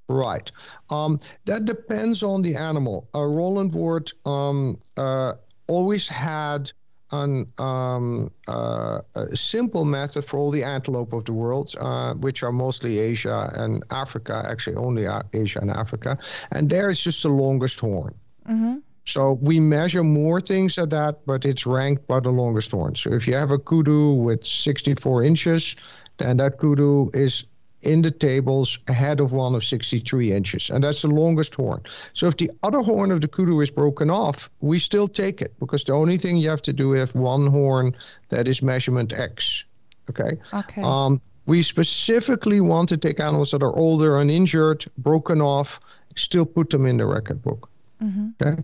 Right. 0.09 0.51
Um, 0.91 1.19
that 1.47 1.65
depends 1.65 2.23
on 2.23 2.43
the 2.43 2.57
animal. 2.57 3.09
Uh, 3.15 3.25
Rowland 3.25 3.73
Ward 3.73 4.13
um, 4.27 4.79
uh, 4.97 5.35
always 5.67 6.09
had 6.09 6.71
an, 7.11 7.47
um, 7.59 8.31
uh, 8.49 9.01
a 9.17 9.37
simple 9.37 9.85
method 9.85 10.25
for 10.25 10.39
all 10.39 10.51
the 10.51 10.65
antelope 10.65 11.13
of 11.13 11.25
the 11.25 11.33
world, 11.33 11.75
uh, 11.81 12.15
which 12.15 12.43
are 12.43 12.53
mostly 12.53 12.99
Asia 12.99 13.51
and 13.55 13.83
Africa, 13.91 14.45
actually 14.47 14.77
only 14.77 15.07
Asia 15.33 15.61
and 15.61 15.71
Africa. 15.71 16.19
And 16.53 16.69
there 16.69 16.91
is 16.91 17.01
just 17.01 17.23
the 17.23 17.29
longest 17.29 17.81
horn. 17.81 18.15
Mm-hmm. 18.49 18.79
So 19.07 19.35
we 19.43 19.61
measure 19.61 20.03
more 20.03 20.41
things 20.41 20.79
at 20.79 20.91
that, 20.91 21.27
but 21.27 21.45
it's 21.45 21.67
ranked 21.67 22.07
by 22.07 22.21
the 22.21 22.31
longest 22.31 22.71
horn. 22.71 22.95
So 22.95 23.13
if 23.13 23.27
you 23.27 23.35
have 23.35 23.51
a 23.51 23.59
kudu 23.59 24.15
with 24.15 24.45
64 24.45 25.25
inches, 25.25 25.77
then 26.17 26.39
that 26.39 26.59
kudu 26.59 27.11
is 27.13 27.45
in 27.85 28.03
the 28.03 28.11
tables 28.11 28.79
ahead 28.89 29.21
of 29.21 29.33
one 29.33 29.55
of 29.55 29.65
63 29.65 30.33
inches, 30.33 30.71
and 30.71 30.85
that's 30.85 31.03
the 31.03 31.09
longest 31.09 31.55
horn. 31.55 31.83
So 32.13 32.27
if 32.27 32.37
the 32.37 32.51
other 32.63 32.81
horn 32.81 33.11
of 33.11 33.21
the 33.21 33.29
kudu 33.29 33.61
is 33.61 33.71
broken 33.71 34.11
off, 34.11 34.51
we 34.61 34.79
still 34.79 35.09
take 35.09 35.41
it 35.41 35.55
because 35.61 35.85
the 35.85 35.93
only 35.93 36.17
thing 36.17 36.37
you 36.37 36.49
have 36.51 36.63
to 36.63 36.73
do 36.73 36.95
is 36.95 37.15
one 37.15 37.47
horn 37.47 37.95
that 38.29 38.49
is 38.49 38.63
measurement 38.63 39.13
X. 39.13 39.65
Okay. 40.11 40.37
Okay. 40.53 40.83
Um, 40.83 41.21
we 41.47 41.63
specifically 41.63 42.61
want 42.61 42.89
to 42.89 42.97
take 42.97 43.21
animals 43.21 43.51
that 43.51 43.63
are 43.63 43.77
older 43.77 44.19
and 44.19 44.31
injured, 44.31 44.85
broken 44.99 45.41
off, 45.41 45.81
still 46.17 46.47
put 46.47 46.71
them 46.71 46.87
in 46.87 46.97
the 46.97 47.07
record 47.07 47.43
book. 47.43 47.69
Mm-hmm. 48.03 48.29
Okay. 48.43 48.63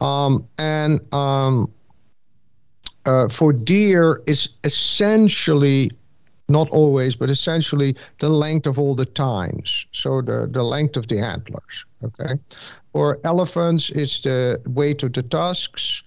Um, 0.00 0.46
and 0.58 1.00
um, 1.14 1.72
uh, 3.06 3.28
for 3.28 3.52
deer, 3.52 4.22
it's 4.26 4.48
essentially 4.64 5.90
not 6.48 6.68
always, 6.70 7.14
but 7.14 7.30
essentially 7.30 7.96
the 8.18 8.28
length 8.28 8.66
of 8.66 8.78
all 8.78 8.94
the 8.94 9.04
tines. 9.04 9.86
So 9.92 10.22
the, 10.22 10.48
the 10.50 10.62
length 10.62 10.96
of 10.96 11.08
the 11.08 11.18
antlers. 11.18 11.84
Okay. 12.02 12.34
For 12.92 13.18
elephants, 13.24 13.90
it's 13.90 14.20
the 14.22 14.60
weight 14.66 15.02
of 15.02 15.12
the 15.12 15.22
tusks. 15.22 16.02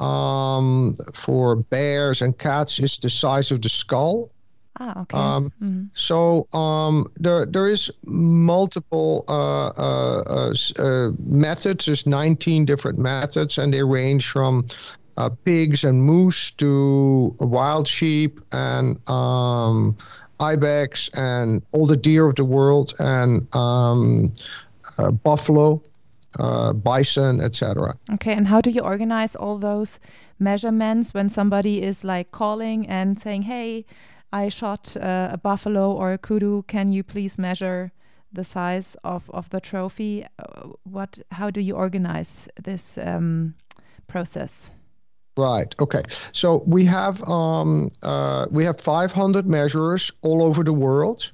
Um, 0.00 0.96
for 1.14 1.56
bears 1.56 2.22
and 2.22 2.36
cats, 2.36 2.78
it's 2.78 2.98
the 2.98 3.10
size 3.10 3.50
of 3.52 3.62
the 3.62 3.68
skull. 3.68 4.30
Ah, 4.80 5.02
okay. 5.02 5.16
Um, 5.16 5.50
mm-hmm. 5.62 5.84
So 5.92 6.48
um, 6.52 7.06
there 7.16 7.44
there 7.44 7.68
is 7.68 7.90
multiple 8.06 9.24
uh, 9.28 9.68
uh, 9.68 10.22
uh, 10.26 10.54
uh 10.78 11.10
methods. 11.24 11.84
There's 11.84 12.06
19 12.06 12.64
different 12.64 12.98
methods, 12.98 13.58
and 13.58 13.72
they 13.72 13.82
range 13.82 14.28
from 14.28 14.66
uh, 15.16 15.30
pigs 15.44 15.84
and 15.84 16.02
moose 16.02 16.50
to 16.52 17.34
wild 17.40 17.86
sheep 17.86 18.40
and 18.52 18.98
um, 19.08 19.96
ibex 20.40 21.08
and 21.16 21.62
all 21.72 21.86
the 21.86 21.96
deer 21.96 22.28
of 22.28 22.36
the 22.36 22.44
world 22.44 22.94
and 22.98 23.54
um, 23.54 24.32
uh, 24.98 25.10
buffalo, 25.10 25.82
uh, 26.38 26.72
bison, 26.72 27.40
etc. 27.40 27.94
Okay, 28.14 28.32
and 28.32 28.48
how 28.48 28.60
do 28.60 28.70
you 28.70 28.80
organize 28.80 29.36
all 29.36 29.58
those 29.58 29.98
measurements 30.38 31.14
when 31.14 31.28
somebody 31.28 31.82
is 31.82 32.04
like 32.04 32.30
calling 32.32 32.86
and 32.88 33.20
saying, 33.20 33.42
"Hey, 33.42 33.84
I 34.32 34.48
shot 34.48 34.96
uh, 34.96 35.30
a 35.32 35.38
buffalo 35.38 35.92
or 35.92 36.12
a 36.12 36.18
kudu. 36.18 36.62
Can 36.62 36.92
you 36.92 37.02
please 37.02 37.38
measure?" 37.38 37.92
the 38.34 38.44
size 38.44 38.96
of, 39.04 39.28
of 39.30 39.50
the 39.50 39.60
trophy 39.60 40.24
uh, 40.38 40.68
what 40.84 41.18
how 41.32 41.50
do 41.50 41.60
you 41.60 41.74
organize 41.74 42.48
this 42.62 42.96
um, 42.96 43.54
process 44.06 44.70
Right. 45.36 45.74
Okay. 45.80 46.02
So 46.32 46.62
we 46.66 46.84
have 46.86 47.26
um, 47.28 47.88
uh, 48.02 48.46
we 48.50 48.64
have 48.64 48.80
500 48.80 49.46
measurers 49.46 50.10
all 50.20 50.42
over 50.42 50.62
the 50.62 50.74
world, 50.74 51.32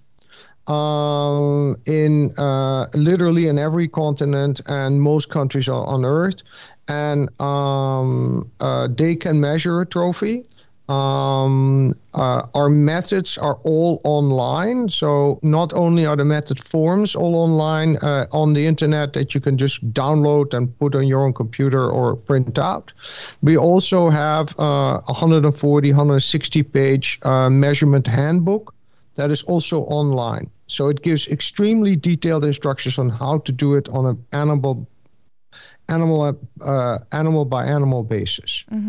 um, 0.68 1.76
in 1.86 2.32
uh, 2.38 2.86
literally 2.94 3.48
in 3.48 3.58
every 3.58 3.88
continent 3.88 4.60
and 4.66 5.02
most 5.02 5.30
countries 5.30 5.68
on 5.68 6.04
Earth, 6.04 6.42
and 6.88 7.28
um, 7.40 8.50
uh, 8.60 8.88
they 8.88 9.16
can 9.16 9.40
measure 9.40 9.80
a 9.80 9.86
trophy. 9.86 10.44
Um, 10.88 11.92
uh, 12.14 12.46
our 12.54 12.70
methods 12.70 13.36
are 13.36 13.56
all 13.64 14.00
online. 14.04 14.88
So 14.88 15.38
not 15.42 15.72
only 15.74 16.06
are 16.06 16.16
the 16.16 16.24
method 16.24 16.58
forms 16.58 17.14
all 17.14 17.36
online 17.36 17.98
uh, 17.98 18.26
on 18.32 18.54
the 18.54 18.66
internet 18.66 19.12
that 19.12 19.34
you 19.34 19.40
can 19.40 19.58
just 19.58 19.86
download 19.92 20.54
and 20.54 20.76
put 20.78 20.94
on 20.94 21.06
your 21.06 21.20
own 21.24 21.34
computer 21.34 21.90
or 21.90 22.16
print 22.16 22.58
out, 22.58 22.92
we 23.42 23.56
also 23.56 24.08
have 24.08 24.58
uh, 24.58 25.00
140, 25.06 25.90
160 25.90 26.62
page 26.62 27.18
uh, 27.22 27.50
measurement 27.50 28.06
handbook 28.06 28.74
that 29.18 29.30
is 29.30 29.42
also 29.42 29.80
online. 29.80 30.48
So 30.68 30.88
it 30.88 31.02
gives 31.02 31.26
extremely 31.28 31.96
detailed 31.96 32.44
instructions 32.44 32.98
on 32.98 33.08
how 33.10 33.38
to 33.38 33.52
do 33.52 33.74
it 33.74 33.88
on 33.88 34.06
an 34.06 34.24
animal 34.32 34.86
animal 35.88 36.38
uh, 36.64 36.98
animal 37.12 37.44
by 37.44 37.64
animal 37.64 38.04
basis. 38.04 38.64
Mm-hmm. 38.70 38.87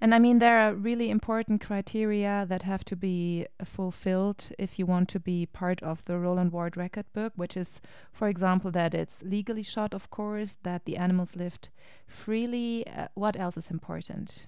And 0.00 0.14
I 0.14 0.18
mean, 0.18 0.38
there 0.38 0.58
are 0.58 0.74
really 0.74 1.10
important 1.10 1.60
criteria 1.60 2.44
that 2.48 2.62
have 2.62 2.84
to 2.84 2.96
be 2.96 3.46
fulfilled 3.64 4.50
if 4.58 4.78
you 4.78 4.86
want 4.86 5.08
to 5.10 5.20
be 5.20 5.46
part 5.46 5.82
of 5.82 6.04
the 6.04 6.18
Rowland 6.18 6.52
Ward 6.52 6.76
record 6.76 7.06
book, 7.12 7.32
which 7.36 7.56
is, 7.56 7.80
for 8.12 8.28
example, 8.28 8.70
that 8.72 8.94
it's 8.94 9.22
legally 9.22 9.62
shot, 9.62 9.94
of 9.94 10.10
course, 10.10 10.56
that 10.62 10.84
the 10.84 10.96
animals 10.96 11.36
lived 11.36 11.70
freely. 12.06 12.86
Uh, 12.86 13.08
what 13.14 13.38
else 13.38 13.56
is 13.56 13.70
important? 13.70 14.46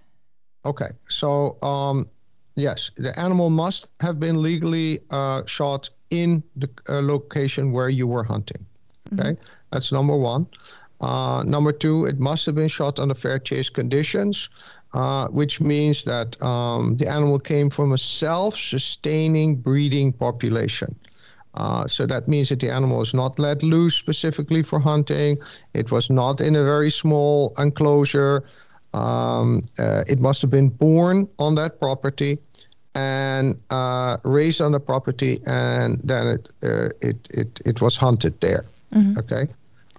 Okay, 0.65 0.91
so 1.09 1.57
um, 1.63 2.07
yes, 2.57 2.91
the 2.97 3.19
animal 3.19 3.49
must 3.49 3.91
have 4.01 4.21
been 4.21 4.43
legally 4.43 5.01
uh, 5.11 5.43
shot 5.47 5.89
in 6.11 6.43
the 6.57 6.69
uh, 6.89 7.01
location 7.01 7.73
where 7.73 7.89
you 7.89 8.07
were 8.07 8.25
hunting. 8.25 8.67
Okay, 9.15 9.31
mm-hmm. 9.31 9.57
that's 9.71 9.93
number 9.93 10.17
one. 10.17 10.47
Uh, 11.01 11.45
number 11.47 11.73
two, 11.73 12.07
it 12.07 12.19
must 12.19 12.45
have 12.45 12.57
been 12.57 12.69
shot 12.69 12.99
under 12.99 13.15
fair 13.15 13.39
chase 13.39 13.71
conditions 13.71 14.49
uh, 14.99 15.29
which 15.29 15.61
means 15.61 16.03
that 16.03 16.41
um, 16.43 16.97
the 16.97 17.07
animal 17.07 17.39
came 17.39 17.71
from 17.71 17.93
a 17.93 17.99
self-sustaining 17.99 19.55
breeding 19.55 20.13
population. 20.13 20.93
Uh, 21.55 21.87
so 21.87 22.05
that 22.05 22.27
means 22.27 22.49
that 22.49 22.59
the 22.59 22.69
animal 22.69 22.99
was 22.99 23.15
not 23.15 23.39
let 23.39 23.63
loose 23.63 23.95
specifically 23.95 24.63
for 24.63 24.81
hunting. 24.81 25.39
It 25.73 25.93
was 25.93 26.11
not 26.11 26.41
in 26.41 26.57
a 26.57 26.65
very 26.65 26.91
small 26.91 27.55
enclosure. 27.59 28.43
Um, 28.93 29.63
uh, 29.79 30.03
it 30.09 30.19
must 30.19 30.43
have 30.43 30.51
been 30.51 30.69
born 30.69 31.29
on 31.39 31.55
that 31.55 31.79
property 31.79 32.39
and 32.95 33.55
uh, 33.71 34.17
raised 34.25 34.61
on 34.61 34.73
the 34.73 34.81
property, 34.81 35.41
and 35.47 36.01
then 36.03 36.27
it 36.27 36.49
uh, 36.63 36.89
it, 37.01 37.17
it 37.31 37.61
it 37.65 37.81
was 37.81 37.97
hunted 37.97 38.35
there. 38.41 38.65
Mm-hmm. 38.93 39.19
Okay. 39.19 39.47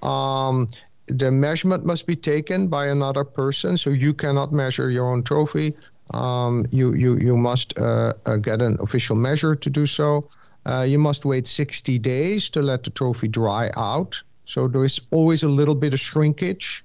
Um, 0.04 0.68
the 1.10 1.32
measurement 1.32 1.86
must 1.86 2.06
be 2.06 2.16
taken 2.16 2.68
by 2.68 2.88
another 2.88 3.24
person, 3.24 3.78
so 3.78 3.90
you 3.90 4.14
cannot 4.14 4.52
measure 4.52 4.90
your 4.90 5.12
own 5.12 5.24
trophy. 5.24 5.76
Um, 6.12 6.66
you 6.72 6.94
you 6.94 7.18
you 7.18 7.38
must 7.38 7.78
uh, 7.78 8.14
uh, 8.26 8.38
get 8.38 8.62
an 8.62 8.78
official 8.80 9.16
measure 9.16 9.56
to 9.56 9.70
do 9.70 9.86
so. 9.86 10.30
Uh, 10.66 10.86
you 10.88 11.00
must 11.00 11.26
wait 11.26 11.48
60 11.48 11.98
days 12.00 12.50
to 12.50 12.62
let 12.62 12.84
the 12.84 12.90
trophy 12.90 13.28
dry 13.28 13.72
out. 13.78 14.22
So 14.46 14.68
there 14.68 14.84
is 14.84 15.00
always 15.12 15.44
a 15.44 15.48
little 15.48 15.76
bit 15.76 15.94
of 15.94 16.00
shrinkage, 16.00 16.84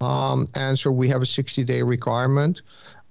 um, 0.00 0.46
and 0.54 0.78
so 0.78 0.90
we 0.90 1.08
have 1.08 1.22
a 1.22 1.26
60-day 1.26 1.82
requirement. 1.82 2.62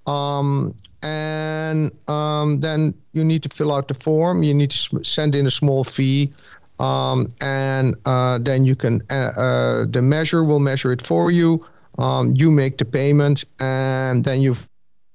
Um, 0.05 0.75
and 1.01 1.91
um, 2.09 2.59
then 2.59 2.93
you 3.13 3.23
need 3.23 3.43
to 3.43 3.49
fill 3.49 3.71
out 3.71 3.87
the 3.87 3.93
form. 3.93 4.43
You 4.43 4.53
need 4.53 4.71
to 4.71 5.03
send 5.03 5.35
in 5.35 5.47
a 5.47 5.51
small 5.51 5.83
fee 5.83 6.31
um, 6.79 7.31
and 7.41 7.95
uh, 8.05 8.37
then 8.39 8.65
you 8.65 8.75
can 8.75 9.01
uh, 9.09 9.31
uh, 9.37 9.85
the 9.85 10.01
measure 10.01 10.43
will 10.43 10.59
measure 10.59 10.91
it 10.91 11.01
for 11.01 11.31
you. 11.31 11.65
Um, 11.97 12.35
you 12.35 12.51
make 12.51 12.77
the 12.77 12.85
payment, 12.85 13.45
and 13.59 14.23
then 14.23 14.41
you 14.41 14.57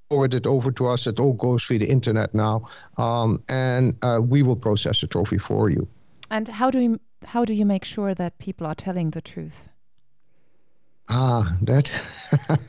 forward 0.09 0.33
it 0.33 0.47
over 0.47 0.71
to 0.71 0.87
us. 0.87 1.05
It 1.07 1.19
all 1.19 1.33
goes 1.33 1.63
via 1.65 1.79
the 1.79 1.89
internet 1.89 2.33
now, 2.33 2.67
um, 2.97 3.41
and 3.49 3.95
uh, 4.01 4.19
we 4.21 4.41
will 4.41 4.55
process 4.55 5.01
the 5.01 5.07
trophy 5.07 5.37
for 5.37 5.69
you. 5.69 5.87
And 6.29 6.47
how 6.47 6.71
do 6.71 6.79
you 6.79 6.99
how 7.25 7.45
do 7.45 7.53
you 7.53 7.65
make 7.65 7.85
sure 7.85 8.15
that 8.15 8.37
people 8.39 8.65
are 8.65 8.75
telling 8.75 9.11
the 9.11 9.21
truth? 9.21 9.69
Ah, 11.09 11.55
that. 11.61 11.91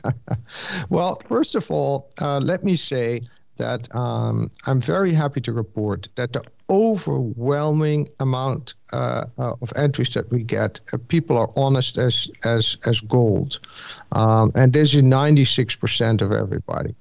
well, 0.89 1.15
first 1.25 1.55
of 1.55 1.71
all, 1.71 2.09
uh, 2.21 2.39
let 2.39 2.63
me 2.63 2.75
say 2.75 3.21
that 3.57 3.93
um, 3.95 4.49
I'm 4.65 4.81
very 4.81 5.13
happy 5.13 5.41
to 5.41 5.53
report 5.53 6.09
that 6.15 6.33
the 6.33 6.41
overwhelming 6.69 8.09
amount 8.19 8.75
uh, 8.91 9.25
uh, 9.37 9.55
of 9.61 9.73
entries 9.75 10.13
that 10.13 10.29
we 10.31 10.43
get, 10.43 10.79
uh, 10.91 10.97
people 11.07 11.37
are 11.37 11.49
honest 11.55 11.97
as 11.97 12.29
as 12.43 12.77
as 12.85 13.01
gold, 13.01 13.59
um, 14.11 14.51
and 14.55 14.73
this 14.73 14.93
is 14.93 15.01
96% 15.03 16.21
of 16.21 16.31
everybody. 16.31 16.95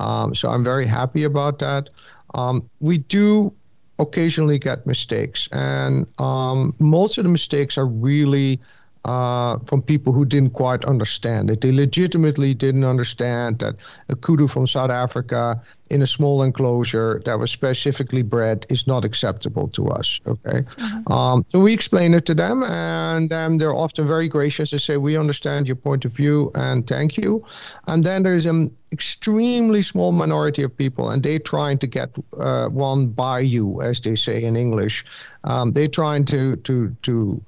Um, 0.00 0.34
so 0.34 0.50
I'm 0.50 0.64
very 0.64 0.86
happy 0.86 1.24
about 1.24 1.58
that. 1.60 1.88
Um, 2.34 2.68
we 2.80 2.98
do 2.98 3.52
occasionally 3.98 4.58
get 4.58 4.86
mistakes, 4.86 5.48
and 5.52 6.06
um, 6.18 6.74
most 6.78 7.18
of 7.18 7.24
the 7.24 7.30
mistakes 7.30 7.78
are 7.78 7.86
really 7.86 8.60
uh, 9.04 9.58
from 9.66 9.82
people 9.82 10.12
who 10.12 10.24
didn't 10.24 10.50
quite 10.50 10.84
understand 10.84 11.50
it. 11.50 11.60
They 11.60 11.72
legitimately 11.72 12.54
didn't 12.54 12.84
understand 12.84 13.58
that 13.58 13.76
a 14.08 14.14
kudu 14.14 14.46
from 14.46 14.66
South 14.66 14.90
Africa 14.90 15.60
in 15.90 16.02
a 16.02 16.06
small 16.06 16.42
enclosure 16.42 17.20
that 17.26 17.38
was 17.38 17.50
specifically 17.50 18.22
bred 18.22 18.64
is 18.70 18.86
not 18.86 19.04
acceptable 19.04 19.68
to 19.68 19.88
us. 19.88 20.20
Okay, 20.26 20.60
mm-hmm. 20.60 21.12
um, 21.12 21.44
so 21.50 21.60
we 21.60 21.74
explain 21.74 22.14
it 22.14 22.24
to 22.26 22.34
them, 22.34 22.62
and 22.62 23.32
um, 23.32 23.58
they're 23.58 23.74
often 23.74 24.06
very 24.06 24.28
gracious. 24.28 24.70
They 24.70 24.78
say, 24.78 24.96
"We 24.96 25.16
understand 25.16 25.66
your 25.66 25.76
point 25.76 26.04
of 26.04 26.12
view, 26.12 26.50
and 26.54 26.86
thank 26.86 27.16
you." 27.16 27.44
And 27.88 28.04
then 28.04 28.22
there's 28.22 28.46
an 28.46 28.74
extremely 28.92 29.82
small 29.82 30.12
minority 30.12 30.62
of 30.62 30.76
people, 30.76 31.10
and 31.10 31.22
they're 31.22 31.38
trying 31.38 31.78
to 31.78 31.86
get 31.86 32.10
uh, 32.38 32.68
one 32.68 33.08
by 33.08 33.40
you, 33.40 33.82
as 33.82 34.00
they 34.00 34.14
say 34.14 34.44
in 34.44 34.56
English. 34.56 35.04
Um, 35.44 35.72
they're 35.72 35.88
trying 35.88 36.24
to 36.26 36.56
to 36.56 36.96
to 37.02 37.42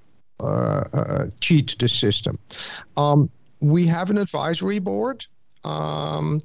cheat 1.41 1.77
the 1.79 1.89
system. 1.89 2.39
Um, 2.97 3.31
we 3.61 3.87
have 3.87 4.11
an 4.11 4.19
advisory 4.19 4.79
board 4.79 5.27
um, 5.65 6.41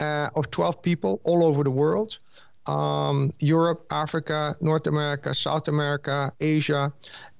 uh, 0.00 0.28
of 0.34 0.50
12 0.50 0.82
people 0.82 1.20
all 1.24 1.44
over 1.44 1.62
the 1.62 1.70
world. 1.70 2.18
Um, 2.66 3.32
Europe, 3.40 3.86
Africa, 3.90 4.56
North 4.60 4.86
America, 4.86 5.34
South 5.34 5.68
America, 5.68 6.32
Asia, 6.40 6.92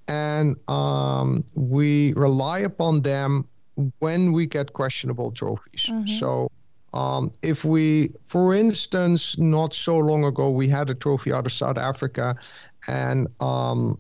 and 0.07 0.57
um, 0.69 1.45
we 1.55 2.13
rely 2.13 2.61
upon 2.61 3.01
them 3.01 3.49
when 3.99 4.33
we 4.33 4.47
get 4.47 4.75
questionable 4.75 5.33
trophies. 5.33 5.87
Mm-hmm. 5.89 6.07
So, 6.19 6.51
um, 6.93 7.33
if 7.43 7.65
we, 7.65 8.13
for 8.27 8.55
instance, 8.55 9.37
not 9.39 9.73
so 9.73 9.97
long 9.99 10.25
ago, 10.25 10.51
we 10.51 10.69
had 10.69 10.91
a 10.91 10.95
trophy 10.95 11.33
out 11.33 11.47
of 11.47 11.53
South 11.53 11.79
Africa, 11.79 12.37
and 12.87 13.27
um, 13.41 13.99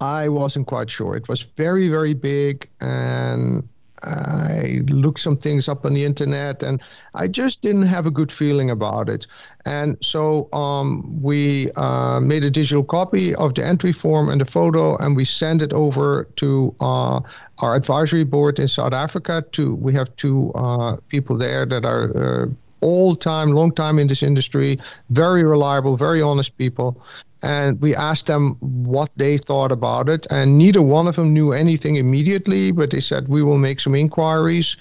I 0.00 0.28
wasn't 0.28 0.66
quite 0.66 0.90
sure. 0.90 1.16
It 1.16 1.28
was 1.28 1.42
very, 1.42 1.88
very 1.88 2.14
big, 2.14 2.68
and 2.80 3.66
I 4.02 4.82
looked 4.88 5.20
some 5.20 5.36
things 5.36 5.68
up 5.68 5.86
on 5.86 5.94
the 5.94 6.04
internet, 6.04 6.62
and 6.62 6.82
I 7.14 7.28
just 7.28 7.62
didn't 7.62 7.82
have 7.82 8.06
a 8.06 8.10
good 8.10 8.30
feeling 8.30 8.70
about 8.70 9.08
it. 9.08 9.26
And 9.64 9.96
so 10.02 10.52
um, 10.52 11.22
we 11.22 11.70
uh, 11.72 12.20
made 12.20 12.44
a 12.44 12.50
digital 12.50 12.84
copy 12.84 13.34
of 13.36 13.54
the 13.54 13.64
entry 13.64 13.92
form 13.92 14.28
and 14.28 14.40
the 14.40 14.44
photo, 14.44 14.96
and 14.98 15.16
we 15.16 15.24
sent 15.24 15.62
it 15.62 15.72
over 15.72 16.28
to 16.36 16.74
uh, 16.80 17.20
our 17.58 17.74
advisory 17.74 18.24
board 18.24 18.58
in 18.58 18.68
South 18.68 18.92
Africa. 18.92 19.44
To 19.52 19.74
we 19.74 19.94
have 19.94 20.14
two 20.16 20.52
uh, 20.54 20.96
people 21.08 21.36
there 21.36 21.64
that 21.64 21.84
are 21.84 22.44
uh, 22.44 22.46
all 22.82 23.16
time, 23.16 23.50
long 23.50 23.72
time 23.72 23.98
in 23.98 24.06
this 24.06 24.22
industry, 24.22 24.76
very 25.10 25.42
reliable, 25.42 25.96
very 25.96 26.20
honest 26.20 26.56
people 26.58 27.00
and 27.42 27.80
we 27.80 27.94
asked 27.94 28.26
them 28.26 28.56
what 28.60 29.10
they 29.16 29.36
thought 29.36 29.72
about 29.72 30.08
it 30.08 30.26
and 30.30 30.56
neither 30.56 30.82
one 30.82 31.06
of 31.06 31.16
them 31.16 31.32
knew 31.32 31.52
anything 31.52 31.96
immediately 31.96 32.70
but 32.70 32.90
they 32.90 33.00
said 33.00 33.28
we 33.28 33.42
will 33.42 33.58
make 33.58 33.80
some 33.80 33.94
inquiries 33.94 34.76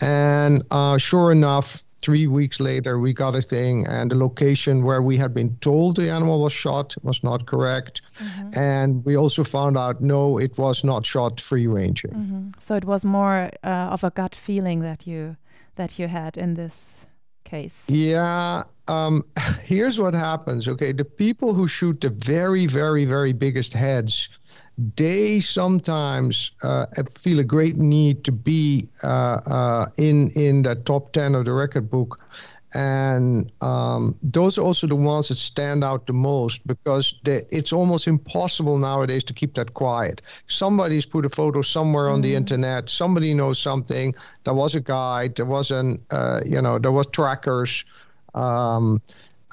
and 0.00 0.62
uh, 0.70 0.96
sure 0.96 1.32
enough 1.32 1.84
three 2.00 2.26
weeks 2.26 2.60
later 2.60 2.98
we 2.98 3.12
got 3.12 3.34
a 3.34 3.42
thing 3.42 3.86
and 3.86 4.10
the 4.10 4.14
location 4.14 4.84
where 4.84 5.02
we 5.02 5.16
had 5.16 5.34
been 5.34 5.54
told 5.56 5.96
the 5.96 6.08
animal 6.08 6.40
was 6.42 6.52
shot 6.52 6.94
was 7.02 7.22
not 7.24 7.46
correct 7.46 8.00
mm-hmm. 8.18 8.58
and 8.58 9.04
we 9.04 9.16
also 9.16 9.42
found 9.42 9.76
out 9.76 10.00
no 10.00 10.38
it 10.38 10.56
was 10.56 10.84
not 10.84 11.04
shot 11.04 11.40
free 11.40 11.66
ranging 11.66 12.12
mm-hmm. 12.12 12.48
so 12.60 12.74
it 12.74 12.84
was 12.84 13.04
more 13.04 13.50
uh, 13.64 13.90
of 13.90 14.04
a 14.04 14.10
gut 14.10 14.34
feeling 14.34 14.80
that 14.80 15.06
you 15.06 15.36
that 15.74 15.98
you 15.98 16.08
had 16.08 16.36
in 16.36 16.54
this 16.54 17.07
case 17.48 17.84
yeah 17.88 18.62
um, 18.88 19.24
here's 19.64 19.98
what 20.00 20.14
happens. 20.14 20.66
Okay, 20.66 20.92
the 20.92 21.04
people 21.04 21.54
who 21.54 21.68
shoot 21.68 22.00
the 22.00 22.10
very, 22.10 22.66
very, 22.66 23.04
very 23.04 23.32
biggest 23.32 23.72
heads, 23.72 24.28
they 24.96 25.40
sometimes 25.40 26.52
uh, 26.62 26.86
feel 27.14 27.38
a 27.40 27.44
great 27.44 27.76
need 27.76 28.24
to 28.24 28.32
be 28.32 28.88
uh, 29.02 29.40
uh, 29.46 29.86
in 29.96 30.30
in 30.30 30.62
the 30.62 30.76
top 30.76 31.12
ten 31.12 31.34
of 31.34 31.44
the 31.44 31.52
record 31.52 31.90
book, 31.90 32.20
and 32.74 33.50
um, 33.60 34.16
those 34.22 34.58
are 34.58 34.62
also 34.62 34.86
the 34.86 34.96
ones 34.96 35.28
that 35.28 35.36
stand 35.36 35.82
out 35.82 36.06
the 36.06 36.12
most 36.12 36.66
because 36.66 37.14
they, 37.24 37.44
it's 37.50 37.72
almost 37.72 38.06
impossible 38.06 38.78
nowadays 38.78 39.24
to 39.24 39.32
keep 39.32 39.54
that 39.54 39.74
quiet. 39.74 40.20
Somebody's 40.46 41.06
put 41.06 41.24
a 41.24 41.30
photo 41.30 41.62
somewhere 41.62 42.04
mm. 42.04 42.14
on 42.14 42.20
the 42.20 42.32
mm. 42.32 42.36
internet. 42.36 42.88
Somebody 42.88 43.32
knows 43.34 43.58
something. 43.58 44.14
There 44.44 44.54
was 44.54 44.74
a 44.74 44.80
guide. 44.80 45.36
There 45.36 45.46
was 45.46 45.70
an 45.70 46.02
uh, 46.10 46.40
you 46.44 46.60
know 46.60 46.78
there 46.78 46.92
was 46.92 47.06
trackers 47.06 47.84
um, 48.34 49.00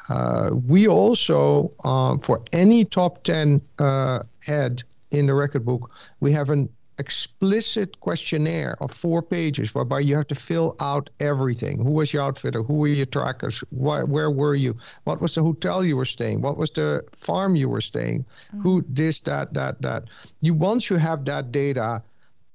uh, 0.09 0.51
we 0.67 0.87
also, 0.87 1.71
uh, 1.83 2.17
for 2.19 2.43
any 2.53 2.85
top 2.85 3.23
10 3.23 3.61
uh, 3.79 4.19
head 4.45 4.83
in 5.11 5.25
the 5.25 5.33
record 5.33 5.65
book, 5.65 5.89
we 6.19 6.31
have 6.31 6.49
an 6.49 6.69
explicit 6.97 7.99
questionnaire 7.99 8.77
of 8.81 8.91
four 8.91 9.21
pages 9.21 9.75
whereby 9.75 9.99
you 9.99 10.15
have 10.15 10.27
to 10.27 10.35
fill 10.35 10.75
out 10.79 11.09
everything. 11.19 11.83
Who 11.83 11.91
was 11.91 12.13
your 12.13 12.23
outfitter? 12.23 12.63
Who 12.63 12.79
were 12.79 12.87
your 12.87 13.05
trackers? 13.05 13.59
Why, 13.69 14.03
where 14.03 14.31
were 14.31 14.55
you? 14.55 14.77
What 15.03 15.21
was 15.21 15.35
the 15.35 15.43
hotel 15.43 15.83
you 15.83 15.97
were 15.97 16.05
staying? 16.05 16.41
What 16.41 16.57
was 16.57 16.71
the 16.71 17.03
farm 17.15 17.55
you 17.55 17.69
were 17.69 17.81
staying? 17.81 18.21
Mm-hmm. 18.23 18.61
Who 18.61 18.85
this, 18.87 19.19
that, 19.21 19.53
that, 19.53 19.81
that. 19.81 20.05
You 20.41 20.53
once 20.53 20.89
you 20.89 20.97
have 20.97 21.25
that 21.25 21.51
data, 21.51 22.01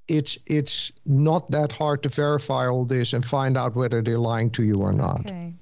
it's 0.07 0.37
it's 0.45 0.91
not 1.05 1.49
that 1.51 1.71
hard 1.71 2.03
to 2.03 2.09
verify 2.09 2.67
all 2.67 2.85
this 2.85 3.13
and 3.13 3.23
find 3.23 3.57
out 3.57 3.75
whether 3.75 4.01
they're 4.01 4.19
lying 4.19 4.49
to 4.51 4.63
you 4.63 4.81
or 4.81 4.91
not. 4.91 5.21
Okay. 5.21 5.53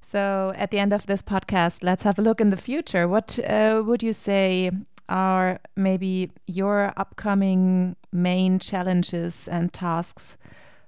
So, 0.00 0.52
at 0.56 0.70
the 0.70 0.78
end 0.78 0.92
of 0.92 1.06
this 1.06 1.22
podcast, 1.22 1.82
let's 1.82 2.02
have 2.04 2.18
a 2.18 2.22
look 2.22 2.40
in 2.40 2.50
the 2.50 2.56
future. 2.56 3.08
What 3.08 3.38
uh, 3.38 3.82
would 3.84 4.02
you 4.02 4.12
say 4.12 4.70
are 5.08 5.58
maybe 5.76 6.30
your 6.46 6.92
upcoming 6.96 7.96
main 8.12 8.58
challenges 8.58 9.48
and 9.48 9.72
tasks 9.72 10.36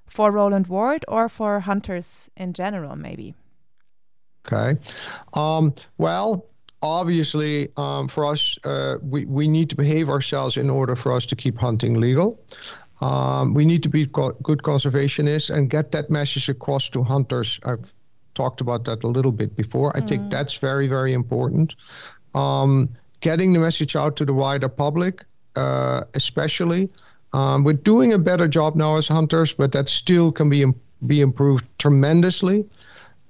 for 0.07 0.31
Rowland 0.31 0.69
Ward 0.69 1.05
or 1.09 1.29
for 1.29 1.61
hunters 1.61 2.31
in 2.37 2.53
general, 2.53 2.97
maybe? 2.97 3.35
Okay. 4.47 4.79
Um, 5.35 5.73
well, 5.99 6.47
obviously, 6.83 7.69
um, 7.77 8.09
for 8.09 8.25
us, 8.25 8.59
uh, 8.65 8.99
we, 9.03 9.25
we 9.25 9.49
need 9.49 9.69
to 9.71 9.77
behave 9.77 10.09
ourselves 10.09 10.57
in 10.57 10.71
order 10.71 10.95
for 10.95 11.13
us 11.13 11.27
to 11.27 11.37
keep 11.37 11.59
hunting 11.59 11.95
legal. 11.95 12.41
Um, 13.01 13.53
we 13.55 13.65
need 13.65 13.83
to 13.83 13.89
be 13.89 14.07
co- 14.07 14.37
good 14.43 14.63
conservationists 14.63 15.55
and 15.55 15.69
get 15.69 15.93
that 15.93 16.11
message 16.11 16.49
across 16.49 16.89
to 16.91 17.03
hunters. 17.03 17.61
I've 17.65 17.93
talked 18.35 18.61
about 18.61 18.85
that 18.85 19.05
a 19.05 19.09
little 19.09 19.33
bit 19.33 19.57
before. 19.57 19.97
I 19.97 20.01
mm. 20.01 20.09
think 20.09 20.31
that's 20.31 20.55
very, 20.55 20.87
very 20.87 21.13
important. 21.13 21.75
Um, 22.35 22.91
getting 23.21 23.53
the 23.53 23.59
message 23.59 23.97
out 23.97 24.17
to 24.17 24.25
the 24.25 24.33
wider 24.33 24.69
public, 24.69 25.25
uh, 25.57 26.05
especially. 26.15 26.91
Um, 27.33 27.65
we're 27.65 27.75
doing 27.75 28.13
a 28.13 28.19
better 28.19 28.49
job 28.49 28.77
now 28.77 28.97
as 28.97 29.09
hunters, 29.09 29.53
but 29.53 29.73
that 29.73 29.89
still 29.89 30.33
can 30.33 30.49
be 30.49 30.65
be 31.07 31.21
improved 31.21 31.67
tremendously. 31.79 32.65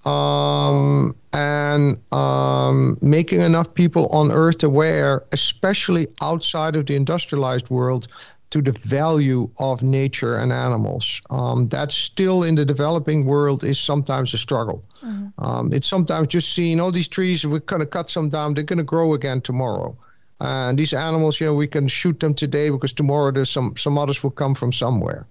Um, 0.04 1.16
and 1.32 1.98
um, 2.12 2.96
making 3.02 3.40
enough 3.40 3.74
people 3.74 4.06
on 4.12 4.30
Earth 4.30 4.62
aware, 4.62 5.24
especially 5.32 6.06
outside 6.22 6.76
of 6.76 6.86
the 6.86 6.94
industrialized 6.94 7.68
world, 7.70 8.06
to 8.50 8.62
the 8.62 8.72
value 8.72 9.50
of 9.58 9.82
nature 9.82 10.36
and 10.36 10.52
animals. 10.52 11.20
Um, 11.30 11.68
that's 11.68 11.94
still 11.94 12.42
in 12.44 12.54
the 12.54 12.64
developing 12.64 13.24
world 13.26 13.64
is 13.64 13.78
sometimes 13.78 14.32
a 14.34 14.38
struggle. 14.38 14.84
Mm-hmm. 15.02 15.44
Um, 15.44 15.72
it's 15.72 15.86
sometimes 15.86 16.28
just 16.28 16.52
seeing 16.52 16.80
all 16.80 16.92
these 16.92 17.08
trees, 17.08 17.46
we're 17.46 17.60
going 17.60 17.80
to 17.80 17.86
cut 17.86 18.10
some 18.10 18.28
down, 18.28 18.54
they're 18.54 18.64
going 18.64 18.78
to 18.78 18.84
grow 18.84 19.14
again 19.14 19.40
tomorrow. 19.40 19.96
And 20.40 20.78
these 20.78 20.92
animals, 20.92 21.40
you 21.40 21.46
know, 21.46 21.54
we 21.54 21.66
can 21.66 21.88
shoot 21.88 22.20
them 22.20 22.34
today 22.34 22.70
because 22.70 22.92
tomorrow 22.92 23.32
there's 23.32 23.50
some 23.50 23.74
some 23.76 23.96
others 23.96 24.22
will 24.22 24.30
come 24.30 24.54
from 24.54 24.70
somewhere. 24.70 25.26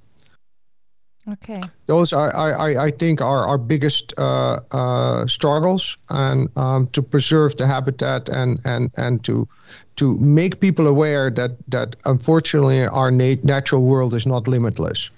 Okay. 1.32 1.62
Those 1.88 2.14
are, 2.14 2.36
I, 2.36 2.86
I 2.86 2.92
think, 2.92 3.22
are 3.22 3.48
our 3.48 3.58
biggest 3.58 4.14
uh, 4.18 4.60
uh, 4.72 5.26
struggles, 5.26 5.98
and 6.10 6.50
um, 6.56 6.88
to 6.88 7.02
preserve 7.02 7.56
the 7.58 7.66
habitat 7.66 8.30
and 8.30 8.60
and 8.64 8.92
and 8.98 9.24
to 9.24 9.48
to 9.96 10.18
make 10.18 10.60
people 10.60 10.88
aware 10.88 11.32
that 11.32 11.52
that 11.72 11.96
unfortunately 12.06 12.86
our 12.86 13.10
nat- 13.10 13.44
natural 13.44 13.82
world 13.82 14.14
is 14.14 14.26
not 14.26 14.48
limitless. 14.48 15.10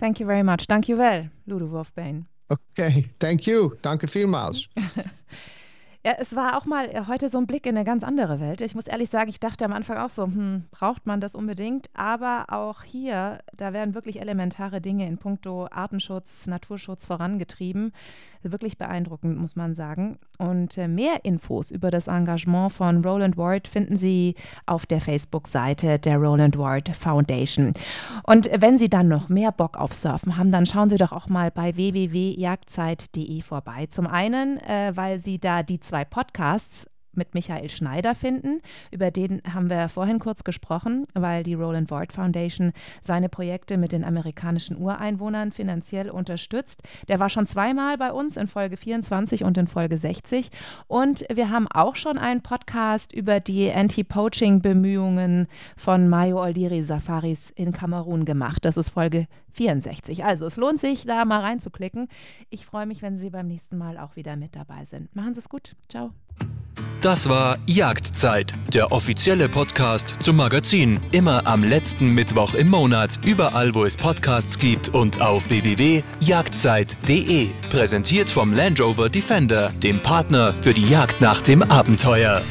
Thank 0.00 0.18
you 0.20 0.26
very 0.26 0.42
much. 0.42 0.66
Thank 0.66 0.88
you 0.88 0.96
well, 0.96 1.28
Ludo 1.46 1.66
Wurfbain. 1.66 2.26
Okay, 2.50 3.06
thank 3.18 3.46
you. 3.46 3.78
Danke 3.82 4.06
vielmals. 4.08 4.68
Ja, 6.06 6.14
es 6.18 6.36
war 6.36 6.56
auch 6.56 6.66
mal 6.66 6.86
äh, 6.86 7.02
heute 7.08 7.28
so 7.28 7.36
ein 7.36 7.48
Blick 7.48 7.66
in 7.66 7.76
eine 7.76 7.84
ganz 7.84 8.04
andere 8.04 8.38
Welt. 8.38 8.60
Ich 8.60 8.76
muss 8.76 8.86
ehrlich 8.86 9.10
sagen, 9.10 9.28
ich 9.28 9.40
dachte 9.40 9.64
am 9.64 9.72
Anfang 9.72 9.98
auch 9.98 10.10
so, 10.10 10.22
hm, 10.26 10.66
braucht 10.70 11.04
man 11.04 11.20
das 11.20 11.34
unbedingt? 11.34 11.90
Aber 11.94 12.44
auch 12.50 12.84
hier, 12.84 13.40
da 13.56 13.72
werden 13.72 13.96
wirklich 13.96 14.20
elementare 14.20 14.80
Dinge 14.80 15.08
in 15.08 15.18
puncto 15.18 15.66
Artenschutz, 15.68 16.46
Naturschutz 16.46 17.06
vorangetrieben. 17.06 17.92
Wirklich 18.52 18.78
beeindruckend, 18.78 19.38
muss 19.38 19.56
man 19.56 19.74
sagen. 19.74 20.18
Und 20.38 20.78
äh, 20.78 20.88
mehr 20.88 21.24
Infos 21.24 21.70
über 21.70 21.90
das 21.90 22.06
Engagement 22.06 22.72
von 22.72 23.04
Roland 23.04 23.36
Ward 23.36 23.68
finden 23.68 23.96
Sie 23.96 24.34
auf 24.66 24.86
der 24.86 25.00
Facebook-Seite 25.00 25.98
der 25.98 26.18
Roland 26.18 26.58
Ward 26.58 26.94
Foundation. 26.96 27.72
Und 28.24 28.50
wenn 28.58 28.78
Sie 28.78 28.88
dann 28.88 29.08
noch 29.08 29.28
mehr 29.28 29.52
Bock 29.52 29.76
auf 29.76 29.94
Surfen 29.94 30.36
haben, 30.36 30.52
dann 30.52 30.66
schauen 30.66 30.90
Sie 30.90 30.98
doch 30.98 31.12
auch 31.12 31.28
mal 31.28 31.50
bei 31.50 31.76
www.jagdzeit.de 31.76 33.40
vorbei. 33.42 33.86
Zum 33.86 34.06
einen, 34.06 34.58
äh, 34.58 34.92
weil 34.94 35.18
Sie 35.18 35.38
da 35.38 35.62
die 35.62 35.80
zwei 35.80 36.04
Podcasts 36.04 36.86
mit 37.16 37.34
Michael 37.34 37.68
Schneider 37.68 38.14
finden. 38.14 38.60
Über 38.90 39.10
den 39.10 39.42
haben 39.52 39.70
wir 39.70 39.88
vorhin 39.88 40.18
kurz 40.18 40.44
gesprochen, 40.44 41.06
weil 41.14 41.42
die 41.42 41.54
Roland 41.54 41.90
Ward 41.90 42.12
Foundation 42.12 42.72
seine 43.00 43.28
Projekte 43.28 43.76
mit 43.76 43.92
den 43.92 44.04
amerikanischen 44.04 44.76
Ureinwohnern 44.76 45.52
finanziell 45.52 46.10
unterstützt. 46.10 46.82
Der 47.08 47.20
war 47.20 47.28
schon 47.28 47.46
zweimal 47.46 47.98
bei 47.98 48.12
uns 48.12 48.36
in 48.36 48.48
Folge 48.48 48.76
24 48.76 49.44
und 49.44 49.58
in 49.58 49.66
Folge 49.66 49.98
60. 49.98 50.50
Und 50.86 51.24
wir 51.32 51.50
haben 51.50 51.66
auch 51.68 51.96
schon 51.96 52.18
einen 52.18 52.42
Podcast 52.42 53.12
über 53.12 53.40
die 53.40 53.70
Anti-Poaching-Bemühungen 53.70 55.46
von 55.76 56.08
Mayo 56.08 56.42
Oldiri 56.42 56.82
Safaris 56.82 57.50
in 57.54 57.72
Kamerun 57.72 58.24
gemacht. 58.24 58.64
Das 58.64 58.76
ist 58.76 58.90
Folge 58.90 59.26
64. 59.52 60.24
Also 60.24 60.46
es 60.46 60.56
lohnt 60.56 60.80
sich, 60.80 61.04
da 61.04 61.24
mal 61.24 61.40
reinzuklicken. 61.40 62.08
Ich 62.50 62.66
freue 62.66 62.86
mich, 62.86 63.02
wenn 63.02 63.16
Sie 63.16 63.30
beim 63.30 63.46
nächsten 63.46 63.78
Mal 63.78 63.98
auch 63.98 64.16
wieder 64.16 64.36
mit 64.36 64.54
dabei 64.54 64.84
sind. 64.84 65.14
Machen 65.14 65.34
Sie 65.34 65.40
es 65.40 65.48
gut. 65.48 65.74
Ciao. 65.88 66.12
Das 67.02 67.28
war 67.28 67.58
Jagdzeit, 67.66 68.52
der 68.72 68.90
offizielle 68.90 69.48
Podcast 69.48 70.14
zum 70.20 70.36
Magazin. 70.36 70.98
Immer 71.12 71.46
am 71.46 71.62
letzten 71.62 72.12
Mittwoch 72.12 72.54
im 72.54 72.68
Monat, 72.68 73.24
überall 73.24 73.74
wo 73.74 73.84
es 73.84 73.96
Podcasts 73.96 74.58
gibt 74.58 74.88
und 74.88 75.20
auf 75.20 75.48
www.jagdzeit.de. 75.48 77.48
Präsentiert 77.70 78.28
vom 78.28 78.52
Land 78.52 78.80
Rover 78.80 79.08
Defender, 79.08 79.70
dem 79.82 80.00
Partner 80.00 80.52
für 80.62 80.74
die 80.74 80.88
Jagd 80.88 81.20
nach 81.20 81.42
dem 81.42 81.62
Abenteuer. 81.62 82.42